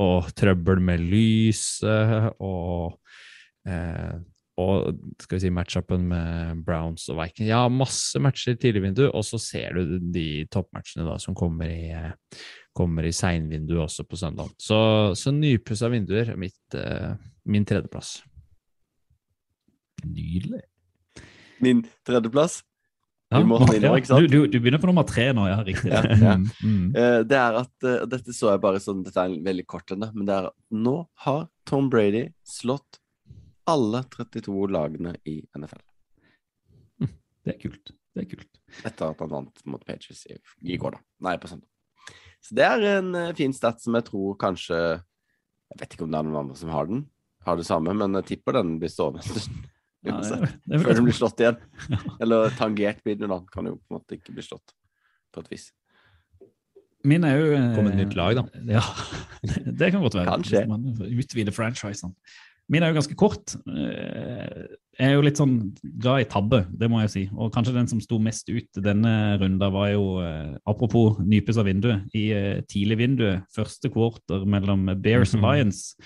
Og 0.00 0.30
trøbbel 0.38 0.80
med 0.80 1.02
lyset, 1.02 2.30
og, 2.40 2.94
eh, 3.68 4.22
og 4.62 5.02
skal 5.22 5.36
vi 5.36 5.42
si 5.44 5.52
matchupen 5.54 6.06
med 6.10 6.62
Browns 6.66 7.08
og 7.12 7.18
Vikings. 7.20 7.50
Ja, 7.50 7.66
masse 7.72 8.20
matcher 8.22 8.56
tidlig 8.56 8.82
i 8.82 8.86
vindu, 8.86 9.04
og 9.10 9.24
så 9.26 9.40
ser 9.42 9.78
du 9.78 9.98
de 10.14 10.26
toppmatchene 10.52 11.06
da 11.08 11.18
som 11.22 11.36
kommer 11.38 11.70
i, 11.70 11.92
kommer 12.76 13.06
i 13.08 13.14
seinvinduet 13.16 13.84
også 13.86 14.06
på 14.08 14.18
søndag. 14.20 14.52
Så, 14.60 14.78
så 15.18 15.34
nypussa 15.34 15.90
vinduer, 15.92 16.34
mitt, 16.40 16.60
uh, 16.76 17.14
min 17.44 17.66
tredjeplass. 17.68 18.20
Nydelig. 20.02 20.62
Min 21.62 21.84
tredjeplass 22.06 22.62
Ja, 23.32 23.40
sant? 24.04 24.18
Du, 24.20 24.26
du, 24.26 24.46
du 24.50 24.58
begynner 24.60 24.80
på 24.82 24.88
nummer 24.90 25.06
tre 25.08 25.28
nå, 25.32 25.46
ja. 25.48 25.60
Riktig. 25.64 25.92
Ja, 25.92 26.02
ja. 26.04 26.34
Mm, 26.36 26.48
mm. 26.60 26.88
Eh, 26.98 27.20
det 27.28 27.38
er 27.38 27.60
at 27.62 27.86
uh, 27.86 28.02
Dette 28.10 28.34
så 28.36 28.50
jeg 28.50 28.60
bare 28.64 28.82
sånn 28.82 29.04
Dette 29.06 29.22
er 29.22 29.30
en 29.30 29.44
veldig 29.46 29.64
kort 29.70 29.94
en, 29.94 30.04
men 30.12 30.26
det 30.28 30.34
er 30.34 30.50
at 30.50 30.56
nå 30.74 30.96
har 31.24 31.46
Tom 31.68 31.88
Brady 31.92 32.26
slått 32.44 33.01
alle 33.70 34.02
32 34.12 34.68
lagene 34.72 35.16
i 35.28 35.40
NFL. 35.58 35.82
Det 37.44 37.56
er 37.56 37.60
kult. 37.62 37.92
Det 38.12 38.24
er 38.24 38.30
kult. 38.34 38.60
Etter 38.84 39.12
at 39.12 39.22
han 39.24 39.32
vant 39.32 39.64
mot 39.68 39.84
Pages 39.86 40.26
i, 40.28 40.36
i 40.68 40.78
går, 40.80 40.96
da. 40.96 41.04
Nei, 41.28 41.36
på 41.40 41.50
søndag. 41.50 41.68
Så 42.42 42.56
det 42.58 42.66
er 42.66 42.84
en 42.98 43.14
eh, 43.14 43.34
fin 43.38 43.52
stat 43.54 43.80
som 43.82 43.94
jeg 43.94 44.06
tror 44.08 44.34
kanskje 44.40 44.76
Jeg 44.76 45.78
vet 45.78 45.94
ikke 45.94 46.06
om 46.08 46.10
det 46.12 46.18
er 46.18 46.26
noen 46.26 46.40
andre 46.40 46.56
som 46.58 46.72
har 46.74 46.88
den, 46.90 47.04
har 47.46 47.58
det 47.58 47.66
samme, 47.68 47.94
men 47.96 48.18
jeg 48.18 48.28
tipper 48.32 48.58
den 48.58 48.74
blir 48.82 48.90
stående 48.92 49.22
en 49.22 49.28
stund. 49.28 49.68
Ja, 50.02 50.18
det, 50.20 50.50
det, 50.66 50.80
Før 50.82 50.98
den 50.98 51.06
blir 51.06 51.16
slått 51.16 51.40
igjen. 51.40 51.60
Eller 52.22 52.52
tangert 52.58 53.00
blir 53.06 53.16
den, 53.20 53.32
da. 53.32 53.38
Kan 53.54 53.70
jo 53.70 53.78
på 53.78 53.94
en 53.94 54.00
måte 54.00 54.18
ikke 54.18 54.34
bli 54.34 54.44
slått, 54.44 54.74
på 55.32 55.44
et 55.44 55.54
vis. 55.54 55.70
Min 57.08 57.24
er 57.26 57.38
jo 57.38 57.54
eh, 57.56 57.68
Kom 57.74 57.88
et 57.90 57.98
nytt 57.98 58.16
lag, 58.18 58.36
da. 58.38 58.44
Ja, 58.76 58.82
det 59.42 59.90
kan 59.94 60.02
godt 60.04 60.18
være. 60.18 60.28
Kanskje. 60.28 60.64
Hvis 60.66 60.70
man 60.70 61.22
utvider 61.22 61.56
franchisene. 61.56 62.12
Min 62.72 62.82
er 62.82 62.92
jo 62.92 62.96
ganske 63.00 63.16
kort. 63.20 63.52
Eh, 63.68 64.78
Jeg 64.98 65.08
er 65.08 65.14
jo 65.16 65.22
litt 65.24 65.38
sånn 65.40 65.54
glad 66.00 66.20
i 66.20 66.26
tabbe, 66.28 66.58
det 66.76 66.88
må 66.92 66.98
jeg 67.00 67.10
si. 67.12 67.22
Og 67.32 67.48
kanskje 67.52 67.72
den 67.74 67.88
som 67.88 68.00
sto 68.04 68.18
mest 68.20 68.48
ut 68.52 68.68
denne 68.84 69.38
runden, 69.40 69.72
var 69.72 69.88
jo 69.94 70.02
Apropos 70.68 71.16
nypes 71.24 71.56
av 71.60 71.64
vinduet. 71.68 72.04
I 72.12 72.26
tidligvinduet, 72.28 72.66
tidlig 72.68 72.98
vinduet, 73.00 73.46
første 73.56 73.90
quarter 73.92 74.44
mellom 74.44 74.84
Bears 75.00 75.32
og 75.34 75.40
Mhm. 75.40 75.46
Lions, 75.48 75.96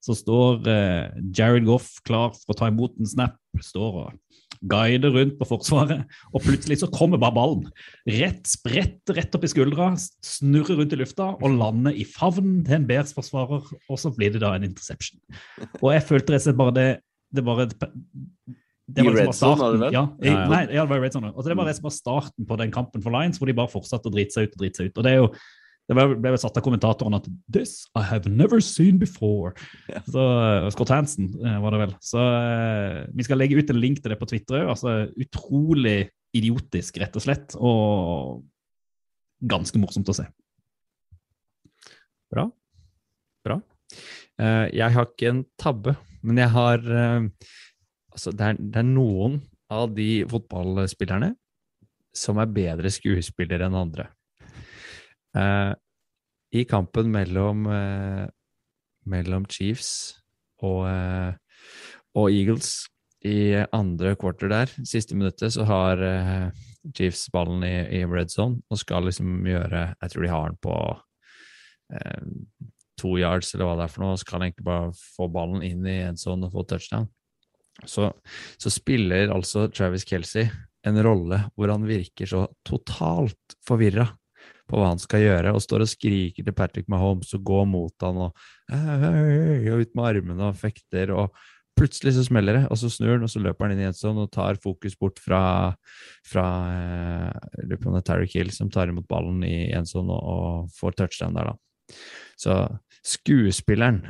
så 0.00 0.14
står 0.14 0.66
eh, 0.70 1.10
Jared 1.34 1.64
Goff 1.66 2.00
klar 2.06 2.30
for 2.34 2.54
å 2.54 2.56
ta 2.56 2.66
imot 2.70 2.94
en 2.98 3.06
snap. 3.06 3.34
Står 3.58 3.94
og 4.06 4.12
guider 4.60 5.14
rundt 5.14 5.38
på 5.40 5.48
forsvaret, 5.48 6.04
og 6.32 6.44
plutselig 6.44 6.80
så 6.82 6.90
kommer 6.92 7.20
bare 7.22 7.36
ballen. 7.36 7.66
Rett 8.08 8.46
sprett 8.48 9.14
rett 9.16 9.34
opp 9.36 9.46
i 9.46 9.50
skuldra, 9.52 9.92
snurrer 10.24 10.80
rundt 10.80 10.94
i 10.96 11.00
lufta 11.00 11.32
og 11.36 11.58
lander 11.58 11.96
i 11.96 12.06
favnen 12.08 12.62
til 12.66 12.80
en 12.80 12.86
Bears-forsvarer, 12.88 13.66
og 13.76 14.00
så 14.00 14.12
blir 14.16 14.34
det 14.34 14.44
da 14.44 14.54
en 14.56 14.68
interception. 14.68 15.20
Og 15.82 15.92
jeg 15.94 16.06
følte 16.08 16.34
rett 16.34 16.44
og 16.44 16.48
slett 16.48 16.62
bare 16.62 16.76
det 16.76 16.88
det 17.36 17.42
var 17.44 17.60
et, 17.64 17.74
det 18.86 19.02
I 19.02 19.06
var 19.08 19.16
red 19.16 19.28
liksom 19.28 19.34
zone, 19.34 19.60
var 19.60 19.74
det 19.74 19.82
vel? 19.82 19.96
Ja, 19.96 20.02
i. 20.22 20.32
Nei, 20.32 20.62
ja, 20.70 20.84
det 20.84 20.90
var 20.92 21.00
i 21.00 21.04
red 21.04 21.16
zone. 21.16 21.32
Altså, 21.32 21.50
det 21.50 21.58
var 21.58 21.68
rett 21.68 21.80
og 21.80 21.88
slett 21.88 21.98
starten 21.98 22.48
på 22.48 22.58
den 22.60 22.72
kampen 22.74 23.02
for 23.04 23.14
Lions, 23.14 23.40
hvor 23.40 23.50
de 23.50 23.56
bare 23.58 23.72
fortsatte 23.72 24.10
å 24.10 24.14
drite 24.14 24.36
seg 24.36 24.46
ut 24.46 24.54
og 24.54 24.62
drite 24.62 24.80
seg 24.80 24.90
ut. 24.90 25.00
Og 25.00 25.06
det 25.06 25.12
er 25.12 25.18
jo 25.18 25.30
det 25.86 25.94
ble 25.94 26.32
vel 26.32 26.38
satt 26.40 26.56
av 26.58 26.64
kommentatoren 26.66 27.14
at 27.14 27.28
'This 27.46 27.86
I 27.94 28.02
have 28.02 28.26
never 28.26 28.58
seen 28.60 28.98
before'. 28.98 29.54
Ja. 29.88 30.02
Så, 30.02 30.18
uh, 30.18 30.70
Scott 30.74 30.90
Hansen 30.90 31.30
eh, 31.38 31.60
var 31.62 31.74
det 31.74 31.82
vel. 31.84 31.94
Så 32.02 32.18
eh, 32.18 33.04
vi 33.14 33.26
skal 33.26 33.38
legge 33.38 33.58
ut 33.58 33.70
en 33.70 33.80
link 33.80 34.02
til 34.02 34.10
det 34.10 34.18
på 34.18 34.26
Twitter 34.26 34.64
òg. 34.64 34.72
Altså, 34.74 34.96
utrolig 35.14 36.10
idiotisk, 36.34 36.98
rett 36.98 37.14
og 37.14 37.22
slett. 37.22 37.54
Og 37.54 38.42
ganske 39.46 39.78
morsomt 39.78 40.10
å 40.10 40.16
se. 40.16 40.26
Bra. 42.34 42.48
Bra. 43.46 43.60
Eh, 44.42 44.66
jeg 44.74 44.90
har 44.96 45.06
ikke 45.06 45.30
en 45.30 45.44
tabbe, 45.60 45.94
men 46.26 46.42
jeg 46.42 46.52
har 46.56 46.82
eh, 46.82 47.30
Altså, 48.16 48.30
det 48.32 48.46
er, 48.46 48.54
det 48.56 48.78
er 48.80 48.86
noen 48.88 49.34
av 49.68 49.90
de 49.92 50.24
fotballspillerne 50.24 51.34
som 52.16 52.38
er 52.40 52.48
bedre 52.48 52.88
skuespillere 52.88 53.66
enn 53.68 53.76
andre. 53.76 54.06
Eh, 55.36 55.72
I 56.56 56.64
kampen 56.64 57.10
mellom, 57.12 57.66
eh, 57.66 58.26
mellom 59.06 59.46
Chiefs 59.50 59.90
og, 60.62 60.86
eh, 60.88 61.32
og 62.16 62.30
Eagles 62.30 62.86
i 63.26 63.56
andre 63.74 64.14
quarter 64.16 64.50
der, 64.52 64.70
siste 64.86 65.16
minuttet, 65.16 65.52
så 65.56 65.66
har 65.66 66.02
eh, 66.04 66.50
Chiefs 66.94 67.26
ballen 67.34 67.64
i, 67.66 67.74
i 67.98 68.04
red 68.06 68.30
zone 68.30 68.62
og 68.70 68.80
skal 68.80 69.08
liksom 69.08 69.42
gjøre 69.48 69.88
Jeg 70.00 70.12
tror 70.12 70.22
de 70.22 70.30
har 70.30 70.52
den 70.52 70.60
på 70.62 70.76
eh, 71.92 72.28
to 72.96 73.16
yards, 73.20 73.52
eller 73.52 73.68
hva 73.68 73.76
det 73.76 73.86
er 73.86 73.92
for 73.92 74.04
noe, 74.04 74.14
og 74.16 74.22
skal 74.22 74.46
egentlig 74.46 74.64
bare 74.64 74.92
få 75.16 75.28
ballen 75.32 75.64
inn 75.66 75.84
i 75.84 75.98
en 76.06 76.16
sånn 76.16 76.46
og 76.46 76.54
få 76.54 76.64
touchdown. 76.70 77.10
Så, 77.84 78.08
så 78.56 78.72
spiller 78.72 79.34
altså 79.34 79.66
Travis 79.68 80.06
Kelsey 80.08 80.46
en 80.86 81.00
rolle 81.04 81.42
hvor 81.58 81.68
han 81.68 81.84
virker 81.84 82.30
så 82.30 82.46
totalt 82.64 83.58
forvirra 83.66 84.06
på 84.66 84.78
hva 84.78 84.92
han 84.92 85.02
skal 85.02 85.22
gjøre, 85.22 85.52
og 85.54 85.62
står 85.62 85.84
og 85.84 85.90
skriker 85.90 86.46
til 86.46 86.56
Patrick 86.56 86.88
Mahomes 86.90 87.34
og 87.36 87.44
går 87.46 87.68
mot 87.70 88.06
han 88.06 88.24
og, 88.28 88.46
og 88.70 89.84
ut 89.84 89.92
med 89.94 90.08
armene 90.08 90.50
og 90.50 90.58
fekter, 90.58 91.12
og 91.14 91.36
plutselig 91.76 92.14
så 92.16 92.24
smeller 92.24 92.56
det, 92.56 92.64
og 92.72 92.80
så 92.80 92.90
snur 92.92 93.14
han, 93.14 93.26
og 93.26 93.30
så 93.30 93.42
løper 93.44 93.66
han 93.66 93.76
inn 93.76 93.84
i 93.84 93.88
en 93.90 93.96
sånn 93.96 94.18
og 94.22 94.30
tar 94.32 94.58
fokus 94.62 94.96
bort 94.98 95.20
fra, 95.22 95.42
fra 96.26 96.46
eh, 96.72 97.60
lurer 97.66 97.82
på 97.82 97.90
om 97.90 97.98
det 97.98 98.02
er 98.02 98.08
Tyreek 98.08 98.36
Hill 98.38 98.52
som 98.54 98.72
tar 98.72 98.90
imot 98.92 99.08
ballen 99.10 99.44
i 99.46 99.68
en 99.76 99.88
sånn 99.88 100.10
og, 100.12 100.22
og 100.32 100.74
får 100.78 100.96
touchdown 101.02 101.36
der, 101.36 101.52
da. 101.52 101.96
Så 102.40 102.56
skuespilleren 103.06 104.02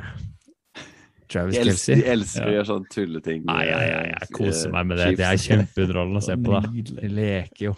Travis 1.27 1.57
De 1.57 1.63
Kelsey 1.67 1.99
de 1.99 2.07
elsker 2.07 2.47
å 2.47 2.53
gjøre 2.55 2.67
sånne 2.69 2.93
tulleting. 2.93 3.41
Nei, 3.49 3.63
ja, 3.67 3.79
ja, 3.83 3.97
eh, 3.99 4.13
jeg 4.13 4.35
koser 4.37 4.71
meg 4.71 4.87
med 4.87 5.01
det. 5.01 5.09
Det 5.19 5.27
er 5.27 5.41
kjempeunderholdende 5.43 6.21
å 6.23 6.27
se 6.29 6.37
på, 6.39 6.53
da. 6.55 6.61
De 7.03 7.11
leker 7.11 7.65
jo. 7.65 7.73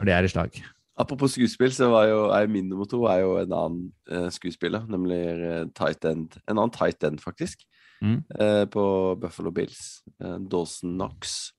Og 0.00 0.08
det 0.08 0.16
er 0.16 0.26
i 0.26 0.32
slag. 0.32 0.56
Apropos 0.96 1.32
skuespill, 1.34 1.72
så 1.74 1.88
var 1.90 2.06
jo 2.06 2.18
er 2.30 2.46
min 2.46 2.68
nummer 2.70 2.86
to 2.86 3.00
er 3.10 3.24
jo 3.24 3.32
en 3.40 3.52
annen 3.52 3.78
uh, 4.12 4.28
skuespiller, 4.30 4.84
nemlig 4.86 5.18
uh, 5.40 5.64
tight 5.74 6.04
end. 6.06 6.36
En 6.46 6.58
annen 6.58 6.74
tight 6.74 7.02
end, 7.04 7.22
faktisk, 7.22 7.66
Mm. 8.02 8.18
uh, 8.40 8.64
på 8.68 8.82
Buffalo 9.20 9.50
Bills. 9.54 10.02
Dawson 10.20 10.92
Knox. 10.98 11.52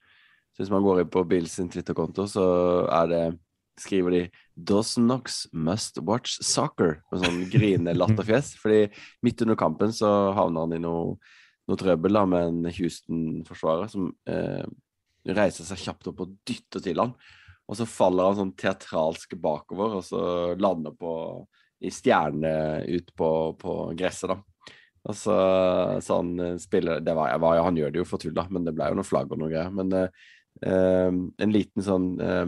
Så 0.54 0.62
hvis 0.62 0.70
man 0.70 0.84
går 0.84 1.00
inn 1.02 1.10
på 1.10 1.24
Bills 1.28 1.56
sin 1.58 1.70
Twitter-konto, 1.72 2.28
så 2.30 2.44
er 2.92 3.08
det 3.08 3.40
skriver 3.80 4.12
de 4.12 4.30
'Dawson 4.56 5.08
Knox 5.08 5.48
must 5.52 5.98
watch 6.00 6.38
soccer' 6.44 7.02
med 7.12 7.24
sånn 7.24 7.42
grine-latterfjes. 7.52 8.54
Fordi 8.62 8.86
midt 9.24 9.42
under 9.42 9.56
kampen 9.56 9.92
så 9.92 10.34
havner 10.38 10.68
han 10.68 10.74
i 10.78 10.80
noe, 10.84 11.18
noe 11.68 11.78
trøbbel 11.78 12.14
da, 12.14 12.26
med 12.26 12.48
en 12.48 12.72
Houston-forsvarer 12.72 13.90
som 13.90 14.14
reiser 15.26 15.66
seg 15.66 15.82
kjapt 15.82 16.08
opp 16.12 16.22
og 16.24 16.38
dytter 16.46 16.84
til 16.84 17.02
han. 17.02 17.16
Og 17.66 17.78
så 17.80 17.88
faller 17.89 18.30
han 18.30 18.39
sånn 18.39 18.55
teatralsk 18.59 19.34
bakover, 19.41 19.97
og 19.99 20.03
så 20.05 20.22
lander 20.61 20.93
på 20.97 21.13
i 21.86 21.91
stjerne 21.91 22.51
ut 22.88 23.09
på, 23.18 23.30
på 23.59 23.74
gresset, 23.97 24.32
da. 24.32 24.72
Og 25.05 25.18
så, 25.18 25.36
så 26.01 26.20
han 26.20 26.32
eh, 26.41 26.55
spiller 26.61 27.03
det 27.03 27.13
var, 27.13 27.36
var, 27.38 27.59
Han 27.61 27.78
gjør 27.78 27.91
det 27.93 28.01
jo 28.01 28.07
for 28.09 28.22
tull, 28.22 28.34
da, 28.34 28.47
men 28.49 28.66
det 28.66 28.74
ble 28.74 28.89
jo 28.89 28.97
noe 28.97 29.05
flagg 29.05 29.34
og 29.34 29.41
noe 29.41 29.51
greier. 29.51 29.74
Men 29.74 29.91
eh, 29.93 30.24
eh, 30.66 31.11
en 31.45 31.53
liten 31.53 31.86
sånn 31.86 32.07
eh, 32.26 32.47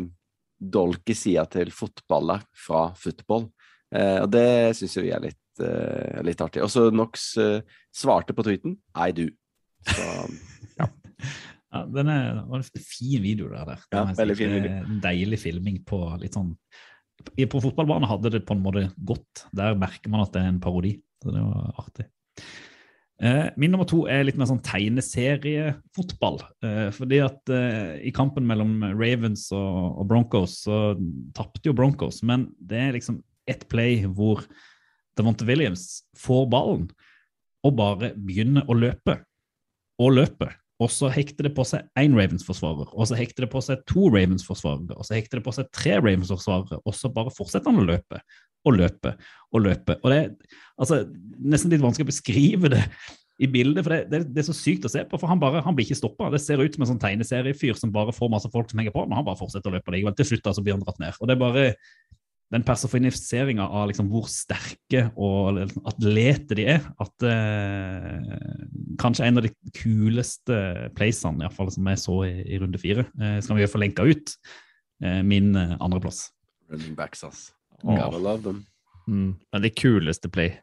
dolk 0.57 1.13
i 1.13 1.17
sida 1.17 1.45
til 1.53 1.69
fotballer 1.75 2.41
fra 2.57 2.87
football. 2.97 3.49
Eh, 3.93 4.17
og 4.23 4.31
det 4.33 4.47
syns 4.79 4.97
jo 4.97 5.05
vi 5.05 5.13
er 5.13 5.23
litt, 5.27 5.43
eh, 5.61 6.17
litt 6.25 6.41
artig. 6.43 6.63
Og 6.65 6.71
så 6.73 6.87
Nox 6.93 7.29
eh, 7.41 7.61
svarte 7.93 8.33
på 8.33 8.47
tweeten 8.47 8.77
I 8.97 9.11
do. 9.15 9.29
Så 9.87 10.07
Ja, 10.77 10.89
den 11.93 12.11
er, 12.11 12.43
var 12.47 12.61
en 12.61 12.83
fin 12.83 13.23
video 13.23 13.49
der. 13.51 13.65
der. 13.67 13.81
Ja, 13.91 14.05
veldig 14.17 14.37
fin 14.39 14.53
video. 14.55 14.99
deilig 15.03 15.41
filming 15.41 15.81
på 15.87 15.99
litt 16.21 16.37
sånn 16.37 16.53
På 17.51 17.59
fotballbanen 17.59 18.07
hadde 18.07 18.31
det 18.37 18.45
på 18.47 18.55
en 18.55 18.63
måte 18.63 18.85
gått. 18.95 19.47
Der 19.55 19.75
merker 19.79 20.13
man 20.13 20.23
at 20.23 20.31
det 20.35 20.43
er 20.43 20.51
en 20.53 20.63
parodi. 20.63 20.95
Så 21.23 21.33
det 21.33 21.43
var 21.43 21.81
artig. 21.81 22.05
Eh, 23.17 23.47
min 23.57 23.71
nummer 23.73 23.87
to 23.89 24.03
er 24.05 24.27
litt 24.27 24.37
mer 24.37 24.49
sånn 24.49 24.61
tegneseriefotball. 24.61 26.37
Eh, 26.61 26.87
fordi 26.93 27.21
at 27.25 27.53
eh, 27.53 27.97
i 28.05 28.13
kampen 28.13 28.45
mellom 28.47 28.77
Ravens 28.93 29.47
og, 29.55 29.97
og 29.97 30.09
Broncos 30.11 30.59
så 30.67 30.81
tapte 31.37 31.65
jo 31.65 31.75
Broncos, 31.77 32.21
men 32.21 32.45
det 32.61 32.83
er 32.83 32.97
liksom 32.97 33.23
ett 33.49 33.65
play 33.71 34.03
hvor 34.05 34.45
Devonte 35.17 35.47
Williams 35.49 36.03
får 36.19 36.45
ballen 36.51 36.85
og 37.65 37.73
bare 37.79 38.13
begynner 38.13 38.67
å 38.69 38.77
løpe. 38.77 39.17
Og 39.97 40.13
løpe. 40.13 40.51
Og 40.83 40.91
så 40.93 41.09
hekter 41.09 41.47
det 41.47 41.53
på 41.57 41.65
seg 41.65 41.87
én 41.97 42.13
Ravens-forsvarer, 42.13 42.91
og 42.93 43.07
så 43.09 43.17
hekter 43.17 43.47
det 43.47 43.51
på 43.53 43.61
seg 43.65 43.81
to 43.89 44.11
Ravens-forsvarere, 44.13 44.93
og 44.93 45.07
så 45.07 45.15
hekter 45.17 45.39
det 45.39 45.45
på 45.47 45.53
seg 45.55 45.71
tre 45.73 45.95
Ravens-forsvarere, 45.97 46.81
og 46.85 46.93
så 46.93 47.09
bare 47.13 47.33
fortsetter 47.33 47.73
han 47.73 47.81
å 47.81 47.87
løpe 47.87 48.21
og 48.67 48.75
løpe 48.77 49.13
og 49.55 49.63
løpe. 49.65 49.95
Og 50.03 50.11
det 50.11 50.19
er 50.19 50.59
altså, 50.77 51.01
nesten 51.39 51.73
litt 51.73 51.81
vanskelig 51.81 52.05
å 52.05 52.11
beskrive 52.11 52.71
det 52.75 52.83
i 53.41 53.49
bildet, 53.53 53.85
for 53.85 53.93
det, 53.93 53.99
det, 54.11 54.21
det 54.33 54.41
er 54.41 54.47
så 54.49 54.55
sykt 54.57 54.85
å 54.85 54.91
se 54.91 55.03
på. 55.09 55.17
For 55.21 55.29
han, 55.29 55.41
bare, 55.41 55.61
han 55.65 55.77
blir 55.77 55.85
ikke 55.85 55.99
stoppa. 55.99 56.31
Det 56.33 56.41
ser 56.41 56.61
ut 56.61 56.73
som 56.73 56.85
en 56.85 56.91
sånn 56.91 57.01
tegneseriefyr 57.01 57.77
som 57.77 57.93
bare 57.93 58.15
får 58.15 58.31
masse 58.33 58.49
folk 58.53 58.71
som 58.71 58.81
henger 58.81 58.95
på, 58.95 59.05
men 59.05 59.19
han 59.19 59.27
bare 59.27 59.39
fortsetter 59.39 59.69
å 59.69 59.77
løpe 59.77 59.93
likevel. 59.93 60.15
Til 60.17 60.31
slutt 60.31 60.45
da, 60.45 60.53
så 60.57 60.63
blir 60.65 60.77
han 60.77 60.85
dratt 60.85 61.01
ned. 61.01 61.17
Og 61.21 61.29
det 61.29 61.37
er 61.37 61.43
bare 61.43 61.67
den 62.53 62.63
personifiseringa 62.63 63.65
av 63.67 63.89
liksom 63.89 64.07
hvor 64.11 64.27
sterke 64.31 65.07
og 65.19 65.57
liksom 65.57 65.87
atlete 65.89 66.55
de 66.55 66.67
er, 66.77 66.85
at 67.03 67.25
eh, 67.27 68.37
kanskje 69.01 69.27
en 69.27 69.41
av 69.41 69.47
de 69.47 69.51
kuleste 69.75 70.59
playsene 70.95 71.41
i 71.41 71.47
hvert 71.47 71.57
fall, 71.57 71.71
som 71.75 71.89
jeg 71.91 72.01
så 72.05 72.21
i, 72.29 72.31
i 72.47 72.59
runde 72.61 72.79
fire, 72.79 73.03
eh, 73.19 73.39
skal 73.43 73.59
vi 73.59 73.67
få 73.67 73.81
lenka 73.83 74.07
ut. 74.07 74.37
Eh, 75.03 75.19
min 75.27 75.51
eh, 75.59 75.75
andreplass. 75.83 76.29
Running 76.71 76.95
backs, 76.95 77.25
ass. 77.27 77.49
Gotta 77.83 78.17
love 78.17 78.43
them. 78.43 78.63
Mm. 79.07 79.35
Men 79.51 79.61
det 79.61 79.75
kuleste 79.79 80.31
play, 80.31 80.55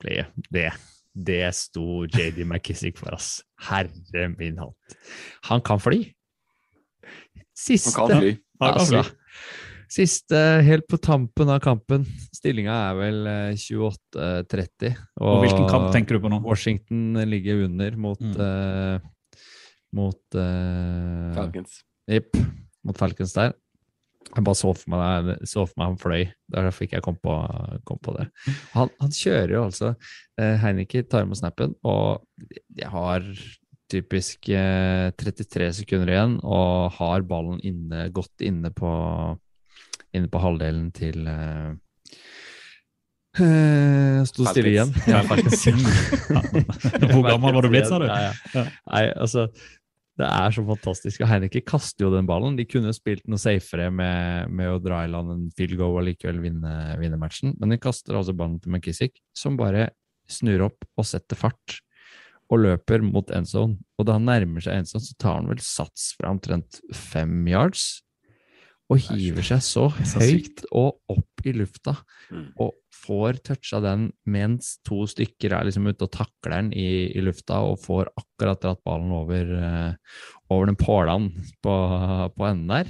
playet, 0.00 0.28
det, 0.52 0.70
det 1.12 1.42
sto 1.56 2.04
JD 2.04 2.44
McKissick 2.44 3.00
for, 3.00 3.16
ass. 3.16 3.38
Herre 3.64 4.28
min 4.36 4.60
hatt. 4.60 4.96
Han 5.48 5.64
kan 5.64 5.80
fly. 5.80 6.04
Siste 7.56 7.96
Han 7.96 8.12
kan 8.12 8.20
fly. 8.20 8.36
Han 8.60 8.76
kan 8.76 8.80
Altså. 8.84 9.04
Siste, 9.94 10.38
helt 10.66 10.88
på 10.90 10.98
tampen 10.98 11.50
av 11.54 11.60
kampen. 11.62 12.02
Stillinga 12.34 12.74
er 12.90 12.96
vel 12.98 13.18
eh, 13.30 13.58
28-30. 13.60 14.96
Og 15.22 15.44
hvilken 15.44 15.68
kamp 15.70 15.92
tenker 15.94 16.16
du 16.18 16.24
på 16.24 16.32
nå? 16.32 16.40
Washington 16.42 17.20
ligger 17.30 17.64
under 17.68 17.98
mot 18.00 18.22
Mm. 18.24 18.38
uh, 18.40 19.10
Mot 19.94 20.34
uh, 20.34 21.30
Falcons. 21.36 21.76
Jepp, 22.10 22.34
mot 22.82 22.98
Falcons 22.98 23.36
der. 23.36 23.52
Jeg 24.34 24.42
bare 24.42 24.58
så 24.58 24.72
for 24.74 24.90
meg, 24.90 25.28
så 25.46 25.62
for 25.68 25.76
meg 25.78 25.92
han 25.92 25.98
fløy. 26.00 26.24
Derfor 26.50 26.86
ikke 26.88 26.96
jeg 26.98 27.04
kom 27.06 27.18
på, 27.22 27.36
kom 27.86 28.00
på 28.02 28.16
det. 28.16 28.24
Han, 28.72 28.90
han 28.98 29.12
kjører 29.14 29.52
jo 29.54 29.60
altså 29.68 29.92
Heineke 30.40 31.04
tar 31.06 31.28
med 31.28 31.38
snappen, 31.38 31.76
og 31.86 32.24
jeg 32.74 32.90
har 32.90 33.28
typisk 33.92 34.48
eh, 34.50 35.12
33 35.20 35.70
sekunder 35.78 36.10
igjen 36.10 36.36
og 36.42 36.94
har 36.96 37.22
ballen 37.28 37.60
inne, 37.62 38.08
godt 38.16 38.42
inne 38.42 38.72
på, 38.74 38.90
inne 40.14 40.30
på 40.30 40.42
halvdelen 40.42 40.90
til 40.94 41.26
uh, 41.28 41.74
eh, 43.40 44.20
Sto 44.28 44.46
stille 44.48 44.74
igjen. 44.74 44.92
Ja. 45.10 45.22
Hvor 47.12 47.24
gammel 47.26 47.56
var 47.56 47.64
du 47.64 47.72
blitt, 47.72 47.88
sa 47.90 48.00
du? 48.02 48.06
Ja, 48.08 48.34
ja. 48.54 48.66
Nei, 48.90 49.08
altså 49.12 49.48
det 50.14 50.26
er 50.28 50.52
så 50.54 50.62
fantastisk. 50.62 51.24
og 51.24 51.30
Heineke 51.30 51.64
kaster 51.66 52.06
jo 52.06 52.12
den 52.14 52.28
ballen. 52.28 52.54
De 52.58 52.66
kunne 52.68 52.92
jo 52.92 52.96
spilt 52.96 53.24
noe 53.26 53.40
safere 53.42 53.88
med, 53.90 54.52
med 54.54 54.70
å 54.70 54.82
dra 54.82 55.02
i 55.02 55.10
land 55.10 55.32
en 55.32 55.48
field 55.58 55.74
goal 55.80 55.98
og 55.98 56.06
likevel 56.06 56.38
vinne, 56.44 56.74
vinne 57.00 57.18
matchen, 57.18 57.56
men 57.58 57.74
de 57.74 57.80
kaster 57.82 58.14
altså 58.14 58.36
ballen 58.36 58.60
til 58.62 58.70
McKissick, 58.70 59.18
som 59.34 59.58
bare 59.58 59.88
snur 60.30 60.68
opp 60.68 60.86
og 60.94 61.08
setter 61.08 61.38
fart 61.38 61.80
og 62.52 62.62
løper 62.62 63.02
mot 63.02 63.30
endzone. 63.34 63.80
Og 63.98 64.06
da 64.06 64.20
han 64.20 64.28
nærmer 64.28 64.62
seg 64.62 64.78
endzone, 64.78 65.02
så 65.02 65.18
tar 65.18 65.40
han 65.40 65.50
vel 65.50 65.62
sats 65.64 66.12
fra 66.18 66.30
omtrent 66.30 66.78
fem 66.94 67.42
yards 67.50 68.04
og 68.90 68.98
hiver 69.00 69.42
seg 69.42 69.62
så 69.64 69.86
så 70.04 70.20
høyt 70.20 70.64
og 70.72 70.98
opp 71.08 71.46
i 71.46 71.52
lufta 71.52 71.96
Mm. 72.32 72.52
og 72.58 72.72
får 73.04 73.36
toucha 73.44 73.80
den 73.84 74.06
mens 74.26 74.78
to 74.84 75.02
stykker 75.06 75.52
er 75.52 75.64
liksom 75.68 75.86
ute 75.86 76.02
og 76.06 76.10
takler 76.10 76.54
den 76.56 76.70
i, 76.72 77.12
i 77.14 77.20
lufta 77.20 77.58
og 77.60 77.78
får 77.82 78.08
akkurat 78.16 78.60
dratt 78.62 78.80
ballen 78.84 79.12
over, 79.12 79.50
eh, 79.54 79.94
over 80.50 80.66
den 80.66 80.76
pålan 80.80 81.28
på, 81.62 81.74
på 82.36 82.46
enden 82.48 82.66
der. 82.72 82.86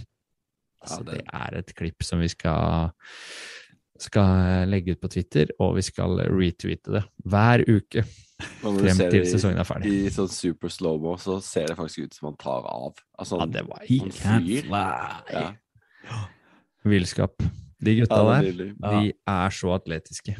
Altså, 0.85 1.03
det- 1.05 1.25
er 1.33 1.59
et 1.59 1.75
klipp 1.75 2.03
som 2.07 2.21
vi 2.21 2.29
skal, 2.29 2.93
skal 3.99 4.69
legge 4.71 4.93
ut 4.95 5.01
på 5.03 5.09
Twitter, 5.11 5.47
og 5.63 5.77
vi 5.79 5.83
skal 5.87 6.17
retweete 6.31 6.93
det 6.93 7.05
hver 7.25 7.65
uke 7.71 8.05
frem 8.61 8.99
til 9.11 9.21
i- 9.23 9.31
sesongen 9.31 9.59
er 9.63 9.65
ferdig. 9.69 9.93
I 10.07 10.11
sånn 10.15 10.29
super 10.31 10.69
slow-mo 10.69 11.17
så 11.19 11.41
ser 11.43 11.67
det 11.71 11.77
faktisk 11.79 12.05
ut 12.09 12.15
som 12.15 12.29
han 12.31 12.37
tar 12.37 12.67
av. 12.71 12.95
Altså, 13.19 13.39
Ja, 13.41 13.47
det 13.47 13.67
var 13.69 13.83
He 13.87 13.99
Han 13.99 14.11
flyr. 14.11 14.71
ja. 14.71 15.53
Villskap. 16.85 17.35
De 17.85 17.95
gutta 18.01 18.17
Ja, 18.21 18.37
er 18.39 18.53
der, 18.53 18.71
de 18.81 19.13
er 19.29 19.51
så 19.53 19.75
atletiske. 19.75 20.37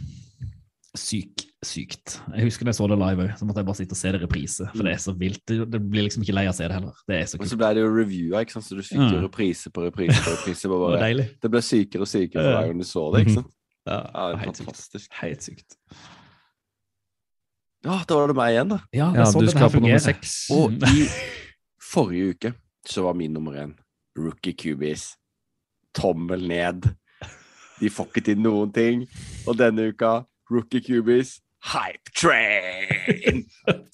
Syk, 0.97 1.43
sykt. 1.67 2.21
Jeg 2.37 2.45
husker 2.47 2.65
da 2.65 2.71
jeg 2.71 2.77
så 2.79 2.87
det 2.89 2.97
live 3.01 3.25
òg, 3.25 3.33
så 3.39 3.45
måtte 3.49 3.59
jeg 3.61 3.67
bare 3.67 3.79
sitte 3.81 3.97
og 3.97 3.99
se 3.99 4.13
det 4.15 4.21
i 4.21 4.25
reprise. 4.25 4.67
For 4.71 4.87
det 4.87 4.93
er 4.95 5.01
så 5.03 5.13
vilt. 5.19 5.41
Det, 5.51 5.57
det 5.73 5.81
blir 5.91 6.05
liksom 6.07 6.23
ikke 6.23 6.37
lei 6.37 6.45
av 6.47 6.53
å 6.55 6.57
se 6.57 6.69
det 6.71 6.77
heller. 6.77 7.01
Det 7.11 7.17
er 7.19 7.25
så 7.27 7.37
kult. 7.41 7.49
Og 7.49 7.51
så 7.51 7.59
ble 7.59 7.71
det 7.75 7.83
jo 7.83 7.91
reviewa, 7.97 8.43
ikke 8.47 8.55
sant? 8.55 8.67
så 8.69 8.79
du 8.79 8.83
fikk 8.87 9.01
jo 9.03 9.09
Ja. 9.19 9.23
reprise 9.25 9.73
på 9.75 9.83
reprise 9.89 10.21
på 10.23 10.37
reprise. 10.37 10.63
Det 10.69 10.71
Bare, 10.71 10.93
var 10.95 11.03
deilig. 11.03 11.27
det 11.43 11.51
ble 11.51 11.63
sykere 11.67 12.07
og 12.07 12.11
sykere 12.13 12.45
hver 12.47 12.69
gang 12.71 12.79
du 12.79 12.87
så 12.87 13.05
det. 13.17 13.25
ikke 13.27 13.37
sant? 13.41 13.51
Ja, 13.91 13.97
Ja, 14.15 14.29
det 14.31 14.35
er 14.39 14.45
helt 14.45 14.57
sykt. 14.57 14.69
fantastisk. 14.71 15.11
Helt 15.21 15.43
sykt. 15.45 15.77
Ja, 17.85 17.99
da 18.09 18.15
var 18.17 18.31
det 18.31 18.37
meg 18.39 18.55
igjen, 18.55 18.71
da. 18.73 18.79
Ja, 18.97 19.11
det 19.13 19.19
Ja, 19.21 19.27
du 19.45 19.51
skal 19.53 19.71
på 19.75 19.81
nummer 19.83 20.01
seks. 20.01 20.37
Og 20.55 20.73
i 20.89 21.05
forrige 21.93 22.31
uke 22.33 22.55
så 22.89 23.03
var 23.05 23.19
min 23.19 23.33
nummer 23.35 23.59
én 23.61 23.75
rookie 24.17 24.55
cubies. 24.57 25.11
Tommel 25.95 26.47
ned. 26.49 26.91
De 27.81 27.91
får 27.91 28.11
ikke 28.11 28.25
til 28.29 28.43
noen 28.43 28.73
ting. 28.75 29.07
Og 29.49 29.59
denne 29.59 29.91
uka 29.93 30.23
rookie 30.51 30.83
cubies. 30.85 31.39
Hype 31.65 32.13
train! 32.13 33.45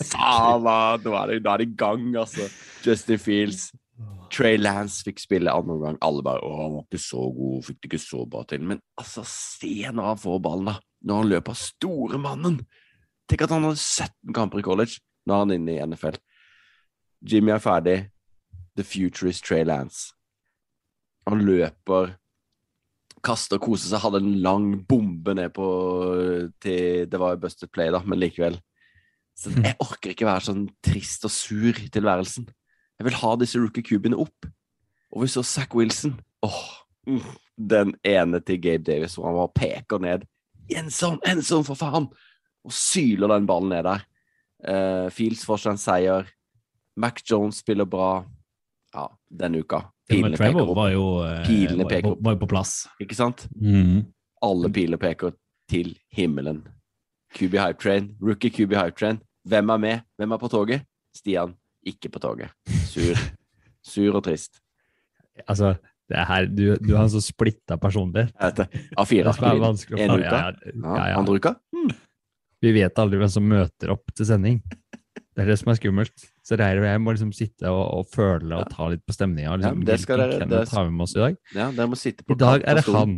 Sala! 0.03 0.99
Nå 0.99 1.13
er 1.15 1.31
det, 1.31 1.37
nå 1.45 1.53
er 1.53 1.63
det 1.63 1.69
i 1.69 1.77
gang, 1.79 2.09
altså. 2.19 2.49
Justin 2.83 3.21
Fields. 3.23 3.69
Trey 4.31 4.59
Lance 4.59 5.05
fikk 5.07 5.23
spille 5.23 5.51
andre 5.51 5.75
omgang. 5.75 5.99
Alle 6.03 6.23
bare 6.23 6.43
'Å, 6.43 6.51
han 6.63 6.75
var 6.77 6.85
ikke 6.87 7.03
så 7.03 7.23
god, 7.35 7.65
fikk 7.67 7.81
det 7.81 7.91
ikke 7.91 8.03
så 8.03 8.25
bra 8.31 8.45
til'. 8.47 8.67
Men 8.67 8.81
altså, 8.99 9.25
se 9.27 9.91
når 9.91 10.07
han 10.13 10.19
får 10.19 10.39
ballen, 10.43 10.71
da. 10.71 10.77
Når 11.03 11.23
han 11.23 11.29
løper 11.29 11.59
store 11.59 12.19
mannen. 12.19 12.61
Tenk 13.29 13.43
at 13.43 13.51
han 13.51 13.67
hadde 13.67 13.79
17 13.79 14.35
kamper 14.35 14.59
i 14.59 14.63
college. 14.63 15.01
Nå 15.27 15.35
er 15.35 15.45
han 15.45 15.55
inne 15.55 15.75
i 15.75 15.87
NFL. 15.87 16.19
Jimmy 17.23 17.53
er 17.53 17.63
ferdig. 17.63 18.11
The 18.77 18.85
future 18.85 19.29
is 19.29 19.41
Trey 19.41 19.65
Lance. 19.65 20.15
Han 21.29 21.43
løper, 21.45 22.15
kaster 23.25 23.59
og 23.59 23.67
koser 23.69 23.93
seg. 23.93 24.03
Hadde 24.05 24.23
en 24.23 24.41
lang 24.45 24.71
bombe 24.89 25.35
ned 25.37 25.53
på 25.57 25.67
til, 26.63 27.07
Det 27.11 27.21
var 27.21 27.35
jo 27.35 27.43
busted 27.45 27.73
play, 27.73 27.93
da, 27.93 28.03
men 28.05 28.21
likevel. 28.23 28.59
Så 29.41 29.53
jeg 29.57 29.77
orker 29.81 30.13
ikke 30.13 30.29
være 30.29 30.49
sånn 30.51 30.67
trist 30.85 31.25
og 31.25 31.33
sur 31.33 31.77
i 31.81 31.89
tilværelsen. 31.93 32.49
Jeg 33.01 33.07
vil 33.07 33.17
ha 33.23 33.37
disse 33.41 33.61
rookie 33.61 33.85
cubene 33.87 34.19
opp. 34.21 34.49
Og 35.11 35.25
vi 35.25 35.31
så 35.33 35.43
Zack 35.47 35.75
Wilson. 35.75 36.19
Åh, 36.45 36.67
mm, 37.09 37.23
den 37.57 37.95
ene 38.07 38.41
til 38.45 38.61
Gabe 38.61 38.85
Davis 38.85 39.17
hvor 39.17 39.31
han 39.31 39.39
bare 39.39 39.57
peker 39.57 40.03
ned. 40.05 40.27
Ensom, 40.77 41.19
ensom, 41.27 41.65
for 41.67 41.79
faen! 41.79 42.11
Og 42.61 42.75
syler 42.77 43.33
den 43.33 43.49
ballen 43.49 43.73
ned 43.73 43.89
der. 43.89 44.05
Uh, 44.61 45.09
Fields 45.13 45.47
får 45.49 45.63
seg 45.63 45.73
en 45.73 45.81
seier. 45.81 46.29
Mac 47.01 47.25
Jones 47.25 47.63
spiller 47.65 47.89
bra. 47.89 48.27
Ja, 48.93 49.09
denne 49.33 49.65
uka. 49.65 49.87
Pilene 50.11 50.37
peker 50.41 50.61
opp. 50.65 50.75
var 50.77 50.91
jo, 50.93 51.05
eh, 51.27 51.43
Pilene 51.47 51.87
peker 51.89 52.11
opp. 52.13 52.23
var 52.27 52.35
jo 52.37 52.41
på 52.45 52.49
plass. 52.51 52.75
Ikke 53.01 53.17
sant? 53.19 53.47
Mm. 53.61 54.05
Alle 54.43 54.71
piler 54.75 54.97
peker 55.01 55.35
til 55.71 55.95
himmelen. 56.17 56.63
QB 57.37 57.55
Hype 57.61 57.79
Train. 57.79 58.11
Rookie 58.21 58.51
QB 58.51 58.75
Hype 58.75 58.97
Train. 58.99 59.21
Hvem 59.49 59.71
er 59.71 59.79
med? 59.79 60.03
Hvem 60.19 60.33
er 60.35 60.39
på 60.43 60.49
toget? 60.51 60.83
Stian. 61.17 61.55
Ikke 61.87 62.11
på 62.13 62.19
toget. 62.21 62.51
Sur. 62.91 63.17
Sur 63.83 64.17
og 64.19 64.25
trist. 64.27 64.61
Altså, 65.49 65.77
det 66.11 66.19
er 66.19 66.27
her, 66.29 66.47
du, 66.51 66.65
du 66.83 66.91
har 66.97 67.05
en 67.07 67.13
så 67.13 67.21
splitta 67.23 67.79
personlighet. 67.81 68.33
Jeg 68.35 68.51
vet 68.51 68.57
det. 68.61 68.83
A4 68.99 69.23
Det 69.31 69.47
er 69.47 69.63
vanskelig 69.63 69.97
å 69.97 70.03
En 70.05 70.11
uke. 70.19 70.25
ja, 70.27 70.41
Ja, 70.51 70.97
ja, 70.97 71.07
ja. 71.13 71.19
Andre 71.21 71.39
uka? 71.39 71.55
Vi 72.61 72.73
vet 72.77 72.99
aldri 73.01 73.17
hvem 73.23 73.31
som 73.33 73.47
møter 73.49 73.95
opp 73.95 74.11
til 74.13 74.27
sending. 74.29 74.59
Det 75.37 75.45
er 75.45 75.47
det 75.53 75.59
som 75.61 75.71
er 75.71 75.77
skummelt. 75.79 76.25
Så 76.45 76.57
Reir 76.59 76.81
og 76.83 76.87
jeg 76.89 77.01
må 77.01 77.13
liksom 77.15 77.31
sitte 77.33 77.71
og, 77.71 77.85
og 78.01 78.09
føle 78.11 78.57
og 78.59 78.71
ta 78.73 78.89
litt 78.91 79.05
på 79.07 79.15
stemninga. 79.15 79.57
Liksom, 79.61 79.79
Ja, 79.85 79.87
det 79.93 80.01
skal 80.03 80.19
dere- 80.25 80.49
det- 80.51 80.69
har 80.75 80.91
med 80.91 81.03
oss 81.07 81.15
i 81.15 81.21
dag? 81.21 81.37
Ja, 81.55 81.71
dere 81.71 81.87
må 81.93 81.97
sitte 82.01 82.25
på 82.27 82.35
I 82.35 82.41
dag 82.43 82.65
er 82.67 82.75
det 82.81 82.85
han. 82.87 83.15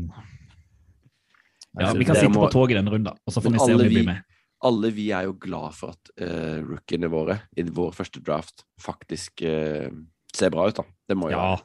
Ja, 1.72 1.86
Altså, 1.86 1.98
vi 1.98 2.04
kan 2.04 2.16
sitte 2.16 2.28
må- 2.34 2.44
på 2.46 2.52
toget 2.52 2.76
denne 2.76 2.90
runden, 2.92 3.16
og 3.26 3.32
så 3.32 3.40
får 3.40 3.50
vi 3.52 3.58
se 3.58 3.64
om 3.64 3.70
alle 3.70 3.88
vi 3.88 3.94
blir 3.96 4.04
med. 4.10 4.22
Alle 4.62 4.90
vi 4.92 5.10
er 5.10 5.22
jo 5.24 5.32
glad 5.40 5.72
for 5.74 5.88
at 5.96 6.10
uh, 6.20 6.60
rookiene 6.62 7.08
våre 7.10 7.40
i 7.56 7.62
vår 7.62 7.92
første 7.96 8.20
draft 8.22 8.62
faktisk 8.80 9.42
uh, 9.42 9.88
ser 10.34 10.50
bra 10.50 10.68
ut, 10.68 10.76
da. 10.76 10.84
Det 11.08 11.16
må 11.16 11.30
jo 11.32 11.38
Ja. 11.38 11.56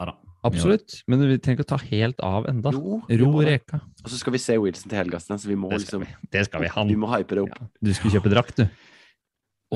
Ja 0.00 0.06
da. 0.06 0.12
absolutt. 0.44 1.02
Men 1.06 1.20
vi 1.20 1.38
trenger 1.38 1.60
ikke 1.62 1.68
å 1.68 1.78
ta 1.78 1.84
helt 1.86 2.20
av 2.20 2.46
enda. 2.50 2.72
Jo, 2.72 3.00
Ro 3.08 3.40
reka. 3.40 3.80
Og 4.04 4.10
så 4.10 4.18
skal 4.18 4.32
vi 4.32 4.38
se 4.38 4.58
Wilson 4.58 4.90
til 4.90 4.98
helga, 4.98 5.18
så 5.20 5.38
vi 5.46 5.54
må 5.54 5.70
Det 5.70 5.80
skal 5.86 6.00
liksom 6.00 6.06
vi. 6.06 6.28
Det 6.32 6.44
skal 6.46 6.60
vi. 6.60 6.66
Han. 6.74 6.88
Vi 6.88 6.96
må 6.96 7.06
hype 7.16 7.28
det 7.36 7.38
opp. 7.46 7.70
Du 7.80 7.92
skulle 7.94 8.18
kjøpe 8.18 8.30
drakt, 8.34 8.56
du. 8.56 8.66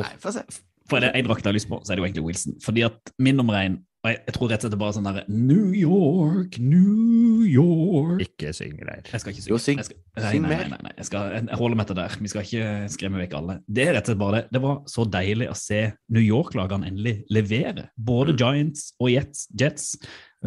Nei, 0.05 0.15
få 0.23 0.35
se. 0.35 0.45
For 0.87 1.03
er 1.03 1.11
det 1.11 1.25
jeg 1.25 1.27
har 1.49 1.57
lyst 1.57 1.69
på, 1.71 1.81
så 1.83 1.93
er 1.93 1.99
det 1.99 2.03
jo 2.05 2.07
egentlig 2.07 2.27
Wilson. 2.29 2.59
Fordi 2.63 2.85
at 2.87 3.15
min 3.19 3.39
nummer 3.39 3.59
én 3.59 3.81
og 4.07 4.13
jeg, 4.13 4.19
jeg 4.29 4.35
tror 4.37 4.51
rett 4.53 4.61
og 4.61 4.63
slett 4.63 4.71
det 4.71 4.77
er 4.77 4.81
bare 4.85 4.95
sånn 4.95 5.07
derre 5.09 5.23
New 5.35 5.71
York, 5.75 6.59
New 6.63 7.43
York 7.51 8.21
Ikke 8.23 8.53
syng, 8.55 8.77
der. 8.79 9.01
Jeg 9.11 9.23
skal 9.23 9.33
ikke 9.33 9.43
synge. 9.43 9.51
Jo, 9.51 9.59
syng. 9.59 9.81
Jeg 9.81 9.89
skal, 9.89 9.99
nei, 10.15 10.31
Syng 10.31 10.45
nei, 10.45 10.51
mer. 10.53 10.61
nei, 10.61 10.69
nei, 10.71 10.79
nei. 10.87 10.93
Jeg, 11.01 11.09
skal, 11.09 11.33
jeg 11.35 11.59
holder 11.59 11.81
meg 11.81 11.89
til 11.89 11.99
der. 11.99 12.15
Vi 12.23 12.31
skal 12.31 12.45
ikke 12.47 12.69
skremme 12.95 13.23
vekk 13.25 13.35
alle. 13.41 13.57
Det 13.67 13.83
er 13.83 13.97
rett 13.97 14.07
og 14.07 14.13
slett 14.13 14.21
bare 14.23 14.37
det. 14.39 14.45
Det 14.55 14.63
var 14.63 14.79
så 14.93 15.07
deilig 15.17 15.49
å 15.51 15.57
se 15.59 15.81
New 16.15 16.23
York-lagene 16.23 16.93
endelig 16.93 17.17
levere. 17.35 17.89
Både 17.99 18.37
Mm. 18.37 18.39
Giants 18.45 18.87
og 19.03 19.11
Jets. 19.11 19.49
Jets 19.59 19.89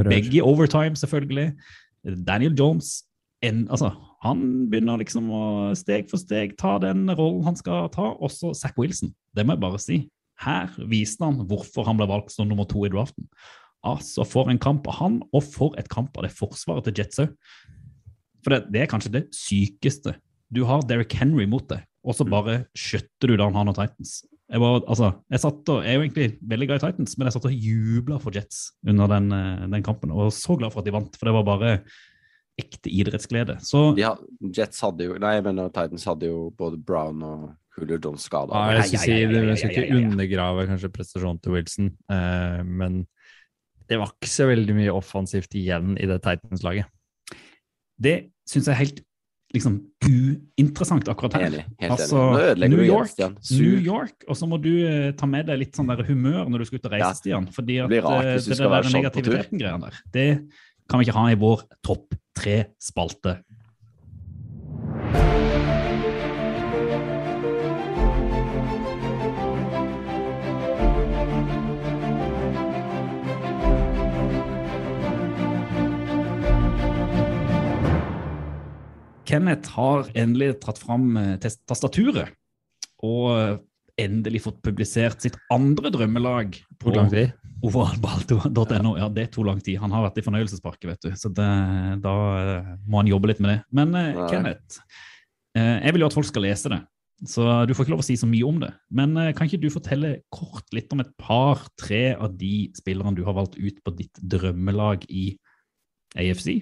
begge 0.08 0.40
i 0.40 0.46
overtime, 0.46 0.96
selvfølgelig. 1.00 1.50
Daniel 2.32 2.56
Jones 2.56 2.94
en, 3.44 3.66
altså, 3.68 3.92
han 4.24 4.42
begynner 4.72 5.00
liksom 5.00 5.30
å 5.32 5.44
steg 5.80 6.10
for 6.12 6.20
steg 6.20 6.58
ta 6.60 6.76
den 6.84 7.08
rollen 7.08 7.46
han 7.48 7.58
skal 7.60 7.88
ta. 7.94 8.12
Også 8.20 8.52
Zack 8.58 8.76
Wilson. 8.80 9.14
Det 9.36 9.46
må 9.46 9.56
jeg 9.56 9.64
bare 9.64 9.80
si. 9.80 10.00
Her 10.44 10.72
viste 10.92 11.24
han 11.24 11.40
hvorfor 11.48 11.88
han 11.88 12.00
ble 12.00 12.08
valgt 12.10 12.34
som 12.34 12.48
nummer 12.50 12.68
to 12.68 12.84
i 12.88 12.92
draften. 12.92 13.28
Altså, 13.88 14.26
For 14.28 14.52
en 14.52 14.60
kamp 14.60 14.88
av 14.92 14.98
han, 15.00 15.22
og 15.32 15.46
for 15.46 15.78
et 15.80 15.88
kamp 15.92 16.18
av 16.20 16.28
det 16.28 16.34
forsvaret 16.36 16.84
til 16.88 17.00
Jets 17.00 17.22
òg. 17.24 17.36
For 18.44 18.56
det, 18.56 18.66
det 18.74 18.84
er 18.84 18.92
kanskje 18.92 19.14
det 19.14 19.24
sykeste. 19.36 20.18
Du 20.52 20.66
har 20.68 20.84
Derrick 20.88 21.16
Henry 21.16 21.48
mot 21.48 21.64
deg, 21.70 21.86
og 22.04 22.16
så 22.18 22.28
bare 22.28 22.64
skjøtter 22.78 23.32
du 23.32 23.38
da 23.40 23.48
han 23.48 23.72
har 23.72 23.78
Titans. 23.78 24.20
Jeg, 24.50 24.62
var, 24.64 24.80
altså, 24.90 25.12
jeg, 25.30 25.42
satt 25.44 25.72
og, 25.72 25.84
jeg 25.86 25.94
er 25.94 26.00
jo 26.00 26.06
egentlig 26.08 26.30
veldig 26.52 26.68
glad 26.70 26.80
i 26.80 26.86
Titans, 26.88 27.16
men 27.16 27.28
jeg 27.28 27.36
satt 27.36 27.50
og 27.52 27.66
jubla 27.70 28.20
for 28.20 28.36
Jets 28.36 28.62
under 28.88 29.12
den, 29.12 29.28
eh, 29.36 29.66
den, 29.76 29.84
kampen. 29.86 30.12
Og 30.12 30.26
var 30.26 30.32
så 30.36 30.58
glad 30.58 30.74
for 30.74 30.82
at 30.82 30.90
de 30.90 30.96
vant, 30.96 31.20
for 31.20 31.30
det 31.30 31.36
var 31.36 31.46
bare 31.48 31.74
ekte 32.60 32.92
idrettsglede. 32.92 33.58
Så 33.66 33.90
ja, 34.00 34.14
Jets 34.56 34.84
hadde 34.86 35.08
jo 35.08 35.18
Nei, 35.22 35.38
jeg 35.38 35.46
mener 35.48 35.72
Titans 35.74 36.06
hadde 36.10 36.30
jo 36.30 36.50
både 36.60 36.78
Brown 36.78 37.24
og 37.26 37.50
Julio 37.80 38.00
Jones 38.04 38.26
skada. 38.28 38.54
Ja, 38.54 38.80
jeg 38.80 38.92
skal 38.92 39.04
si, 39.06 39.18
du 39.32 39.56
skal 39.56 39.76
ikke 39.76 40.00
undergrave 40.00 40.68
kanskje 40.70 40.92
prestasjonen 40.94 41.42
til 41.44 41.56
Wilson, 41.56 41.92
eh, 42.12 42.62
men 42.68 43.04
det 43.90 43.98
var 43.98 44.14
ikke 44.14 44.30
så 44.30 44.50
veldig 44.50 44.76
mye 44.78 44.94
offensivt 44.94 45.56
igjen 45.58 45.96
i 45.98 46.10
det 46.10 46.20
Titans-laget. 46.26 46.90
Det 48.00 48.18
syns 48.48 48.68
jeg 48.70 48.76
er 48.76 48.82
helt 48.84 49.00
liksom 49.54 49.80
uinteressant 50.06 51.10
akkurat 51.10 51.40
her. 51.40 51.48
Enig, 51.48 51.64
helt 51.82 51.96
altså, 51.96 52.22
enig. 52.54 52.70
New 52.70 52.86
York, 52.86 53.16
New 53.50 53.80
York, 53.82 54.28
og 54.30 54.38
så 54.38 54.50
må 54.50 54.60
du 54.62 54.72
uh, 54.86 55.10
ta 55.18 55.30
med 55.30 55.50
deg 55.50 55.64
litt 55.64 55.78
sånn 55.78 55.90
der 55.90 56.04
humør 56.06 56.46
når 56.52 56.62
du 56.62 56.70
skal 56.70 56.82
ut 56.82 56.90
og 56.90 56.96
reise, 56.96 57.10
Ja. 57.10 57.18
Stian. 57.18 57.50
Fordi 57.56 57.80
at 57.82 57.90
Det 57.90 57.96
blir 57.96 58.06
rart 58.06 58.28
uh, 58.28 58.34
hvis 58.36 58.46
du 58.46 58.54
det 58.54 58.60
skal 58.60 58.70
der 58.70 58.76
være 58.76 58.94
sånn 58.94 59.10
på 59.10 59.26
der, 59.26 60.02
det 60.14 60.30
kan 60.90 61.02
vi 61.02 61.08
ikke 61.08 61.18
ha 61.18 61.26
i 61.34 61.40
vår 61.40 61.66
topp 61.86 62.18
tre-spalte. 62.40 63.40
Kenneth 79.30 79.76
har 79.78 80.08
endelig 80.18 80.56
tatt 80.64 80.80
fram 80.82 81.12
eh, 81.20 81.36
tastaturet 81.70 82.34
og 83.06 83.60
endelig 84.00 84.42
fått 84.48 84.64
publisert 84.66 85.22
sitt 85.22 85.38
andre 85.54 85.92
drømmelag 85.94 86.58
Hvor 86.82 86.96
lang 86.96 87.12
tid? 87.12 87.36
Ovalball.no. 87.66 88.94
Ja, 89.00 89.10
det 89.12 89.30
tok 89.34 89.48
lang 89.48 89.60
tid. 89.64 89.80
Han 89.82 89.92
har 89.92 90.06
vært 90.08 90.22
i 90.22 90.24
fornøyelsesparket, 90.24 90.88
vet 90.88 91.08
du. 91.08 91.10
Så 91.20 91.32
det, 91.36 91.50
da 92.04 92.16
eh, 92.40 92.72
må 92.88 93.02
han 93.02 93.12
jobbe 93.12 93.32
litt 93.32 93.42
med 93.44 93.52
det. 93.54 93.60
Men 93.76 93.92
Nei. 93.96 94.08
Kenneth, 94.32 94.80
eh, 95.58 95.76
jeg 95.84 95.96
vil 95.96 96.06
jo 96.06 96.10
at 96.10 96.16
folk 96.16 96.30
skal 96.30 96.48
lese 96.48 96.72
det. 96.72 96.80
Så 97.28 97.44
du 97.68 97.74
får 97.76 97.84
ikke 97.84 97.92
lov 97.98 98.06
å 98.06 98.08
si 98.08 98.16
så 98.16 98.30
mye 98.32 98.48
om 98.48 98.62
det. 98.62 98.72
Men 98.96 99.18
kan 99.36 99.50
ikke 99.50 99.60
du 99.60 99.68
fortelle 99.74 100.22
kort 100.32 100.70
litt 100.72 100.94
om 100.96 101.04
et 101.04 101.10
par-tre 101.20 102.14
av 102.16 102.38
de 102.40 102.70
spillerne 102.80 103.12
du 103.18 103.26
har 103.28 103.36
valgt 103.36 103.58
ut 103.60 103.82
på 103.84 103.92
ditt 103.98 104.22
drømmelag 104.24 105.04
i 105.12 105.34
AFC? 106.16 106.62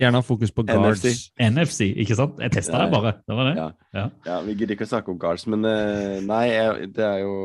Gjerne 0.00 0.22
ha 0.22 0.24
fokus 0.24 0.54
på 0.56 0.64
guards. 0.64 1.04
NFC. 1.04 1.26
NFC, 1.36 1.90
ikke 2.00 2.16
sant? 2.16 2.40
Jeg 2.40 2.56
testa 2.56 2.80
Ja, 2.80 2.86
det 2.86 2.96
bare. 2.96 3.12
Det 3.28 3.36
var 3.36 3.50
det. 3.50 3.52
Ja. 3.60 3.68
Ja. 3.92 4.06
Ja, 4.24 4.38
vi 4.46 4.56
gidder 4.56 4.72
ikke 4.72 4.88
å 4.88 4.94
snakke 4.94 5.12
om 5.12 5.20
guards, 5.20 5.44
men 5.52 5.68
nei, 6.24 6.46
det 6.96 7.04
er 7.04 7.20
jo 7.26 7.36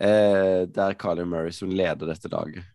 eh, 0.00 0.66
Det 0.70 0.84
er 0.84 0.98
Carly 1.00 1.24
Murray 1.28 1.54
som 1.54 1.72
leder 1.72 2.10
dette 2.10 2.30
laget. 2.32 2.68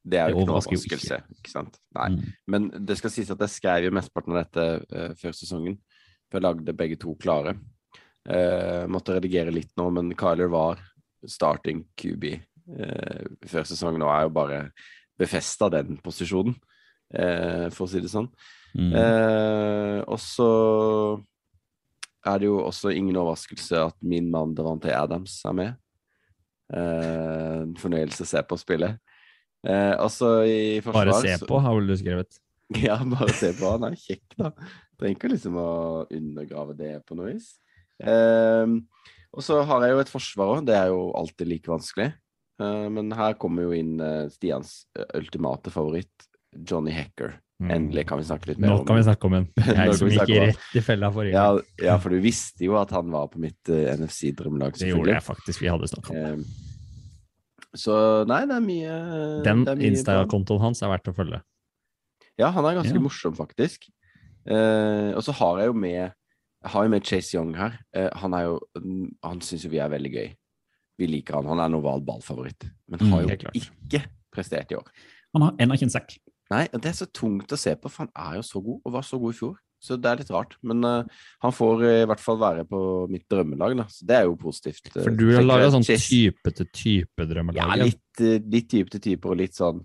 Det 0.00 0.18
er 0.18 0.30
Det 0.30 0.32
jo 0.32 0.40
ikke 0.40 0.48
noe 0.48 0.60
overraskelse, 0.60 1.18
ikke 1.36 1.52
sant? 1.52 1.80
Nei. 1.96 2.08
Mm. 2.14 2.20
Men 2.48 2.68
det 2.88 2.96
skal 2.98 3.12
sies 3.12 3.32
at 3.32 3.42
jeg 3.44 3.52
skrev 3.52 3.88
jo 3.88 3.96
mesteparten 3.98 4.32
av 4.32 4.46
dette 4.46 4.64
uh, 4.96 5.10
før 5.20 5.34
sesongen. 5.36 5.76
For 6.30 6.38
jeg 6.38 6.46
lagde 6.46 6.76
begge 6.78 6.96
to 7.02 7.12
klare. 7.20 7.52
Uh, 8.24 8.86
måtte 8.88 9.18
redigere 9.18 9.52
litt 9.52 9.74
nå, 9.76 9.90
men 9.92 10.14
Kyler 10.16 10.48
var 10.52 10.80
starting 11.28 11.82
QB 12.00 12.24
uh, 12.32 13.28
før 13.50 13.68
sesongen 13.68 14.06
og 14.06 14.14
er 14.14 14.24
jo 14.24 14.32
bare 14.40 14.62
befesta 15.20 15.68
den 15.68 16.00
posisjonen, 16.00 16.56
uh, 17.18 17.68
for 17.68 17.84
å 17.84 17.90
si 17.92 18.00
det 18.00 18.12
sånn. 18.14 18.30
Mm. 18.78 18.92
Eh, 18.94 19.98
og 20.06 20.18
så 20.22 20.50
er 22.26 22.40
det 22.40 22.50
jo 22.50 22.60
også 22.62 22.92
ingen 22.94 23.18
overraskelse 23.18 23.86
at 23.88 23.96
min 24.04 24.28
mann 24.30 24.54
Davante 24.54 24.92
Adams 24.94 25.40
er 25.48 25.56
med. 25.56 25.78
Eh, 26.70 27.56
en 27.64 27.74
fornøyelse 27.80 28.26
å 28.26 28.30
se 28.30 28.42
på 28.46 28.58
spillet. 28.60 29.00
Eh, 29.66 29.94
altså 29.96 30.40
i 30.48 30.78
forsvar 30.84 31.10
Bare 31.12 31.20
se 31.24 31.48
på, 31.48 31.58
har 31.60 31.76
vel 31.76 31.90
du 31.90 31.96
skrevet. 32.00 32.40
Ja, 32.86 33.00
bare 33.02 33.34
se 33.34 33.48
på 33.58 33.66
han. 33.66 33.82
Han 33.82 33.96
er 33.96 33.98
kjekk, 33.98 34.36
da. 34.38 34.52
Trenger 35.00 35.16
ikke 35.16 35.32
liksom 35.32 35.56
å 35.58 35.70
undergrave 36.06 36.76
det 36.78 36.92
på 37.02 37.16
noe 37.18 37.32
vis. 37.32 37.56
Eh, 37.98 38.76
og 39.30 39.42
så 39.46 39.60
har 39.66 39.84
jeg 39.84 39.96
jo 39.96 40.02
et 40.04 40.12
forsvar 40.12 40.52
òg. 40.54 40.66
Det 40.68 40.76
er 40.78 40.92
jo 40.92 41.08
alltid 41.18 41.50
like 41.50 41.70
vanskelig. 41.70 42.12
Eh, 42.60 42.86
men 42.94 43.10
her 43.16 43.36
kommer 43.40 43.66
jo 43.66 43.76
inn 43.76 43.96
eh, 44.04 44.26
Stians 44.32 44.84
eh, 44.98 45.08
ultimate 45.18 45.72
favoritt, 45.74 46.28
Johnny 46.54 46.94
Hacker. 46.94 47.38
Mm. 47.60 47.70
Endelig 47.74 48.06
kan 48.08 48.16
vi 48.16 48.24
snakke 48.24 48.48
litt 48.48 48.58
mer 48.62 48.70
Nå 48.70 48.76
om 48.80 48.84
kan 48.88 48.96
vi 48.96 49.02
snakke 49.04 49.26
om 49.28 49.34
en. 49.36 49.46
Jeg 49.60 49.94
som 49.98 50.08
gikk 50.08 50.30
rett 50.32 50.76
i 50.76 50.80
fella 50.80 51.10
forrige 51.12 51.34
Ja, 51.36 51.42
gang. 51.52 51.66
ja, 51.84 51.96
for 52.00 52.08
du 52.14 52.20
visste 52.24 52.64
jo 52.64 52.78
at 52.80 52.90
han 52.96 53.10
var 53.12 53.26
på 53.28 53.38
mitt 53.42 53.68
uh, 53.68 53.82
NFC-drømmelag, 54.00 54.78
Det 54.80 54.88
gjorde 54.88 55.12
jeg 55.12 55.22
faktisk. 55.26 55.60
Vi 55.60 55.68
hadde 55.68 55.90
snakka 55.92 56.14
om 56.14 56.16
det. 56.16 56.30
Eh, 56.30 57.74
så 57.76 57.96
nei, 58.26 58.40
det 58.50 58.56
er 58.56 58.64
mye 58.64 58.94
Den. 59.44 59.66
Insta-kontoen 59.90 60.62
hans 60.64 60.80
er 60.82 60.90
verdt 60.90 61.10
å 61.12 61.14
følge. 61.14 61.42
Ja, 62.40 62.48
han 62.56 62.64
er 62.64 62.78
ganske 62.80 62.96
Ja. 62.96 63.02
morsom, 63.04 63.36
faktisk. 63.36 63.84
Uh, 64.48 65.12
og 65.14 65.20
så 65.26 65.34
har 65.36 65.60
jeg 65.60 65.68
jo 65.68 65.76
med 65.76 65.92
Jeg 66.64 66.70
har 66.72 66.84
jo 66.84 66.90
med 66.96 67.04
Chase 67.04 67.36
Young 67.36 67.52
her. 67.56 67.76
Eh, 67.94 68.08
han 68.22 68.34
er 68.34 68.42
jo 68.48 68.56
Han 69.22 69.40
syns 69.44 69.64
jo 69.64 69.70
vi 69.72 69.78
er 69.84 69.88
veldig 69.92 70.12
gøy. 70.12 70.32
Vi 70.98 71.06
liker 71.08 71.34
han. 71.38 71.46
Han 71.52 71.60
er 71.60 71.68
en 71.68 71.76
oval 71.78 72.00
ballfavoritt, 72.04 72.64
men 72.88 73.00
Mm, 73.00 73.12
har 73.12 73.22
jo 73.22 73.36
ikke 73.52 74.02
prestert 74.32 74.72
i 74.72 74.76
år. 74.76 74.88
Han 75.36 75.42
har 75.42 75.52
ennå 75.60 75.76
ikke 75.76 75.88
en 75.88 75.94
sekk. 76.00 76.18
Nei, 76.50 76.64
og 76.74 76.80
det 76.82 76.90
er 76.90 76.96
så 76.98 77.06
tungt 77.14 77.52
å 77.54 77.58
se 77.60 77.72
på, 77.78 77.90
for 77.92 78.06
han 78.06 78.14
er 78.18 78.40
jo 78.40 78.46
så 78.46 78.62
god, 78.64 78.80
og 78.84 78.94
var 78.96 79.04
så 79.06 79.18
god 79.22 79.34
i 79.34 79.38
fjor. 79.38 79.58
Så 79.80 79.96
det 79.96 80.10
er 80.10 80.18
litt 80.20 80.32
rart. 80.34 80.56
Men 80.66 80.82
uh, 80.84 81.20
han 81.40 81.54
får 81.56 81.84
eh, 81.88 82.00
i 82.02 82.08
hvert 82.10 82.20
fall 82.20 82.36
være 82.40 82.66
på 82.68 82.80
mitt 83.08 83.24
drømmelag, 83.32 83.76
da. 83.78 83.86
Så 83.88 84.04
det 84.08 84.18
er 84.18 84.26
jo 84.28 84.34
positivt. 84.40 84.90
eh, 84.90 85.06
For 85.06 85.14
du 85.16 85.30
har 85.32 85.46
laga 85.46 85.70
sånn 85.72 85.86
type 85.86 86.52
til 86.58 86.68
type 86.74 87.28
Ja, 87.56 87.70
litt, 87.80 88.20
litt 88.20 88.68
type 88.68 88.92
til 88.92 89.04
type, 89.06 89.30
og 89.30 89.40
litt 89.40 89.56
sånn 89.56 89.80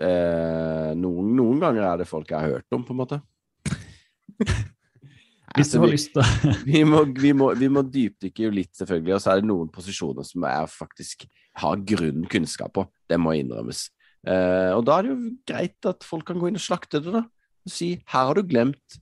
noen, 0.00 1.30
noen 1.34 1.58
ganger 1.58 1.82
er 1.82 1.96
det 1.98 2.04
folk 2.06 2.28
jeg 2.30 2.38
har 2.38 2.52
hørt 2.60 2.76
om, 2.76 2.84
på 2.86 2.94
en 2.94 3.00
måte. 3.00 3.16
Hvis 5.56 5.72
du 5.72 5.78
Altså, 5.78 5.80
har 5.82 5.90
lyst 5.90 6.12
til 6.14 6.52
vi 6.70 6.82
må, 6.86 7.00
vi, 7.10 7.32
må, 7.34 7.48
vi 7.58 7.68
må 7.72 7.82
dypdykke 7.82 8.44
jo 8.44 8.52
litt, 8.54 8.70
selvfølgelig, 8.78 9.16
og 9.16 9.22
så 9.24 9.32
er 9.32 9.40
det 9.40 9.48
noen 9.50 9.70
posisjoner 9.74 10.26
som 10.26 10.46
jeg 10.46 10.68
faktisk 10.76 11.24
har 11.58 11.80
grunn 11.90 12.28
kunnskap 12.30 12.74
på. 12.76 12.84
Det 13.10 13.18
må 13.18 13.34
innrømmes. 13.34 13.88
Eh, 14.28 14.72
og 14.76 14.84
da 14.84 14.98
er 14.98 15.06
det 15.06 15.12
jo 15.14 15.20
greit 15.48 15.88
at 15.88 16.04
folk 16.04 16.26
kan 16.28 16.40
gå 16.40 16.50
inn 16.50 16.58
og 16.60 16.64
slakte 16.64 17.00
det, 17.02 17.14
da. 17.14 17.24
Og 17.64 17.72
si 17.72 17.94
her 18.12 18.28
har 18.28 18.36
du 18.36 18.44
glemt 18.48 18.98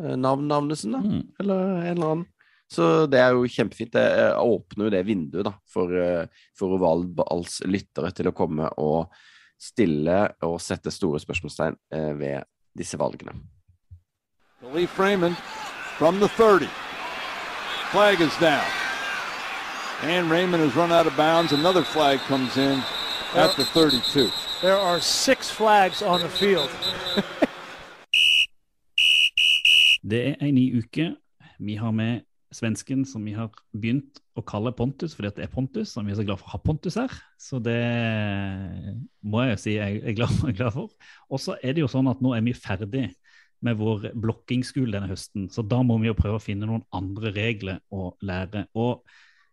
eh, 0.00 0.14
navn 0.16 0.48
Navnesen, 0.48 0.96
da. 0.96 1.02
Mm. 1.04 1.26
Eller 1.42 1.60
en 1.64 1.92
eller 1.96 2.14
annen. 2.14 2.30
Så 2.74 3.06
det 3.10 3.20
er 3.20 3.36
jo 3.36 3.48
kjempefint. 3.50 3.92
Det 3.94 4.04
eh, 4.04 4.40
åpner 4.40 4.88
jo 4.88 4.94
det 4.94 5.04
vinduet 5.06 5.46
da, 5.46 5.54
for, 5.70 5.92
eh, 5.92 6.44
for 6.58 6.76
Ovalballs 6.78 7.60
lyttere 7.68 8.12
til 8.16 8.30
å 8.30 8.36
komme 8.36 8.70
og 8.80 9.12
stille 9.60 10.24
og 10.44 10.56
sette 10.62 10.92
store 10.92 11.20
spørsmålstegn 11.22 11.76
eh, 11.94 12.12
ved 12.18 12.48
disse 12.76 12.98
valgene. 13.00 13.36
Lee 14.72 14.86
Freeman 14.86 15.36
from 15.98 16.18
the 16.20 16.28
30. 16.28 16.66
Flag 17.92 18.20
is 18.20 18.34
down. 18.40 18.64
And 20.02 20.30
Raymond 20.30 20.62
has 20.62 20.74
run 20.74 20.90
out 20.90 21.06
of 21.06 21.16
bounds. 21.16 21.52
Another 21.52 21.82
flag 21.82 22.18
comes 22.26 22.56
in 22.56 22.82
at 23.34 23.56
the 23.56 23.64
32. 23.64 24.30
There 24.60 24.78
are 24.78 25.00
six 25.00 25.50
flags 25.50 26.02
on 26.02 26.20
the 26.20 26.28
field. 26.28 26.70
Det 30.04 30.20
er 30.28 30.34
en 30.44 30.54
ny 30.54 30.78
uke. 30.78 31.16
Vi 31.58 31.74
har 31.80 31.90
med 31.90 32.20
svensken 32.52 33.04
som 33.08 33.24
vi 33.24 33.32
har 33.32 33.48
begynt 33.72 34.20
å 34.36 34.42
kalle 34.44 34.72
Pontus, 34.76 35.14
fordi 35.16 35.30
at 35.30 35.38
det 35.38 35.46
er 35.46 35.52
Pontus, 35.54 35.94
og 35.96 36.04
vi 36.04 36.12
er 36.12 36.18
så 36.18 36.26
glad 36.28 36.38
for 36.42 36.50
å 36.50 36.54
ha 36.54 36.60
Pontus 36.60 36.98
her. 37.00 37.14
Så 37.40 37.58
det 37.64 37.80
må 39.24 39.42
jeg 39.42 39.54
jo 39.54 39.62
si 39.62 39.76
jeg 39.78 40.02
er 40.04 40.16
glad, 40.18 40.36
er 40.44 40.56
glad 40.60 40.76
for. 40.76 40.92
Og 41.32 41.40
så 41.40 41.56
er 41.62 41.74
det 41.74 41.82
jo 41.82 41.90
sånn 41.90 42.10
at 42.12 42.20
nå 42.22 42.34
er 42.36 42.44
vi 42.44 42.54
ferdig 42.54 43.08
med 43.64 43.80
vår 43.80 44.10
blokkingsskole 44.12 44.92
denne 44.92 45.08
høsten, 45.08 45.48
så 45.48 45.64
da 45.64 45.80
må 45.86 45.96
vi 46.02 46.10
jo 46.10 46.18
prøve 46.18 46.36
å 46.36 46.44
finne 46.44 46.68
noen 46.68 46.84
andre 46.94 47.32
regler 47.32 47.80
å 47.88 48.12
lære. 48.20 48.66
Og 48.76 49.00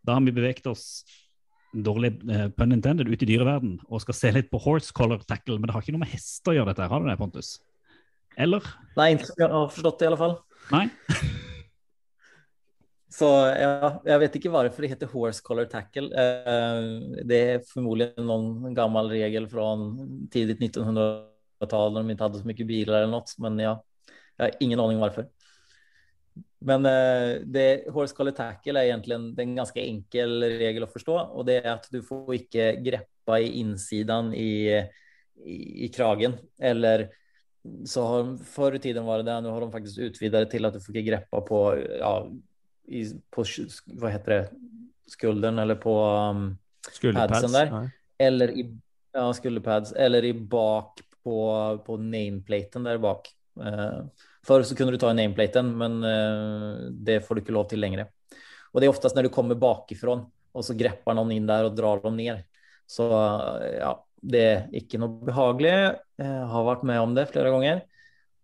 da 0.04 0.18
har 0.18 0.26
vi 0.28 0.36
beveget 0.36 0.68
oss 0.68 1.06
dårlig 1.72 2.14
uh, 2.28 2.48
pun 2.56 2.76
intended 2.76 3.10
ute 3.10 3.24
i 3.26 3.30
dyreverden 3.30 3.78
og 3.88 4.04
skal 4.04 4.18
se 4.18 4.32
litt 4.36 4.50
på 4.52 4.60
horse 4.64 4.94
collar 4.96 5.22
tackle, 5.28 5.58
men 5.60 5.70
det 5.70 5.76
har 5.76 5.86
ikke 5.86 5.96
noe 5.96 6.04
med 6.04 6.12
hester 6.14 6.54
å 6.54 6.58
gjøre 6.60 6.74
dette, 6.74 6.84
her, 6.84 6.92
har 6.92 7.04
du 7.04 7.12
det, 7.12 7.20
Pontus? 7.20 7.54
Eller? 8.40 8.66
Nei, 8.98 9.12
jeg 9.14 9.28
som 9.28 9.42
har 9.44 9.72
forstått 9.72 10.00
det 10.00 10.08
i 10.08 10.12
alle 10.12 10.20
fall. 10.20 10.36
Nei? 10.72 10.86
Så 13.12 13.28
ja, 13.28 13.90
jeg 14.08 14.22
vet 14.24 14.36
ikke 14.40 14.50
hvorfor 14.54 14.86
det 14.86 14.94
heter 14.94 15.10
horse 15.12 15.44
collar 15.44 15.68
tackle. 15.70 16.08
Eh, 16.16 17.24
Det 17.28 17.40
er 17.56 17.66
formodentlig 17.68 18.24
noen 18.24 18.76
gammel 18.78 19.12
regel 19.12 19.50
fra 19.52 19.74
tidlig 20.32 20.56
1900-tall, 20.62 21.92
når 21.92 22.08
de 22.08 22.16
ikke 22.16 22.28
hadde 22.30 22.40
så 22.40 22.48
mye 22.48 22.68
biler 22.70 23.02
eller 23.02 23.12
noe. 23.12 23.36
Men 23.44 23.60
ja, 23.60 23.74
jeg 24.08 24.46
har 24.46 24.64
ingen 24.64 24.80
aning 24.80 25.04
varför. 25.04 25.28
Men 26.62 26.86
eh, 26.86 27.42
det, 27.46 27.86
collar 27.94 28.32
tackle 28.32 28.80
är 28.80 28.86
egentligen 28.86 29.36
det 29.36 29.42
er 29.42 29.48
en 29.48 29.56
ganske 29.56 29.82
enkel 29.82 30.44
regel 30.44 30.86
å 30.86 30.92
forstå. 30.92 31.16
Og 31.34 31.46
det 31.48 31.62
er 31.62 31.72
at 31.74 31.88
du 31.92 32.02
får 32.06 32.36
ikke 32.38 32.68
greppa 32.86 33.40
i 33.42 33.50
innsiden 33.62 34.34
i, 34.38 34.78
i, 35.42 35.58
i 35.86 35.90
kragen 35.94 36.38
eller 36.60 37.10
så 37.86 38.04
har, 38.08 38.30
Før 38.46 38.76
i 38.78 38.82
tiden 38.82 39.06
var 39.06 39.22
det 39.22 39.30
det, 39.30 39.38
nå 39.46 39.52
har 39.54 39.62
de 39.62 39.74
faktisk 39.74 40.08
utvidet 40.08 40.46
det 40.46 40.52
til 40.54 40.66
at 40.66 40.74
du 40.74 40.82
får 40.82 40.96
ikke 40.96 41.12
greppa 41.12 41.42
på, 41.46 41.60
ja, 42.00 42.14
i, 42.90 43.04
på, 43.34 43.46
Hva 44.02 44.14
heter 44.16 44.34
det, 44.34 44.42
skulden 45.12 45.62
eller 45.62 45.78
på 45.82 45.94
um, 46.02 46.48
padsen 47.14 47.54
där. 47.54 47.70
Ja. 47.70 47.82
Eller 48.18 48.54
i 48.58 48.66
ja, 49.14 49.28
skulderpads 49.34 49.94
eller 49.94 50.26
i 50.26 50.34
bak 50.34 51.02
på, 51.24 51.38
på 51.86 51.98
nameplaten 51.98 52.86
der 52.88 53.02
bak. 53.02 53.30
Eh, 53.60 54.02
förr 54.48 54.64
så 54.64 54.76
kunne 54.76 54.92
du 54.92 54.98
ta 54.98 55.12
i 55.12 55.18
nameplaten, 55.18 55.72
men 55.78 56.04
eh, 56.04 56.92
det 56.92 57.22
får 57.26 57.36
du 57.36 57.42
ikke 57.44 57.56
lov 57.56 57.70
til 57.70 57.82
lenger. 57.84 58.08
Og 58.72 58.82
det 58.82 58.88
er 58.88 58.94
oftest 58.94 59.18
når 59.18 59.28
du 59.28 59.36
kommer 59.36 59.60
bakifrån 59.60 60.26
og 60.52 60.66
så 60.66 60.76
grepper 60.78 61.16
noen 61.16 61.34
inn 61.36 61.48
der 61.48 61.68
og 61.68 61.76
drar 61.78 62.02
dem 62.04 62.18
ned. 62.20 62.44
Så 62.90 63.08
eh, 63.12 63.80
ja, 63.80 63.94
det 64.22 64.44
er 64.48 64.68
ikke 64.82 65.00
noe 65.02 65.30
behagelig. 65.30 65.74
Jeg 66.22 66.52
har 66.52 66.68
vært 66.68 66.86
med 66.88 67.02
om 67.02 67.16
det 67.18 67.30
flere 67.32 67.54
ganger. 67.54 67.86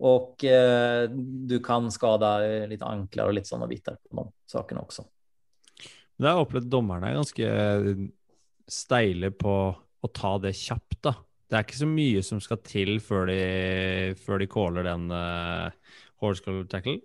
Og 0.07 0.45
eh, 0.45 1.07
du 1.09 1.57
kan 1.65 1.89
skade 1.93 2.31
litt 2.69 2.85
ankler 2.85 3.29
og 3.29 3.37
litt 3.37 3.49
sånne 3.49 3.69
bitar 3.69 3.97
på 4.05 4.27
de 4.27 4.79
også. 4.79 5.07
Men 6.17 6.25
Det 6.25 6.33
har 6.33 6.43
opplevd 6.45 6.69
dommerne 6.71 7.11
er 7.11 7.19
ganske 7.19 7.49
steile 8.67 9.31
på 9.33 9.55
å 9.73 10.09
ta 10.13 10.37
det 10.41 10.53
kjapt, 10.57 10.99
da. 11.05 11.13
Det 11.47 11.55
er 11.55 11.63
ikke 11.63 11.79
så 11.79 11.87
mye 11.87 12.23
som 12.25 12.41
skal 12.43 12.59
til 12.65 12.97
før 13.03 13.29
de, 13.29 13.37
før 14.19 14.41
de 14.41 14.49
caller 14.51 14.87
den 14.87 15.07
uh, 15.13 15.71
horse 16.19 16.43
collar 16.43 16.67
tackle. 16.71 16.99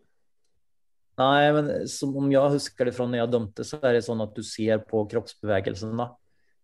Nei, 1.20 1.52
men 1.54 1.70
som 1.92 2.14
om 2.18 2.30
jeg 2.32 2.54
husker 2.56 2.88
det 2.88 2.94
fra 2.96 3.06
når 3.06 3.20
jeg 3.20 3.32
dømte, 3.34 3.66
så 3.68 3.78
er 3.84 3.98
det 3.98 4.04
sånn 4.06 4.22
at 4.24 4.32
du 4.34 4.42
ser 4.46 4.80
på 4.88 5.04
kroppsbevägelserna. 5.12 6.08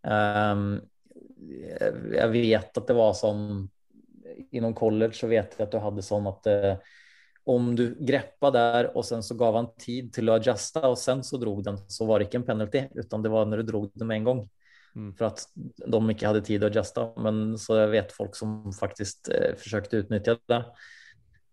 Um, 0.09 0.71
jeg 1.39 2.31
vet 2.33 2.81
at 2.81 2.89
det 2.89 2.97
var 2.99 3.13
sånn, 3.15 3.69
i 4.51 4.63
noen 4.63 4.77
college 4.77 5.15
så 5.19 5.29
vet 5.31 5.55
jeg 5.55 5.69
at 5.69 5.75
du 5.75 5.79
hadde 5.83 6.05
sånn 6.05 6.27
at 6.31 6.49
uh, 6.51 6.97
om 7.49 7.71
du 7.79 7.93
greppa 8.05 8.51
der 8.53 8.91
og 8.93 9.07
sen 9.09 9.23
så 9.25 9.37
gav 9.39 9.57
han 9.57 9.71
tid 9.81 10.11
til 10.17 10.29
å 10.29 10.37
adjuste, 10.37 10.83
og 10.85 10.99
sen 11.01 11.23
så 11.25 11.39
drog 11.41 11.63
den 11.65 11.79
så 11.89 12.09
var 12.09 12.21
det 12.21 12.29
ikke 12.29 12.43
en 12.43 12.49
penalty 12.49 12.83
utan 12.99 13.25
det 13.25 13.33
var 13.33 13.47
når 13.49 13.63
du 13.63 13.71
drog 13.71 13.87
den 13.95 14.11
med 14.11 14.21
en 14.21 14.27
gång. 14.33 14.43
Mm. 14.97 15.11
at 15.21 15.45
de 15.55 15.99
ikke 16.13 16.27
hadde 16.27 16.45
tid 16.47 16.65
å 16.65 16.71
adjuste. 16.71 17.05
Men 17.21 17.59
så 17.61 17.81
vet 17.93 18.15
folk 18.15 18.39
som 18.39 18.61
faktisk 18.75 19.31
eh, 19.35 19.55
försökte 19.59 20.03
utnyttja 20.03 20.39
det. 20.51 20.63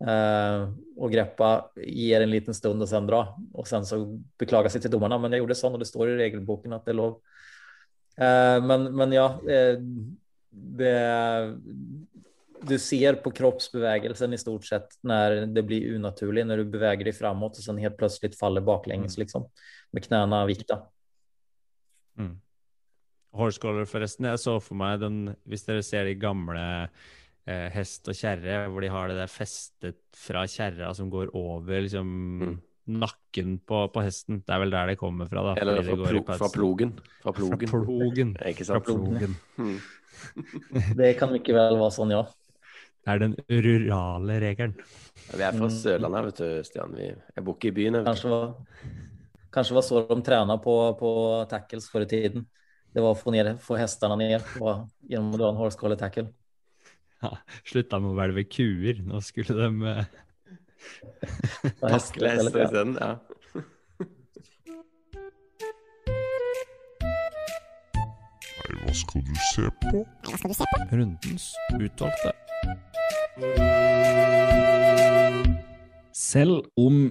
Eh, 0.05 0.65
og 0.99 1.13
greppa, 1.13 1.51
gir 1.79 2.21
en 2.21 2.33
liten 2.33 2.57
stund 2.57 2.83
og 2.83 2.91
sen 2.91 3.07
dra. 3.09 3.23
Og 3.53 3.69
sen 3.69 3.87
så 3.87 4.01
beklaga 4.41 4.71
seg 4.71 4.85
til 4.85 4.95
dommerne. 4.95 5.19
Men 5.21 5.35
jeg 5.35 5.43
gjorde 5.43 5.59
sånn, 5.61 5.77
og 5.77 5.83
det 5.83 5.89
står 5.91 6.13
i 6.13 6.19
regelboken 6.25 6.75
at 6.77 6.87
det 6.87 6.95
er 6.95 7.01
lov. 7.01 7.19
Eh, 8.15 8.59
men, 8.63 8.89
men 8.95 9.15
ja, 9.15 9.27
eh, 9.51 9.77
det, 10.55 10.95
du 12.61 12.77
ser 12.79 13.19
på 13.23 13.31
kroppsbevegelsen 13.35 14.33
i 14.33 14.39
stort 14.39 14.67
sett 14.67 14.97
når 15.03 15.45
det 15.53 15.63
blir 15.67 15.97
unaturlig, 15.97 16.45
når 16.47 16.63
du 16.63 16.75
beveger 16.77 17.09
deg 17.09 17.17
framåt 17.17 17.59
og 17.59 17.67
sen 17.67 17.81
helt 17.83 17.97
plutselig 17.99 18.37
faller 18.39 18.63
baklänges 18.65 19.17
liksom 19.17 19.47
med 19.91 20.03
knäna 20.07 20.45
vikta. 20.45 20.81
Mm. 22.17 22.39
Horse 23.35 23.59
collar, 23.59 23.85
forresten. 23.89 24.27
Jeg 24.31 24.39
så 24.39 24.55
for 24.63 24.77
meg 24.79 24.99
den 25.03 25.35
Hvis 25.47 25.65
dere 25.67 25.83
ser 25.83 26.05
de 26.07 26.15
gamle 26.19 26.63
eh, 27.47 27.67
hest 27.75 28.07
og 28.09 28.15
kjerre, 28.17 28.65
hvor 28.71 28.81
de 28.81 28.89
har 28.93 29.11
det 29.11 29.17
der 29.19 29.31
festet 29.31 29.99
fra 30.15 30.45
kjerra 30.49 30.93
som 30.97 31.11
går 31.13 31.33
over 31.35 31.83
liksom 31.85 32.13
Mm. 32.45 32.55
nakken 33.01 33.59
på, 33.65 33.79
på 33.89 34.01
hesten. 34.05 34.43
Det 34.45 34.53
er 34.53 34.59
vel 34.61 34.69
der 34.73 34.87
det 34.91 34.97
kommer 35.01 35.25
fra, 35.29 35.41
da. 35.41 35.53
Eller 35.61 35.81
fra, 35.81 35.95
går 35.97 36.11
plo, 36.11 36.23
fra 36.37 36.49
plogen. 36.53 36.91
Fra 37.23 37.31
plogen. 37.33 37.67
Fra 37.71 37.79
plogen. 37.87 38.33
Ikke 38.45 38.65
Fra 38.69 38.79
plogen. 38.85 39.35
Mm. 39.57 39.77
Det 40.99 41.13
kan 41.19 41.33
ikke 41.35 41.53
vel 41.57 41.79
være 41.79 41.91
sånn, 41.95 42.13
ja. 42.13 42.23
Det 43.05 43.13
er 43.13 43.19
den 43.21 43.33
rurale 43.49 44.37
regelen. 44.41 44.75
Vi 45.33 45.41
er 45.43 45.53
fra 45.57 45.67
Mm. 45.67 45.73
Sørlandet, 45.73 46.25
vet 46.29 46.39
du, 46.41 46.63
Stian. 46.65 46.93
Vi, 46.97 47.09
jeg 47.35 47.43
bor 47.45 47.57
ikke 47.57 47.69
i 47.71 47.75
byen. 47.77 47.99
Kanskje 48.05 48.29
var, 48.31 48.53
kanskje 49.53 49.75
var 49.77 49.85
så 49.85 50.01
de 50.09 50.17
trena 50.25 50.57
på, 50.61 50.75
på 50.99 51.11
tackles 51.49 51.89
for 51.89 52.05
i 52.05 52.09
tiden. 52.09 52.45
Det 52.95 53.01
var 53.01 53.11
att 53.11 53.19
få, 53.19 53.31
ner, 53.31 53.57
få 53.57 53.75
hästarna 53.75 54.15
ner 54.15 54.39
på, 54.57 54.89
genom 54.99 55.31
att 55.31 55.39
dra 55.39 55.49
en 55.49 55.55
horse 55.55 55.77
collar 55.77 55.95
tackle. 55.95 56.27
Ja, 57.19 57.37
Slutta 57.67 57.99
med 57.99 58.13
å 58.13 58.15
hvelve 58.15 58.45
kuer. 58.47 59.01
Nå 59.03 59.19
skulle 59.19 59.51
de 59.57 59.81
eh, 59.83 60.05
takle. 61.81 61.89
Hester 61.91 62.23
ja. 62.23 62.35
isteden. 62.39 62.95
Ja. 62.95 63.19
Nei, 68.61 68.77
hva 68.85 68.95
skal 69.01 69.27
du 69.27 69.35
se 69.49 69.67
på? 69.83 70.05
Hva 70.29 70.39
skal 70.39 70.55
du 70.55 70.57
se 70.61 70.69
på? 70.71 70.79
Rundens 70.95 71.51
utvalgte. 71.75 72.31
Selv 76.15 76.63
om 76.79 77.09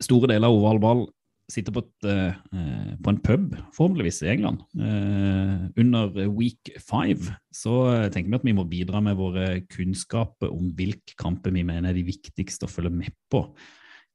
store 0.00 0.32
deler 0.32 0.48
av 0.48 0.56
ovalball 0.56 1.04
sitter 1.48 1.72
på, 1.72 1.80
et, 1.80 2.08
eh, 2.10 2.92
på 3.00 3.12
en 3.12 3.20
pub, 3.24 3.56
forhåpentligvis 3.76 4.22
i 4.26 4.30
England, 4.34 4.62
eh, 4.76 5.64
under 5.80 6.12
week 6.28 6.72
five, 6.76 7.32
så 7.54 7.78
tenker 8.12 8.28
vi 8.28 8.40
at 8.40 8.46
vi 8.46 8.56
må 8.58 8.66
bidra 8.68 9.00
med 9.04 9.16
våre 9.16 9.48
kunnskaper 9.72 10.52
om 10.52 10.70
hvilke 10.76 11.16
kamper 11.18 11.54
vi 11.54 11.64
mener 11.64 11.90
er 11.90 11.96
de 11.96 12.06
viktigste 12.08 12.68
å 12.68 12.72
følge 12.72 12.92
med 12.92 13.16
på 13.32 13.46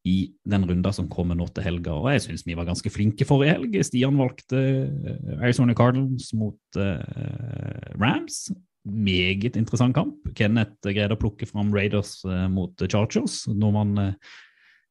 i 0.04 0.34
den 0.44 0.66
runda 0.68 0.92
som 0.92 1.08
kommer 1.12 1.38
nå 1.38 1.48
til 1.56 1.64
helga. 1.64 1.96
Og 1.96 2.10
jeg 2.12 2.26
syns 2.26 2.44
vi 2.48 2.58
var 2.60 2.68
ganske 2.68 2.92
flinke 2.92 3.28
forrige 3.28 3.56
helg. 3.56 3.78
Stian 3.88 4.20
valgte 4.20 4.60
eh, 4.60 5.34
Arizona 5.40 5.76
Cardinals 5.78 6.34
mot 6.36 6.80
eh, 6.80 7.92
Rams. 7.96 8.46
Meget 8.84 9.56
interessant 9.60 9.96
kamp. 9.96 10.18
Kenneth 10.36 10.84
greide 10.90 11.16
å 11.16 11.22
plukke 11.22 11.48
fram 11.48 11.72
Raiders 11.76 12.18
eh, 12.28 12.48
mot 12.52 12.84
Chargers. 12.84 13.46
Når 13.48 13.78
man 13.78 13.94
eh, 14.04 14.34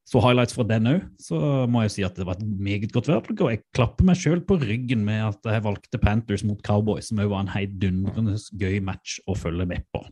så 0.03 0.19
highlights 0.19 0.55
fra 0.55 0.65
den 0.67 0.89
òg, 0.91 1.03
så 1.21 1.37
må 1.71 1.85
jeg 1.85 1.93
si 1.93 2.03
at 2.03 2.17
det 2.19 2.25
var 2.27 2.35
et 2.35 2.43
meget 2.43 2.91
godt 2.91 3.07
værplukk. 3.07 3.45
Og 3.45 3.53
jeg 3.53 3.63
klapper 3.75 4.07
meg 4.07 4.19
sjøl 4.19 4.43
på 4.43 4.59
ryggen 4.59 5.05
med 5.07 5.23
at 5.29 5.47
jeg 5.47 5.63
valgte 5.63 6.01
Panthers 6.01 6.43
mot 6.47 6.59
Cowboys, 6.65 7.07
som 7.09 7.21
òg 7.23 7.31
var 7.31 7.45
en 7.45 7.53
heidundrende 7.53 8.35
gøy 8.59 8.81
match 8.83 9.21
å 9.27 9.37
følge 9.39 9.67
med 9.69 9.87
på. 9.95 10.03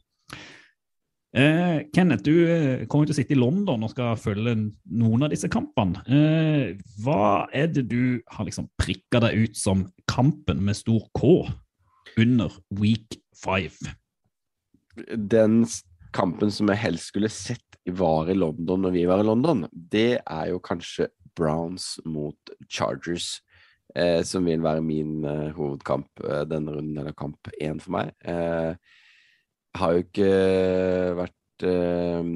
Eh, 1.31 1.85
Kenneth, 1.95 2.25
du 2.27 2.33
eh, 2.43 2.81
kommer 2.91 3.07
til 3.07 3.15
å 3.15 3.19
sitte 3.21 3.35
i 3.35 3.39
London 3.39 3.85
og 3.85 3.93
skal 3.93 4.17
følge 4.19 4.51
noen 4.91 5.23
av 5.23 5.31
disse 5.31 5.47
kampene. 5.51 6.01
Eh, 6.11 6.73
hva 7.03 7.47
er 7.55 7.69
det 7.71 7.85
du 7.91 8.19
har 8.35 8.47
liksom 8.47 8.67
prikka 8.79 9.21
deg 9.23 9.45
ut 9.45 9.59
som 9.59 9.85
kampen 10.11 10.59
med 10.67 10.75
stor 10.79 11.05
K 11.15 11.45
under 12.19 12.51
week 12.75 13.15
five? 13.39 13.95
Den 15.15 15.61
kampen 16.16 16.51
som 16.53 16.70
jeg 16.72 16.82
helst 16.82 17.12
skulle 17.12 17.32
sett 17.32 17.80
var 17.89 18.30
i 18.30 18.38
London 18.38 18.86
når 18.86 18.93
vi 18.93 19.05
var 19.09 19.24
i 19.24 19.26
London, 19.26 19.66
det 19.72 20.22
er 20.22 20.51
jo 20.51 20.62
kanskje 20.64 21.09
Browns 21.38 21.95
mot 22.05 22.53
Chargers. 22.70 23.39
Eh, 23.95 24.22
som 24.24 24.45
vil 24.47 24.62
være 24.64 24.84
min 24.86 25.26
eh, 25.28 25.49
hovedkamp 25.51 26.22
eh, 26.24 26.45
denne 26.47 26.72
runden, 26.72 26.95
eller 27.01 27.16
kamp 27.18 27.49
én 27.59 27.80
for 27.84 27.97
meg. 27.97 28.14
Eh, 28.24 28.72
har 29.76 29.95
jo 29.95 30.03
ikke 30.05 30.30
vært 31.18 31.66
eh, 31.68 32.30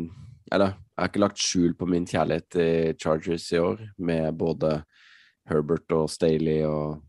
Eller 0.51 0.73
jeg 0.75 0.99
har 0.99 1.09
ikke 1.11 1.23
lagt 1.23 1.39
skjul 1.41 1.73
på 1.79 1.87
min 1.91 2.05
kjærlighet 2.07 2.49
til 2.55 2.99
Chargers 2.99 3.47
i 3.51 3.59
år, 3.59 3.81
med 3.97 4.35
både 4.39 4.77
Herbert 5.49 5.91
og 5.95 6.09
Staley 6.11 6.61
og 6.67 7.01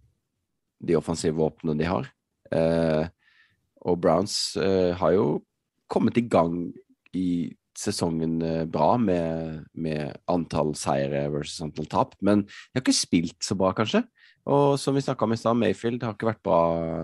de 0.83 0.97
offensive 0.99 1.37
våpnene 1.39 1.79
de 1.79 1.87
har. 1.87 2.09
Eh, 2.55 3.07
og 3.87 4.01
Browns 4.03 4.57
eh, 4.59 4.95
har 4.99 5.15
jo 5.15 5.27
kommet 5.93 6.19
i 6.21 6.27
gang 6.31 6.67
i 7.17 7.29
sesongen 7.77 8.41
eh, 8.43 8.65
bra 8.65 8.97
med, 9.01 9.65
med 9.77 10.17
antall 10.33 10.75
seire 10.79 11.27
versus 11.33 11.63
antall 11.65 11.89
tap, 11.93 12.15
men 12.25 12.45
de 12.47 12.79
har 12.79 12.85
ikke 12.85 12.97
spilt 12.97 13.39
så 13.45 13.57
bra, 13.59 13.73
kanskje. 13.77 14.03
Og 14.47 14.77
som 14.79 14.95
vi 14.95 15.03
snakka 15.03 15.27
om 15.27 15.35
i 15.35 15.39
stad, 15.41 15.59
Mayfield 15.59 16.05
har 16.07 16.15
ikke 16.15 16.29
vært 16.29 16.45
bra 16.47 16.61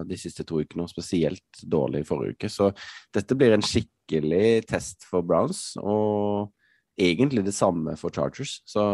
de 0.07 0.19
siste 0.21 0.47
to 0.47 0.61
ukene, 0.63 0.87
og 0.87 0.93
spesielt 0.93 1.63
dårlig 1.67 2.05
i 2.05 2.09
forrige 2.09 2.37
uke. 2.37 2.51
Så 2.53 2.71
dette 3.15 3.37
blir 3.39 3.57
en 3.57 3.67
skikkelig 3.67 4.63
test 4.71 5.09
for 5.09 5.27
Browns, 5.27 5.73
og 5.83 6.53
egentlig 7.01 7.43
det 7.47 7.57
samme 7.57 7.97
for 7.99 8.15
Chargers. 8.15 8.61
Så 8.69 8.85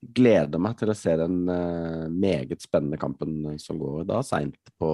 gleder 0.00 0.62
meg 0.62 0.78
til 0.80 0.92
å 0.92 0.96
se 0.96 1.16
den 1.20 1.42
eh, 1.52 2.06
meget 2.08 2.62
spennende 2.64 3.00
kampen 3.00 3.58
som 3.60 3.80
går 3.80 4.06
da 4.08 4.22
seint 4.24 4.56
på 4.80 4.92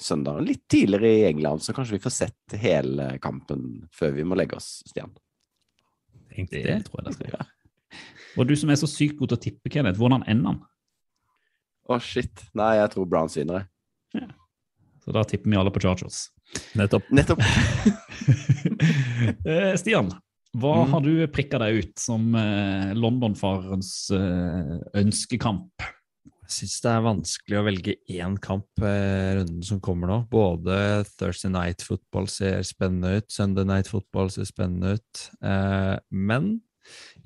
søndag. 0.00 0.40
Litt 0.46 0.64
tidligere 0.70 1.10
i 1.18 1.24
England, 1.30 1.62
så 1.64 1.74
kanskje 1.76 1.96
vi 1.98 2.02
får 2.04 2.14
sett 2.14 2.56
hele 2.62 3.10
kampen 3.22 3.88
før 3.94 4.12
vi 4.16 4.24
må 4.26 4.38
legge 4.38 4.56
oss, 4.58 4.78
Stian. 4.88 5.10
Det 6.38 6.46
tror 6.86 7.00
jeg 7.00 7.06
det 7.08 7.14
skal 7.16 7.30
gjøre. 7.32 7.46
Og 8.38 8.46
du 8.46 8.54
som 8.60 8.70
er 8.70 8.78
så 8.78 8.86
sykt 8.86 9.16
god 9.18 9.32
til 9.32 9.38
å 9.38 9.42
tippe, 9.42 9.70
Kenneth, 9.74 9.98
hvordan 9.98 10.22
ender 10.30 10.52
han? 10.52 10.60
Å, 11.88 11.96
shit. 12.04 12.44
Nei, 12.58 12.74
jeg 12.78 12.92
tror 12.94 13.08
Browns 13.10 13.34
vinner. 13.38 13.64
jeg. 14.14 14.28
Så 15.02 15.14
da 15.16 15.22
tipper 15.26 15.50
vi 15.50 15.56
alle 15.58 15.72
på 15.72 15.80
Chargers. 15.82 16.28
Nettopp. 16.78 17.08
Nettopp. 17.10 17.42
Eh, 19.48 19.74
Stian, 19.76 20.10
hva 20.56 20.72
Mm. 20.84 20.90
har 20.92 21.00
du 21.02 21.26
prikka 21.32 21.58
deg 21.58 21.78
ut 21.82 21.98
som 21.98 22.34
eh, 22.38 22.92
London-farens 22.94 24.10
eh, 24.14 24.78
ønskekamp? 25.00 25.82
Syns 26.48 26.78
det 26.80 26.92
er 26.94 27.04
vanskelig 27.04 27.58
å 27.58 27.64
velge 27.66 27.94
én 28.08 28.38
kamp 28.40 28.80
eh, 28.80 29.34
runden 29.36 29.60
som 29.66 29.82
kommer 29.84 30.08
nå. 30.08 30.22
Både 30.32 31.04
Thursday 31.20 31.52
Night 31.52 31.84
Football 31.84 32.30
ser 32.32 32.62
spennende 32.64 33.18
ut, 33.18 33.28
Sunday 33.32 33.68
Night 33.68 33.90
Football 33.92 34.32
ser 34.32 34.48
spennende 34.48 34.94
ut. 34.96 35.26
Eh, 35.44 35.96
men 36.08 36.54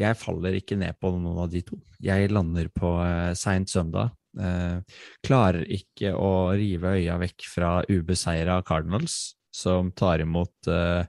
jeg 0.01 0.18
faller 0.18 0.57
ikke 0.59 0.79
ned 0.81 0.99
på 1.01 1.12
noen 1.14 1.45
av 1.45 1.53
de 1.53 1.62
to. 1.66 1.79
Jeg 2.03 2.33
lander 2.33 2.70
på 2.75 2.97
eh, 3.05 3.31
seint 3.39 3.70
søndag. 3.70 4.11
Eh, 4.41 4.81
klarer 5.25 5.68
ikke 5.70 6.14
å 6.16 6.51
rive 6.59 6.97
øya 6.99 7.20
vekk 7.23 7.47
fra 7.51 7.73
ubeseira 7.91 8.59
Cardinals, 8.66 9.37
som 9.55 9.93
tar 9.95 10.25
imot 10.25 10.70
eh, 10.73 11.07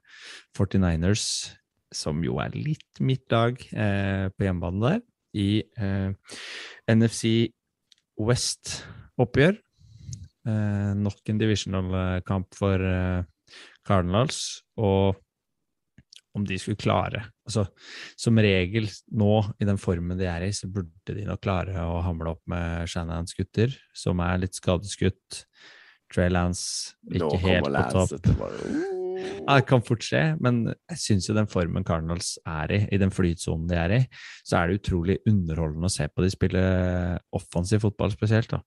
49ers, 0.57 1.26
som 1.93 2.22
jo 2.26 2.38
er 2.43 2.53
litt 2.57 3.01
mitt 3.05 3.26
lag 3.30 3.59
på 3.61 4.45
hjemmebane 4.45 4.82
der, 4.82 5.01
i 5.38 5.61
NFC 6.89 7.53
West-oppgjør. 8.22 9.59
Eh, 10.43 10.93
nok 10.99 11.30
en 11.32 11.39
divisional-kamp 11.39 12.57
for 12.57 12.82
eh, 12.84 13.24
Cardinals, 13.88 14.64
og 14.78 15.20
om 16.34 16.45
de 16.49 16.57
skulle 16.57 16.80
klare 16.82 17.28
altså 17.45 17.68
Som 18.18 18.39
regel 18.41 18.88
nå, 19.14 19.36
i 19.61 19.68
den 19.68 19.78
formen 19.78 20.18
de 20.18 20.26
er 20.26 20.47
i, 20.47 20.53
så 20.55 20.70
burde 20.72 21.14
de 21.14 21.28
nok 21.28 21.43
klare 21.43 21.76
å 21.86 21.99
hamle 22.05 22.34
opp 22.34 22.41
med 22.49 22.89
Shanahans 22.89 23.36
gutter, 23.38 23.76
som 23.93 24.24
er 24.24 24.41
litt 24.41 24.57
skadeskutt. 24.57 25.43
Trey 26.14 26.32
Lance 26.32 26.95
ikke 27.11 27.38
helt 27.43 27.68
på 27.68 27.74
Lance, 27.76 28.20
topp. 28.24 29.01
Ja, 29.43 29.57
det 29.57 29.67
kan 29.67 29.84
fort 29.86 30.03
skje, 30.05 30.21
men 30.43 30.65
jeg 30.71 30.99
syns 31.01 31.30
jo 31.30 31.36
den 31.38 31.49
formen 31.51 31.86
Cardinals 31.88 32.36
er 32.47 32.71
i, 32.76 32.80
i 32.95 32.99
den 33.01 33.11
flytsonen 33.13 33.67
de 33.69 33.80
er 33.80 33.95
i, 33.97 34.01
så 34.47 34.59
er 34.59 34.69
det 34.69 34.82
utrolig 34.82 35.17
underholdende 35.30 35.89
å 35.89 35.93
se 35.93 36.07
på 36.07 36.24
de 36.24 36.32
spille 36.32 36.63
offensiv 37.36 37.84
fotball 37.84 38.13
spesielt, 38.15 38.55
da. 38.55 38.61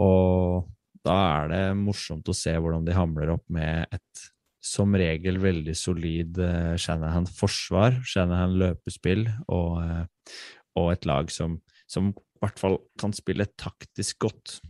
Og 0.00 0.70
da 1.04 1.16
er 1.42 1.50
det 1.52 1.64
morsomt 1.78 2.28
å 2.30 2.36
se 2.36 2.54
hvordan 2.54 2.86
de 2.86 2.96
hamler 2.96 3.34
opp 3.34 3.44
med 3.52 3.86
et 3.92 4.28
som 4.62 4.94
regel 4.94 5.40
veldig 5.42 5.74
solid 5.74 6.38
eh, 6.38 6.74
Shanahan-forsvar, 6.78 7.98
Shanahan-løpespill, 8.06 9.26
og, 9.50 9.80
eh, 9.82 10.36
og 10.78 10.92
et 10.94 11.08
lag 11.10 11.32
som, 11.34 11.58
som 11.90 12.12
i 12.12 12.44
hvert 12.44 12.62
fall 12.62 12.78
kan 13.00 13.14
spille 13.14 13.48
taktisk 13.58 14.22
godt. 14.22 14.60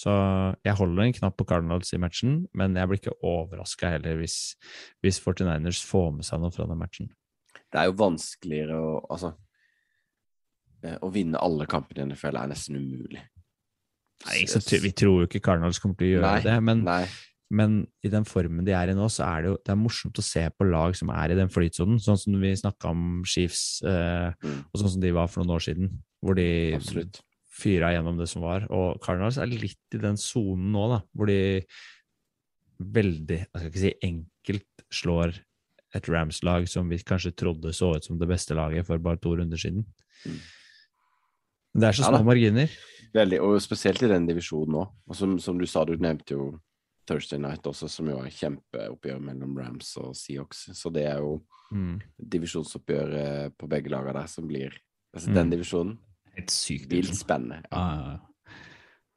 Så 0.00 0.12
jeg 0.64 0.76
holder 0.78 1.02
en 1.04 1.16
knapp 1.18 1.36
på 1.36 1.44
Cardinals 1.50 1.92
i 1.92 2.00
matchen, 2.00 2.36
men 2.56 2.76
jeg 2.78 2.88
blir 2.88 3.00
ikke 3.02 3.16
overraska 3.26 3.90
heller 3.96 4.16
hvis, 4.22 4.36
hvis 5.04 5.18
49ers 5.20 5.82
får 5.84 6.06
med 6.16 6.28
seg 6.28 6.40
noe 6.40 6.54
fra 6.54 6.64
den 6.70 6.80
matchen. 6.80 7.10
Det 7.70 7.82
er 7.82 7.90
jo 7.90 7.98
vanskeligere 8.00 8.78
å 8.80 8.94
Altså 9.12 9.34
eh, 10.86 10.96
Å 10.96 11.10
vinne 11.12 11.42
alle 11.42 11.66
kampene 11.70 12.06
i 12.06 12.08
NFL 12.14 12.38
er 12.40 12.50
nesten 12.50 12.78
umulig. 12.80 13.20
Nei, 14.26 14.44
så 14.50 14.60
Vi 14.82 14.92
tror 14.96 15.22
jo 15.22 15.28
ikke 15.28 15.42
Cardinals 15.44 15.80
kommer 15.82 15.98
til 16.00 16.10
å 16.10 16.14
gjøre 16.16 16.30
Nei, 16.30 16.42
det, 16.44 16.56
men, 16.64 16.82
men 17.56 17.78
i 18.04 18.10
den 18.12 18.26
formen 18.28 18.66
de 18.66 18.74
er 18.76 18.92
i 18.92 18.96
nå, 18.96 19.06
så 19.12 19.24
er 19.28 19.42
det 19.44 19.52
jo 19.52 19.56
det 19.64 19.72
er 19.74 19.80
morsomt 19.80 20.20
å 20.20 20.24
se 20.24 20.42
på 20.52 20.68
lag 20.68 20.96
som 20.98 21.12
er 21.14 21.32
i 21.32 21.38
den 21.38 21.52
flytsonen, 21.52 22.00
sånn 22.02 22.20
som 22.20 22.36
vi 22.42 22.52
snakka 22.56 22.92
om 22.92 23.24
Chiefs, 23.28 23.80
eh, 23.84 24.32
Mm. 24.44 24.60
og 24.68 24.80
sånn 24.80 24.94
som 24.96 25.02
de 25.04 25.12
var 25.16 25.28
for 25.32 25.42
noen 25.42 25.56
år 25.56 25.64
siden, 25.64 25.92
hvor 26.24 26.36
de 26.36 26.48
Absolutt. 26.76 27.20
Fyra 27.60 27.92
gjennom 27.94 28.18
det 28.20 28.26
som 28.30 28.42
var. 28.44 28.66
Og 28.72 28.98
Cardinals 29.04 29.38
er 29.40 29.50
litt 29.52 29.96
i 29.96 30.00
den 30.02 30.16
sonen 30.20 30.70
nå, 30.74 30.86
da, 30.94 31.00
hvor 31.14 31.30
de 31.30 31.38
veldig, 32.80 33.38
jeg 33.44 33.50
skal 33.60 33.68
ikke 33.70 33.82
si 33.84 33.92
enkelt, 34.06 34.84
slår 34.90 35.34
et 35.94 36.06
Rams-lag 36.08 36.68
som 36.70 36.88
vi 36.90 37.00
kanskje 37.02 37.34
trodde 37.36 37.72
så 37.74 37.92
ut 37.96 38.06
som 38.06 38.18
det 38.20 38.28
beste 38.30 38.54
laget 38.56 38.86
for 38.86 39.02
bare 39.02 39.18
to 39.20 39.34
runder 39.36 39.58
siden. 39.60 39.84
Mm. 40.24 40.40
Det 41.80 41.86
er 41.88 41.98
så 41.98 42.06
små 42.08 42.22
ja, 42.22 42.26
marginer. 42.26 42.72
Veldig, 43.14 43.38
og 43.46 43.60
spesielt 43.62 44.02
i 44.06 44.10
den 44.10 44.26
divisjonen 44.26 44.74
nå. 44.74 44.84
Og 45.10 45.18
som, 45.18 45.36
som 45.42 45.58
du 45.58 45.66
sa, 45.70 45.84
du 45.86 45.96
nevnte 46.02 46.34
jo 46.34 46.48
Thursday 47.10 47.38
Night 47.42 47.66
også, 47.66 47.88
som 47.90 48.06
jo 48.10 48.20
er 48.22 48.30
kjempeoppgjør 48.34 49.18
mellom 49.22 49.56
Rams 49.58 49.92
og 49.98 50.14
Seahawks. 50.18 50.68
Så 50.78 50.92
det 50.94 51.06
er 51.12 51.22
jo 51.24 51.40
Mm. 51.70 52.00
divisjonsoppgjør 52.18 53.12
eh, 53.14 53.48
på 53.54 53.68
begge 53.70 53.92
lagene 53.92 54.16
der 54.16 54.26
som 54.26 54.48
blir 54.50 54.72
Altså 55.14 55.28
Mm. 55.30 55.34
den 55.36 55.50
divisjonen. 55.52 55.92
Helt 56.40 56.50
sykt. 56.54 56.90
Vilt 56.92 57.14
spennende. 57.18 57.60
Ja. 57.70 57.84
Ja, 57.84 58.10
ja. 58.16 58.18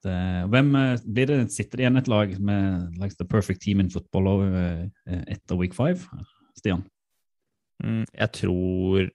Det, 0.04 0.16
hvem 0.52 0.74
eh, 0.76 1.00
blir 1.16 1.30
det, 1.30 1.36
Sitter 1.56 1.80
det 1.80 1.86
igjen 1.86 1.98
et 2.02 2.10
lag 2.12 2.34
med 2.44 2.98
like, 3.00 3.16
the 3.16 3.24
perfect 3.26 3.62
team 3.64 3.80
in 3.80 3.90
football 3.90 4.28
over, 4.28 4.90
eh, 5.08 5.22
etter 5.32 5.56
week 5.56 5.72
five? 5.78 6.04
Stian? 6.60 6.84
Mm, 7.84 8.04
jeg 8.12 8.32
tror 8.36 9.08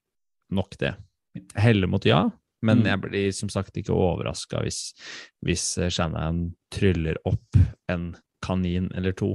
nok 0.57 0.79
det. 0.81 0.95
Heller 1.61 1.87
mot 1.93 2.05
ja, 2.09 2.31
men 2.65 2.81
Mm. 2.81 2.87
jeg 2.89 3.01
blir 3.05 3.33
som 3.37 3.49
sagt 3.53 3.77
ikke 3.77 3.93
overraska 3.95 4.63
hvis, 4.65 4.95
hvis 5.45 5.67
eh, 5.79 5.91
Shanahan 5.93 6.55
tryller 6.73 7.21
opp 7.29 7.61
en 7.93 8.15
kanin 8.43 8.89
eller 8.97 9.13
to 9.13 9.35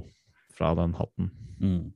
fra 0.57 0.73
den 0.75 0.93
hatten. 0.97 1.29
Mm. 1.61 1.93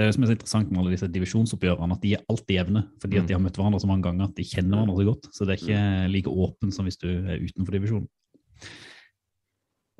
Det 0.00 0.06
er 0.06 0.08
det 0.08 0.16
som 0.16 0.24
er 0.24 0.30
så 0.30 0.36
interessant 0.38 0.70
med 0.72 0.80
alle 0.80 0.94
disse 0.94 1.08
divisjonsoppgjørene, 1.12 1.92
at 1.98 2.00
de 2.06 2.14
er 2.16 2.22
alltid 2.32 2.54
jevne. 2.56 2.82
Fordi 3.02 3.16
Mm. 3.18 3.20
at 3.20 3.28
de 3.28 3.34
har 3.36 3.42
møtt 3.44 3.58
hverandre 3.60 3.80
så 3.82 3.88
mange 3.90 4.04
ganger 4.06 4.24
at 4.30 4.34
de 4.38 4.44
kjenner 4.48 4.78
hverandre 4.80 4.96
så 4.96 5.08
godt. 5.10 5.28
Så 5.34 5.44
det 5.44 5.52
er 5.52 5.60
ikke 5.60 6.12
like 6.14 6.30
åpent 6.32 6.72
som 6.72 6.86
hvis 6.88 6.96
du 6.96 7.08
er 7.28 7.36
utenfor 7.44 7.76
divisjonen. 7.76 8.08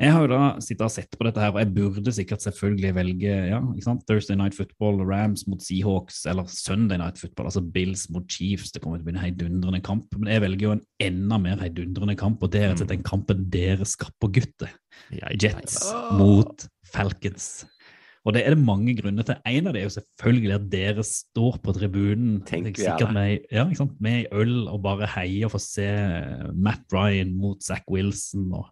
Jeg 0.01 0.15
har 0.15 0.23
jo 0.25 0.29
da 0.33 0.45
sittet 0.65 0.81
og 0.87 0.91
sett 0.95 1.13
på 1.13 1.27
dette 1.27 1.43
her, 1.43 1.51
og 1.53 1.59
jeg 1.61 1.75
burde 1.77 2.13
sikkert 2.17 2.41
selvfølgelig 2.41 2.95
velge 2.97 3.33
ja, 3.51 3.59
ikke 3.61 3.85
sant? 3.85 4.07
Thursday 4.09 4.35
Night 4.35 4.55
Football, 4.57 5.03
Rams 5.05 5.47
mot 5.47 5.61
Seahawks, 5.61 6.23
eller 6.25 6.49
Sunday 6.49 6.97
Night 6.97 7.19
Football, 7.21 7.51
altså 7.51 7.61
Bills 7.61 8.07
mot 8.09 8.25
Chiefs. 8.25 8.73
Det 8.73 8.81
kommer 8.81 8.97
til 8.97 9.05
å 9.05 9.11
bli 9.11 9.19
en 9.19 9.21
heidundrende 9.27 9.83
kamp. 9.85 10.07
Men 10.17 10.33
jeg 10.33 10.41
velger 10.47 10.65
jo 10.65 10.73
en 10.79 10.85
enda 11.05 11.37
mer 11.45 11.61
heidundrende 11.61 12.17
kamp, 12.17 12.41
og 12.43 12.51
det 12.51 12.63
er 12.63 12.71
rett 12.71 12.81
og 12.81 12.87
slett 12.87 12.95
den 12.97 13.05
kampen 13.05 13.45
dere 13.53 13.85
skaper, 13.85 14.33
gutter. 14.33 14.73
Jets 15.37 15.93
mot 16.17 16.65
Falcons. 16.95 17.67
Og 18.21 18.35
det 18.37 18.43
er 18.45 18.53
det 18.53 18.61
mange 18.61 18.93
grunner 18.99 19.25
til. 19.25 19.39
En 19.49 19.69
av 19.69 19.75
det 19.75 19.81
er 19.81 19.87
jo 19.89 19.95
selvfølgelig 19.95 20.55
at 20.59 20.65
dere 20.73 21.05
står 21.07 21.57
på 21.65 21.73
tribunen 21.73 22.41
Tenk 22.49 22.75
er 22.75 22.83
sikkert 22.83 23.15
med, 23.17 23.47
ja, 23.49 23.65
med 23.97 24.35
øl 24.37 24.57
og 24.69 24.83
bare 24.85 25.09
heier 25.17 25.49
og 25.49 25.55
får 25.55 25.63
se 25.65 25.87
Matt 26.53 26.85
Ryan 26.93 27.33
mot 27.33 27.65
Zack 27.65 27.89
Wilson. 27.89 28.51
og 28.61 28.69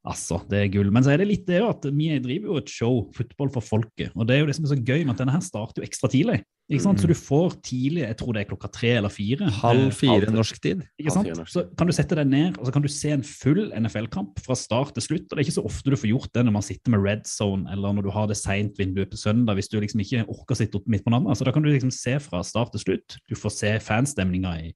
Altså, 0.00 0.38
det 0.48 0.62
er 0.62 0.70
gull. 0.72 0.88
Men 0.92 1.04
så 1.04 1.12
er 1.12 1.20
det 1.20 1.28
litt 1.28 1.48
det 1.48 1.60
at 1.64 1.84
vi 1.92 2.08
driver 2.24 2.54
jo 2.54 2.60
et 2.60 2.72
show, 2.72 3.02
fotball 3.16 3.50
for 3.52 3.64
folket. 3.64 4.14
Og 4.16 4.28
det 4.28 4.36
er 4.36 4.42
jo 4.42 4.48
det 4.48 4.56
som 4.56 4.68
er 4.68 4.72
så 4.72 4.80
gøy 4.80 5.04
med 5.04 5.12
at 5.12 5.20
denne 5.20 5.34
her 5.34 5.44
starter 5.44 5.82
jo 5.82 5.88
ekstra 5.88 6.08
tidlig. 6.12 6.40
Ikke 6.70 6.84
sant? 6.84 7.00
Mm. 7.00 7.02
Så 7.02 7.08
du 7.10 7.16
får 7.18 7.54
tidlig, 7.66 8.02
jeg 8.04 8.16
tror 8.20 8.36
det 8.36 8.42
er 8.44 8.48
klokka 8.52 8.68
tre 8.70 8.90
eller 9.00 9.10
fire. 9.10 9.48
Halv 9.58 9.88
eh, 9.88 9.94
fire 9.96 10.20
halv- 10.20 10.34
norsk 10.36 10.60
tid. 10.62 10.84
ikke 11.02 11.10
sant? 11.10 11.26
norsk 11.34 11.50
Så 11.50 11.64
kan 11.76 11.90
du 11.90 11.92
sette 11.96 12.14
deg 12.14 12.30
ned 12.30 12.60
og 12.60 12.68
så 12.68 12.74
kan 12.76 12.84
du 12.84 12.88
se 12.94 13.10
en 13.10 13.24
full 13.26 13.72
NFL-kamp 13.74 14.38
fra 14.44 14.54
start 14.54 14.94
til 14.94 15.02
slutt. 15.02 15.26
og 15.26 15.34
Det 15.34 15.42
er 15.42 15.48
ikke 15.48 15.56
så 15.58 15.66
ofte 15.66 15.90
du 15.90 15.98
får 15.98 16.12
gjort 16.12 16.30
det 16.36 16.44
når 16.46 16.54
man 16.54 16.66
sitter 16.66 16.94
med 16.94 17.02
red 17.02 17.26
zone 17.26 17.66
eller 17.74 17.96
når 17.98 18.06
du 18.06 18.12
har 18.14 18.30
det 18.30 18.38
seint 18.38 18.78
vinduet 18.78 19.10
på 19.10 19.18
søndag. 19.18 19.58
hvis 19.58 19.68
du 19.68 19.80
liksom 19.80 20.04
ikke 20.04 20.22
orker 20.28 20.54
å 20.54 20.60
sitte 20.62 20.78
oppe 20.78 20.94
midt 20.94 21.04
på 21.04 21.10
natta. 21.10 21.34
Så 21.34 21.44
da 21.48 21.52
kan 21.56 21.66
du 21.66 21.70
liksom 21.72 21.90
se 21.90 22.18
fra 22.22 22.44
start 22.46 22.70
til 22.76 22.84
slutt. 22.86 23.18
Du 23.26 23.34
får 23.34 23.50
se 23.56 23.74
fanstemninga 23.82 24.54
i, 24.62 24.70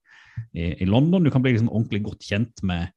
i, 0.51 0.73
i 0.83 0.85
London. 0.89 1.23
Du 1.23 1.31
kan 1.31 1.41
bli 1.45 1.55
liksom 1.55 1.71
ordentlig 1.71 2.03
godt 2.03 2.27
kjent 2.27 2.59
med 2.63 2.91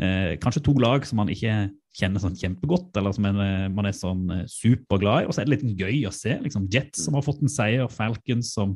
eh, 0.00 0.36
kanskje 0.42 0.62
to 0.64 0.74
lag 0.82 1.04
som 1.06 1.16
man 1.16 1.28
ikke 1.28 1.70
kjenner 1.94 2.18
sånn 2.22 2.34
kjempegodt, 2.34 2.96
eller 2.98 3.12
som 3.14 3.24
en, 3.30 3.38
eh, 3.40 3.68
man 3.68 3.86
er 3.86 3.92
sånn 3.94 4.24
eh, 4.30 4.44
superglad 4.50 5.22
i. 5.22 5.26
Og 5.26 5.34
så 5.34 5.42
er 5.42 5.46
det 5.46 5.62
litt 5.62 5.76
gøy 5.78 6.06
å 6.08 6.12
se. 6.12 6.38
liksom 6.42 6.68
Jets 6.72 7.04
som 7.04 7.14
har 7.14 7.22
fått 7.22 7.42
en 7.42 7.48
seier, 7.52 7.86
Falcons 7.88 8.52
som 8.54 8.74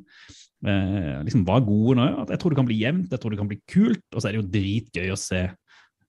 eh, 0.67 1.23
liksom 1.27 1.45
var 1.47 1.61
gode 1.67 1.97
nå. 1.99 2.07
At 2.23 2.31
Jeg 2.35 2.39
tror 2.43 2.51
det 2.55 2.61
kan 2.61 2.67
bli 2.71 2.79
jevnt, 2.83 3.11
jeg 3.11 3.21
tror 3.21 3.31
det 3.35 3.39
kan 3.41 3.49
bli 3.51 3.61
kult, 3.69 4.05
og 4.15 4.21
så 4.23 4.29
er 4.29 4.33
det 4.37 4.43
jo 4.43 4.51
dritgøy 4.55 5.11
å 5.15 5.19
se 5.19 5.45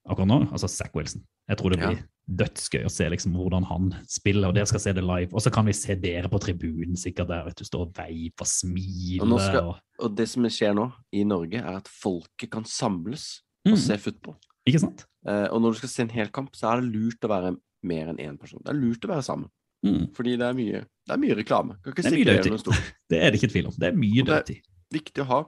akkurat 0.10 0.28
nå, 0.30 0.40
altså 0.52 0.70
Zack 0.70 0.94
Wilson. 0.98 1.22
Jeg 1.50 1.58
tror 1.58 1.70
det 1.74 1.80
Ja. 1.82 1.88
blir 1.90 2.04
dødsgøy 2.30 2.84
å 2.86 2.92
se 2.94 3.10
liksom 3.10 3.34
hvordan 3.34 3.64
han 3.66 3.90
spiller, 4.08 4.50
og 4.50 4.54
dere 4.54 4.68
skal 4.70 4.80
se 4.80 4.94
det 4.94 5.02
live. 5.04 5.34
Og 5.34 5.42
så 5.42 5.52
kan 5.52 5.66
vi 5.66 5.74
se 5.74 5.96
dere 5.96 6.30
på 6.30 6.40
tribunen 6.40 6.94
sikkert 6.96 7.28
der, 7.28 7.44
vet 7.46 7.56
du, 7.58 7.64
stå 7.66 7.82
og 7.88 7.94
veipe 7.98 8.42
og 8.42 8.48
smile. 8.48 9.26
Og, 9.26 9.40
skal, 9.42 9.72
og 10.00 10.16
det 10.16 10.28
som 10.30 10.44
skjer 10.46 10.76
nå 10.78 10.92
i 11.12 11.24
Norge, 11.24 11.58
er 11.58 11.78
at 11.82 11.88
folket 11.90 12.52
kan 12.52 12.64
samles 12.64 13.42
og 13.66 13.74
Mm. 13.74 13.78
se 13.78 13.98
fotball. 13.98 14.36
Ikke 14.70 14.84
sant? 14.84 15.06
Eh, 15.28 15.48
og 15.50 15.62
når 15.62 15.76
du 15.76 15.82
skal 15.82 15.92
se 15.92 16.06
en 16.06 16.14
hel 16.14 16.32
kamp, 16.36 16.54
så 16.58 16.72
er 16.72 16.82
det 16.82 16.94
lurt 16.94 17.26
å 17.26 17.32
være 17.32 17.54
mer 17.90 18.12
enn 18.12 18.22
én 18.22 18.38
person. 18.40 18.62
Det 18.64 18.74
er 18.74 18.80
lurt 18.80 19.06
å 19.06 19.12
være 19.12 19.26
sammen. 19.26 19.52
Mm. 19.86 20.10
Fordi 20.16 20.36
det 20.40 20.48
er 20.48 20.56
mye, 20.58 20.82
det 21.08 21.16
er 21.16 21.22
mye 21.22 21.38
reklame. 21.40 21.78
Det 21.86 22.04
er 22.04 22.18
mye 22.18 22.28
dødtid. 22.28 22.74
Det 23.12 23.20
er 23.20 23.32
det 23.32 23.40
ikke 23.40 23.52
tvil 23.54 23.70
om. 23.70 23.78
Det 23.80 23.88
er 23.88 24.00
mye 24.00 24.26
dødtid. 24.28 24.66
Viktig 24.94 25.24
å 25.24 25.30
ha 25.30 25.40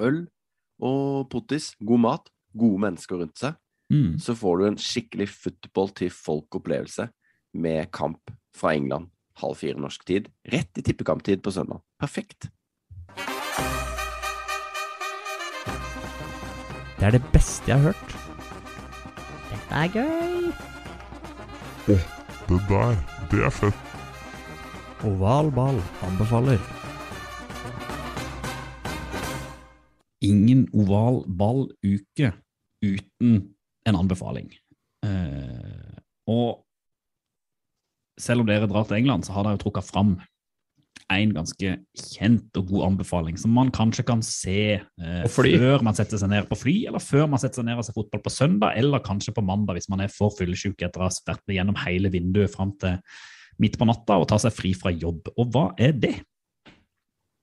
øl 0.00 0.20
og 0.80 1.26
pottis, 1.32 1.72
god 1.84 2.00
mat, 2.00 2.30
gode 2.56 2.80
mennesker 2.86 3.20
rundt 3.20 3.40
seg. 3.40 3.58
Mm. 3.92 4.20
Så 4.22 4.36
får 4.38 4.60
du 4.60 4.66
en 4.68 4.78
skikkelig 4.80 5.26
football 5.32 5.90
til 5.98 6.12
folk-opplevelse 6.14 7.08
med 7.58 7.90
kamp 7.92 8.30
fra 8.56 8.72
England 8.78 9.10
halv 9.40 9.58
fire 9.58 9.80
norsk 9.80 10.04
tid. 10.08 10.28
Rett 10.52 10.78
i 10.78 10.84
tippekamptid 10.84 11.42
på 11.42 11.52
søndag. 11.54 11.82
Perfekt. 12.00 12.48
Det 17.00 17.06
er 17.08 17.14
det 17.16 17.22
beste 17.32 17.64
jeg 17.70 17.80
har 17.80 17.94
hørt. 17.94 18.10
Dette 19.48 19.72
er 19.72 19.86
gøy. 19.94 20.50
Det 21.86 22.58
der, 22.68 22.96
det 23.30 23.40
er 23.46 23.54
fett. 23.56 23.94
Oval 25.08 25.48
ball 25.56 25.80
anbefaler. 26.04 26.60
Ingen 30.20 30.66
oval 30.76 31.22
ball-uke 31.40 32.34
uten 32.84 33.38
en 33.88 33.96
anbefaling. 33.96 34.52
Eh, 35.08 35.96
og 36.28 36.66
selv 38.20 38.44
om 38.44 38.50
dere 38.52 38.68
drar 38.68 38.84
til 38.84 39.00
England, 39.00 39.24
så 39.24 39.32
har 39.32 39.48
dere 39.48 39.56
jo 39.56 39.64
trukket 39.64 39.88
fram 39.88 40.18
en 41.10 41.32
ganske 41.34 41.72
kjent 41.98 42.58
og 42.60 42.68
god 42.70 42.84
anbefaling 42.86 43.38
som 43.40 43.50
man 43.54 43.72
kanskje 43.74 44.04
kan 44.06 44.22
se 44.22 44.60
eh, 44.78 45.24
før 45.34 45.82
man 45.82 45.96
setter 45.98 46.20
seg 46.20 46.30
ned 46.30 46.46
på 46.46 46.58
fly, 46.60 46.76
eller 46.90 47.02
før 47.02 47.26
man 47.32 47.42
setter 47.42 47.62
seg 47.62 47.66
ned 47.66 47.80
og 47.80 47.86
ser 47.86 47.96
fotball 47.96 48.22
på 48.22 48.32
søndag, 48.34 48.78
eller 48.78 49.02
kanskje 49.02 49.34
på 49.34 49.44
mandag 49.44 49.78
hvis 49.78 49.90
man 49.90 50.04
er 50.04 50.12
for 50.14 50.34
fyllesyk 50.38 50.86
etter 50.86 51.02
å 51.02 51.08
ha 51.08 51.14
vært 51.32 51.54
gjennom 51.56 51.78
hele 51.82 52.12
vinduet 52.14 52.54
fram 52.54 52.76
til 52.80 53.00
midt 53.60 53.76
på 53.80 53.88
natta 53.90 54.20
og 54.20 54.28
tar 54.30 54.40
seg 54.42 54.54
fri 54.54 54.72
fra 54.76 54.92
jobb. 54.94 55.32
Og 55.36 55.50
hva 55.52 55.66
er 55.80 55.92
det? 55.98 56.14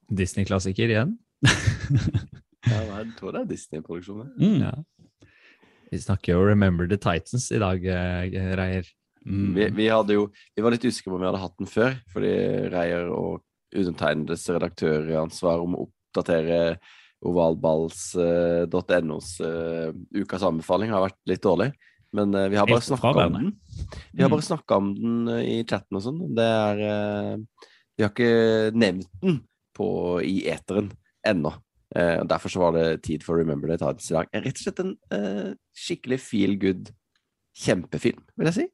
Disney-klassiker 0.07 0.95
igjen. 0.95 1.17
Ja, 2.67 2.81
jeg 2.83 3.13
tror 3.15 3.31
det 3.31 3.41
er 3.45 3.49
Disney-produksjoner. 3.51 4.25
Mm. 4.41 4.63
Ja. 4.65 4.71
Vi 5.91 5.99
snakker 6.03 6.33
jo 6.33 6.47
Remember 6.49 6.87
the 6.89 6.97
Titans 6.99 7.47
i 7.55 7.61
dag, 7.61 7.85
eh, 7.85 8.49
Reier. 8.59 8.89
Mm. 9.27 9.49
Vi, 9.57 9.65
vi, 9.75 9.89
jo, 10.15 10.29
vi 10.55 10.63
var 10.63 10.71
litt 10.71 10.85
usikre 10.87 11.11
på 11.11 11.17
om 11.17 11.23
vi 11.25 11.27
hadde 11.27 11.41
hatt 11.43 11.57
den 11.59 11.67
før, 11.67 11.97
fordi 12.13 12.31
Reier 12.71 13.09
og 13.11 13.41
undertegnedes 13.75 14.45
redaktøransvar 14.55 15.59
om 15.65 15.75
å 15.75 15.83
oppdatere 15.89 16.77
ovalballs.nos 17.27 19.41
uh, 19.41 19.89
ukas 20.15 20.43
anbefaling 20.47 20.91
har 20.93 21.01
vært 21.07 21.17
litt 21.29 21.43
dårlig. 21.43 21.71
Men 22.15 22.33
uh, 22.35 22.47
vi 22.51 22.57
har 22.59 22.67
bare 22.69 22.81
snakka 22.85 23.25
om 23.27 23.33
den. 23.35 23.51
Vi 24.13 24.21
har 24.23 24.29
Mm. 24.29 24.35
bare 24.37 24.47
snakka 24.47 24.75
om 24.79 24.87
den 24.95 25.27
eh, 25.35 25.43
i 25.57 25.63
chatten 25.67 25.97
og 25.97 26.03
sånn. 26.05 26.21
Det 26.35 26.45
er 26.45 26.75
uh, 26.87 27.35
Vi 27.97 28.03
har 28.05 28.11
ikke 28.13 28.71
nevnt 28.77 29.09
den 29.21 29.41
på, 29.75 29.87
i 30.23 30.45
eteren 30.49 30.91
ennå. 31.25 31.51
Uh, 31.95 32.23
Derfor 32.29 32.49
så 32.53 32.59
var 32.61 32.71
det 32.77 33.01
tid 33.03 33.23
for 33.25 33.35
Remember 33.37 33.67
the 33.67 33.77
Titans 33.77 34.11
i 34.11 34.13
dag. 34.15 34.27
Rett 34.33 34.57
og 34.57 34.63
slett 34.63 34.79
en 34.83 34.95
uh, 35.13 35.53
skikkelig 35.75 36.19
feel 36.23 36.55
good 36.61 36.89
kjempefilm, 37.57 38.21
vil 38.37 38.45
jeg 38.51 38.57
si. 38.59 38.65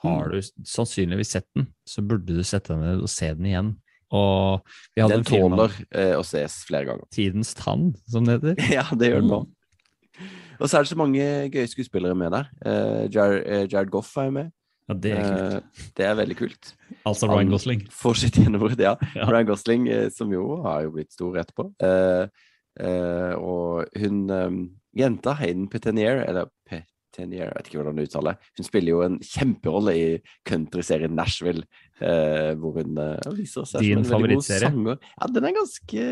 Har 0.00 0.32
du 0.32 0.40
sannsynligvis 0.64 1.34
sett 1.36 1.46
den, 1.56 1.66
så 1.88 2.02
burde 2.02 2.38
du 2.38 2.44
sette 2.46 2.72
deg 2.72 2.80
ned 2.80 3.02
og 3.04 3.10
se 3.12 3.28
den 3.36 3.48
igjen. 3.50 3.72
Og 4.16 4.62
vi 4.96 5.02
hadde 5.04 5.20
Den 5.20 5.26
tåler 5.28 5.74
eh, 5.94 6.14
å 6.18 6.22
ses 6.26 6.62
flere 6.66 6.88
ganger. 6.88 7.06
Tidens 7.14 7.52
tann, 7.54 7.92
som 8.10 8.26
det 8.26 8.38
heter. 8.38 8.62
Ja, 8.80 8.86
det 8.96 9.12
gjør 9.12 9.22
den 9.22 9.30
nå. 9.30 9.42
Og 10.60 10.68
så 10.68 10.76
er 10.76 10.84
det 10.84 10.90
så 10.90 10.98
mange 10.98 11.26
gøye 11.52 11.68
skuespillere 11.70 12.16
med 12.18 12.34
der. 12.34 12.48
Eh, 12.66 13.04
Jared, 13.12 13.44
eh, 13.46 13.66
Jared 13.70 13.92
Goff 13.92 14.10
er 14.20 14.28
jo 14.28 14.34
med. 14.40 14.50
Ja, 14.90 14.96
det 14.98 15.12
er 15.14 15.28
kult. 15.30 15.84
Det 15.96 16.06
er 16.08 16.16
veldig 16.18 16.36
kult. 16.40 16.72
Altså 17.06 17.28
Ryan 17.30 17.52
Gosling. 17.52 17.84
Får 17.94 18.18
sitt 18.24 18.40
gjennombrudd, 18.40 18.80
ja. 18.82 18.96
Ja. 19.18 19.28
Ryan 19.30 19.52
Gosling, 19.52 19.86
som 20.10 20.32
jo 20.34 20.58
har 20.64 20.88
jo 20.88 20.96
blitt 20.96 21.14
stor 21.14 21.38
etterpå. 21.44 21.68
Og 23.38 24.00
hun 24.02 24.18
jenta, 24.98 25.36
Hayden 25.38 25.70
Petenier, 25.70 26.24
eller 26.26 26.50
Petenier, 27.20 27.46
jeg 27.46 27.56
vet 27.56 27.68
ikke 27.68 27.80
hvordan 27.80 28.00
det 28.00 28.08
uttaler, 28.08 28.50
hun 28.58 28.66
spiller 28.66 28.94
jo 28.94 29.04
en 29.04 29.20
kjemperolle 29.24 29.94
i 29.98 30.08
countryserien 30.48 31.14
Nashville, 31.16 31.66
eh, 32.00 32.52
hvor 32.60 32.80
hun 32.80 32.98
eh, 33.04 33.30
viser 33.36 33.68
seg 33.68 33.84
Din 33.84 34.04
som 34.04 34.18
en 34.18 34.26
veldig 34.26 34.40
god 34.40 34.50
sanger. 34.50 35.00
Ja, 35.14 35.30
den 35.36 35.48
er 35.48 35.56
ganske. 35.60 36.10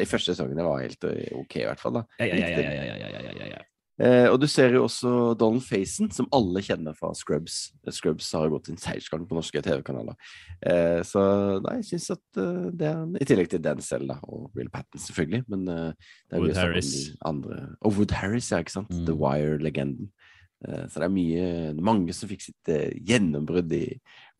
De 0.00 0.10
første 0.10 0.34
sesongen 0.34 0.64
var 0.64 0.82
helt 0.84 1.10
eh, 1.10 1.30
ok, 1.34 1.60
i 1.62 1.68
hvert 1.68 1.82
fall. 1.82 2.00
da. 2.00 2.08
Ja, 2.22 2.30
ja, 2.30 2.42
ja, 2.42 2.66
ja, 2.66 2.90
ja, 2.94 3.14
ja, 3.18 3.30
ja, 3.30 3.54
ja. 3.58 3.62
Eh, 4.02 4.26
og 4.26 4.40
du 4.42 4.48
ser 4.50 4.74
jo 4.74 4.82
også 4.88 5.10
Donald 5.38 5.62
Faison, 5.62 6.08
som 6.10 6.26
alle 6.34 6.62
kjenner 6.66 6.96
fra 6.98 7.12
Scrubs. 7.14 7.68
Scrubs 7.94 8.32
har 8.34 8.50
gått 8.50 8.66
sin 8.70 8.80
seiersgang 8.80 9.26
på 9.28 9.38
norske 9.38 9.62
TV-kanaler. 9.62 10.18
Eh, 10.66 11.00
så 11.06 11.22
nei, 11.62 11.76
jeg 11.78 11.92
syns 11.92 12.16
at 12.16 12.40
uh, 12.42 12.72
det 12.74 12.90
er 12.90 13.04
I 13.22 13.28
tillegg 13.30 13.52
til 13.52 13.62
den 13.62 13.82
selv, 13.84 14.10
da, 14.10 14.18
og 14.26 14.48
Will 14.58 14.70
Patton, 14.72 15.02
selvfølgelig. 15.04 15.44
Men 15.52 15.68
uh, 15.70 16.10
det 16.26 16.40
er 16.40 16.42
Wood 16.42 16.58
Harris. 16.58 16.94
andre. 17.22 17.60
Og 17.86 17.94
Wood 18.00 18.16
Harris, 18.18 18.50
ja, 18.50 18.58
ikke 18.64 18.74
sant. 18.74 18.90
Mm. 18.90 19.04
The 19.06 19.18
Wire-legenden. 19.20 20.10
Eh, 20.64 20.84
så 20.88 21.00
det 21.00 21.08
er 21.08 21.14
mye 21.14 21.48
mange 21.84 22.14
som 22.16 22.30
fikk 22.30 22.44
sitt 22.46 22.72
eh, 22.72 22.94
gjennombrudd 23.04 23.72
i 23.76 23.86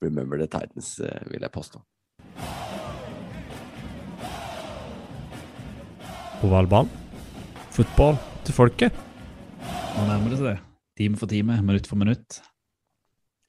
Remember 0.05 0.41
the 0.41 0.49
Titans, 0.49 0.97
eh, 1.01 1.25
vil 1.31 1.45
jeg 1.45 1.55
påstå. 1.55 1.83
Ovalbanen. 6.45 6.91
Fotball 7.75 8.19
til 8.47 8.55
folket. 8.55 9.05
Nå 9.95 10.05
nærmer 10.09 10.35
det 10.35 10.43
seg. 10.43 10.61
Time 10.99 11.19
for 11.19 11.31
time, 11.31 11.57
minutt 11.63 11.89
for 11.91 11.99
minutt. 11.99 12.41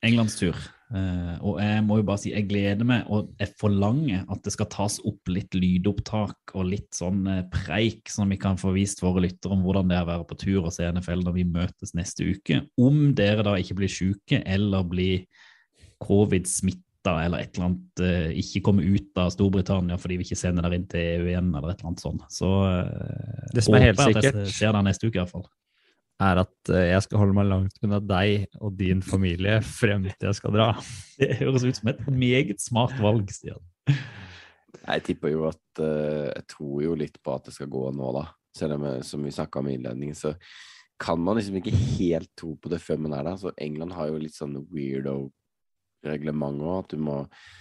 Englands 0.06 0.38
tur. 0.40 0.58
Eh, 0.94 1.38
og 1.42 1.58
jeg 1.58 1.82
må 1.82 1.98
jo 1.98 2.06
bare 2.06 2.22
si 2.22 2.30
jeg 2.30 2.46
gleder 2.46 2.86
meg, 2.86 3.08
og 3.10 3.32
jeg 3.42 3.50
forlanger 3.58 4.22
at 4.30 4.44
det 4.46 4.54
skal 4.54 4.70
tas 4.70 5.00
opp 5.08 5.32
litt 5.34 5.56
lydopptak 5.58 6.54
og 6.54 6.68
litt 6.70 6.92
sånn 6.94 7.24
eh, 7.32 7.42
preik, 7.54 8.06
som 8.12 8.30
vi 8.30 8.38
kan 8.42 8.60
få 8.62 8.76
vist 8.76 9.02
våre 9.02 9.24
lyttere 9.26 9.56
om 9.56 9.64
hvordan 9.66 9.90
det 9.90 9.98
er 9.98 10.06
å 10.06 10.12
være 10.12 10.28
på 10.30 10.38
tur 10.44 10.60
og 10.68 10.74
se 10.76 10.86
NFL 10.86 11.26
når 11.26 11.38
vi 11.40 11.48
møtes 11.56 11.96
neste 11.98 12.30
uke. 12.30 12.62
Om 12.78 13.16
dere 13.18 13.46
da 13.48 13.56
ikke 13.58 13.80
blir 13.82 13.92
syke 13.92 14.44
eller 14.46 14.86
blir 14.86 15.26
covid-smitta 16.06 17.18
eller 17.26 17.42
et 17.42 17.58
eller 17.58 17.72
annet, 17.72 18.06
eh, 18.06 18.30
ikke 18.44 18.64
kommer 18.70 18.86
ut 18.86 19.22
av 19.22 19.34
Storbritannia 19.34 19.98
fordi 20.02 20.20
vi 20.22 20.30
ikke 20.30 20.38
sender 20.38 20.68
dere 20.68 20.80
inn 20.80 20.90
til 20.90 21.02
EU 21.02 21.28
igjen 21.32 21.50
eller 21.50 21.74
et 21.74 21.82
eller 21.82 21.92
annet 21.96 22.06
sånt. 22.06 22.30
Så 22.30 22.50
Det 23.54 23.66
som 23.66 23.78
er 23.78 23.90
helt 23.90 24.06
sikkert- 24.06 24.54
ser 24.54 24.74
deg 24.74 24.84
neste 24.86 25.10
uke 25.10 25.18
iallfall. 25.22 25.50
Er 26.24 26.40
at 26.46 26.72
eh, 26.72 26.92
jeg 26.94 27.04
skal 27.04 27.20
holde 27.20 27.36
meg 27.36 27.50
langt 27.50 27.82
unna 27.84 28.00
deg 28.00 28.46
og 28.62 28.78
din 28.80 29.02
familie 29.04 29.58
frem 29.68 30.06
til 30.08 30.30
jeg 30.30 30.38
skal 30.38 30.56
dra. 30.56 30.70
Det 31.20 31.34
høres 31.42 31.66
ut 31.66 31.80
som 31.80 31.92
et 31.92 32.06
meget 32.08 32.64
smart 32.64 32.96
valg, 33.04 33.28
Stian. 33.36 33.64
Jeg 34.86 35.04
tipper 35.08 35.34
jo 35.34 35.46
at 35.50 35.82
eh, 35.84 36.32
Jeg 36.32 36.46
tror 36.52 36.80
jo 36.86 36.96
litt 37.00 37.20
på 37.24 37.36
at 37.36 37.50
det 37.50 37.56
skal 37.58 37.72
gå 37.72 37.90
nå, 37.96 38.14
da. 38.16 38.30
Selv 38.56 38.78
om, 38.78 38.88
som 39.04 39.24
vi 39.28 39.34
snakka 39.36 39.60
om 39.60 39.68
i 39.68 39.76
innledningen, 39.76 40.16
så 40.16 40.36
kan 41.02 41.20
man 41.20 41.36
liksom 41.36 41.58
ikke 41.60 41.76
helt 41.76 42.30
tro 42.40 42.54
på 42.56 42.72
det 42.72 42.80
før 42.80 43.02
man 43.04 43.18
er 43.18 43.26
der. 43.28 43.40
Så 43.42 43.52
England 43.60 43.96
har 43.98 44.08
jo 44.08 44.22
litt 44.22 44.38
sånn 44.38 44.56
weirdo 44.72 45.26
reglement 46.06 46.62
òg, 46.62 46.86
at 46.86 46.94
du 46.94 47.02
må 47.02 47.18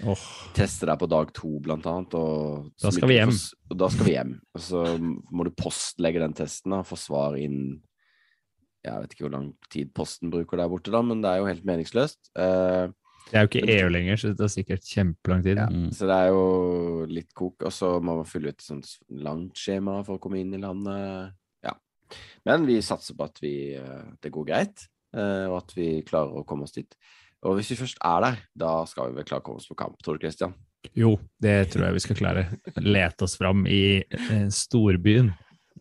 oh. 0.07 0.26
teste 0.57 0.86
deg 0.88 1.00
på 1.00 1.09
dag 1.11 1.32
to, 1.34 1.57
blant 1.64 1.86
annet. 1.90 2.14
Og 2.18 2.70
Da 2.82 2.92
skal 2.94 3.11
vi 3.11 3.18
hjem. 3.18 3.34
Og 3.72 3.80
da 3.80 3.90
skal 3.90 4.09
vi 4.09 4.14
hjem. 4.14 4.36
Og 4.55 4.64
så 4.68 4.84
må 5.00 5.48
du 5.48 5.55
postlegge 5.59 6.22
den 6.22 6.36
testen, 6.36 6.76
og 6.76 6.86
få 6.88 7.00
svar 7.00 7.38
innen 7.40 7.80
Jeg 8.85 9.01
vet 9.01 9.14
ikke 9.14 9.24
hvor 9.26 9.32
lang 9.37 9.49
tid 9.72 9.93
posten 9.97 10.32
bruker 10.32 10.61
der 10.61 10.68
borte, 10.68 10.93
da, 10.93 11.01
men 11.05 11.22
det 11.24 11.30
er 11.30 11.41
jo 11.41 11.49
helt 11.49 11.64
meningsløst. 11.68 12.20
Uh, 12.37 12.93
det 13.30 13.39
er 13.39 13.45
jo 13.45 13.49
ikke 13.49 13.76
EU 13.78 13.89
lenger, 13.89 14.18
så 14.20 14.30
det 14.30 14.39
tar 14.39 14.51
sikkert 14.53 14.89
kjempelang 14.89 15.43
tid. 15.45 15.57
ja, 15.57 15.66
Mm. 15.66 15.91
Så 15.93 16.07
det 16.07 16.16
er 16.16 16.28
jo 16.28 17.07
litt 17.09 17.32
kok, 17.35 17.62
og 17.62 17.72
så 17.72 18.01
må 18.01 18.16
man 18.20 18.28
fylle 18.28 18.53
ut 18.53 18.61
et 18.61 18.66
sånt 18.66 18.99
langt 19.09 19.57
skjema 19.57 20.05
for 20.05 20.16
å 20.16 20.20
komme 20.20 20.41
inn 20.41 20.53
i 20.55 20.61
landet. 20.61 21.32
Ja. 21.64 21.72
Men 22.45 22.66
vi 22.66 22.80
satser 22.82 23.16
på 23.16 23.24
at 23.24 23.41
vi, 23.41 23.74
eh, 23.74 24.05
det 24.20 24.30
går 24.30 24.45
greit, 24.47 24.89
eh, 25.16 25.47
og 25.49 25.62
at 25.62 25.72
vi 25.74 26.03
klarer 26.03 26.37
å 26.37 26.45
komme 26.47 26.64
oss 26.64 26.76
dit. 26.76 26.95
Og 27.43 27.57
hvis 27.57 27.70
vi 27.70 27.80
først 27.80 27.99
er 28.05 28.20
der, 28.20 28.39
da 28.55 28.85
skal 28.85 29.11
vi 29.11 29.16
vel 29.16 29.24
klare 29.24 29.41
å 29.41 29.45
komme 29.45 29.57
oss 29.57 29.68
på 29.68 29.76
kamp, 29.76 30.01
tror 30.03 30.18
du, 30.18 30.26
Christian? 30.26 30.55
Jo, 30.95 31.18
det 31.41 31.70
tror 31.72 31.87
jeg 31.87 31.95
vi 31.95 32.01
skal 32.01 32.16
klare. 32.16 32.61
Lete 32.76 33.24
oss 33.24 33.37
fram 33.37 33.66
i 33.66 34.05
storbyen. 34.53 35.32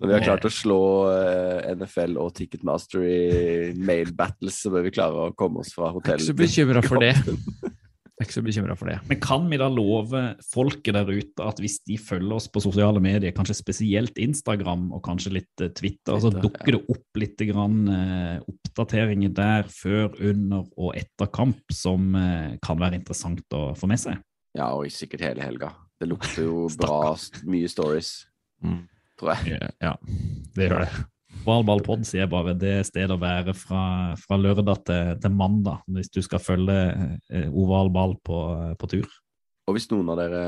Når 0.02 0.10
vi 0.10 0.16
har 0.16 0.26
klart 0.26 0.48
å 0.48 0.52
slå 0.52 0.82
eh, 1.12 1.70
NFL 1.78 2.18
og 2.22 2.34
Ticketmaster 2.38 3.04
i 3.06 3.74
mail 3.78 4.10
battles, 4.18 4.58
så 4.64 4.72
bør 4.74 4.88
vi 4.88 4.94
klare 4.96 5.30
å 5.30 5.34
komme 5.38 5.62
oss 5.62 5.74
fra 5.76 5.92
hotellet. 5.94 6.26
Jeg 6.26 6.34
er 6.34 6.42
ikke 6.42 6.50
så 6.50 6.58
bekymra 6.58 6.84
for 6.86 7.04
det. 7.04 7.14
Jeg 8.14 8.22
er 8.22 8.28
ikke 8.28 8.36
så 8.36 8.44
bekymra 8.46 8.76
for 8.78 8.90
det. 8.92 8.96
Men 9.10 9.18
kan 9.20 9.48
vi 9.50 9.58
da 9.58 9.66
love 9.74 10.20
folket 10.46 10.94
der 10.94 11.08
ute 11.10 11.46
at 11.50 11.58
hvis 11.60 11.80
de 11.90 11.96
følger 11.98 12.36
oss 12.36 12.46
på 12.48 12.62
sosiale 12.62 13.02
medier, 13.02 13.34
kanskje 13.36 13.56
spesielt 13.58 14.22
Instagram 14.22 14.86
og 14.94 15.02
kanskje 15.06 15.34
litt 15.40 15.64
eh, 15.66 15.72
Twitter, 15.76 16.20
så 16.22 16.32
dukker 16.32 16.78
det 16.78 16.82
opp 16.94 17.20
litt 17.20 17.46
grann, 17.50 17.80
eh, 17.90 18.38
oppdateringer 18.54 19.34
der 19.34 19.70
før, 19.74 20.14
under 20.30 20.70
og 20.78 20.94
etter 21.00 21.30
kamp 21.34 21.74
som 21.74 22.14
kan 22.64 22.80
være 22.82 23.02
interessant 23.02 23.58
å 23.58 23.66
få 23.78 23.90
med 23.90 24.02
seg? 24.02 24.22
Ja, 24.58 24.70
og 24.78 24.90
sikkert 24.94 25.26
hele 25.26 25.46
helga. 25.46 25.74
Det 26.00 26.10
lukter 26.10 26.46
jo 26.46 26.68
bra, 26.82 27.16
mye 27.50 27.70
stories, 27.70 28.16
Mm. 28.64 28.86
Tror 29.24 29.34
jeg. 29.34 29.74
Ja, 29.82 29.96
det 30.54 30.70
gjør 30.70 30.86
det. 30.86 30.92
Valballpod 31.44 32.06
sier 32.08 32.24
jeg 32.24 32.32
bare 32.32 32.54
det 32.56 32.72
er 32.78 32.86
stedet 32.88 33.16
å 33.16 33.20
være 33.20 33.56
fra, 33.58 33.84
fra 34.20 34.38
lørdag 34.40 34.84
til, 34.88 35.14
til 35.24 35.34
mandag 35.36 35.82
hvis 35.92 36.12
du 36.14 36.22
skal 36.24 36.40
følge 36.44 36.78
eh, 37.34 37.50
ovalball 37.50 38.16
på, 38.24 38.40
på 38.80 38.92
tur. 38.92 39.10
Og 39.68 39.76
hvis 39.76 39.90
noen 39.92 40.12
av 40.14 40.20
dere 40.20 40.44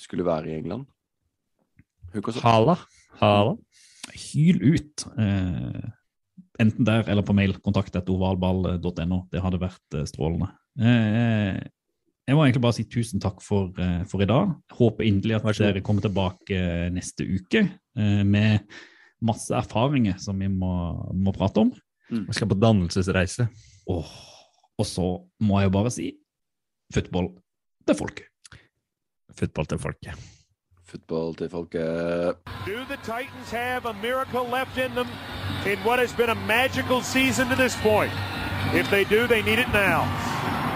skulle 0.00 0.26
være 0.26 0.50
i 0.50 0.58
England. 0.58 0.88
Hala. 2.42 2.76
Hala. 3.20 3.56
Hyl 4.12 4.58
ut. 4.74 5.04
Eh, 5.16 5.84
enten 6.60 6.88
der 6.88 7.08
eller 7.08 7.24
på 7.24 7.36
mail. 7.36 7.56
Kontakt 7.64 7.94
etter 7.96 8.12
ovalball.no. 8.12 9.22
Det 9.32 9.44
hadde 9.44 9.62
vært 9.62 9.96
eh, 9.96 10.08
strålende. 10.08 10.50
Eh, 10.80 11.60
jeg 12.28 12.36
må 12.38 12.44
egentlig 12.44 12.62
bare 12.62 12.76
si 12.76 12.84
tusen 12.90 13.22
takk 13.22 13.42
for, 13.42 13.72
eh, 13.82 14.02
for 14.08 14.22
i 14.22 14.28
dag. 14.30 14.54
Håper 14.78 15.06
inderlig 15.08 15.38
at 15.40 15.58
dere 15.58 15.84
kommer 15.84 16.04
tilbake 16.04 16.58
eh, 16.58 16.88
neste 16.94 17.26
uke 17.26 17.64
eh, 17.66 18.22
med 18.22 18.66
masse 19.22 19.54
erfaringer 19.54 20.18
som 20.22 20.38
vi 20.38 20.50
må, 20.50 20.74
må 21.14 21.34
prate 21.34 21.64
om. 21.64 21.72
Vi 22.12 22.34
skal 22.36 22.50
på 22.50 22.58
dannelsesreise. 22.60 23.46
Oh, 23.90 24.10
og 24.76 24.86
så 24.86 25.06
må 25.40 25.60
jeg 25.60 25.70
jo 25.70 25.74
bare 25.78 25.92
si 25.94 26.10
football 26.92 27.32
til 27.88 27.98
folket. 27.98 28.28
Football 29.32 29.70
til 29.70 29.80
folket. 29.80 30.30
football 30.92 31.34
til 31.34 31.48
folket. 31.50 32.36
Do 32.66 32.76
the 32.92 32.98
Titans 33.02 33.50
have 33.50 33.86
a 33.86 33.94
miracle 34.02 34.44
left 34.56 34.76
in 34.76 34.90
them 34.98 35.08
in 35.70 35.78
what 35.86 35.98
has 35.98 36.12
been 36.12 36.30
a 36.30 36.40
magical 36.46 37.00
season 37.02 37.48
to 37.48 37.56
this 37.56 37.76
point? 37.76 38.12
If 38.80 38.90
they 38.90 39.04
do, 39.04 39.26
they 39.26 39.42
need 39.42 39.58
it 39.58 39.72
now. 39.72 40.31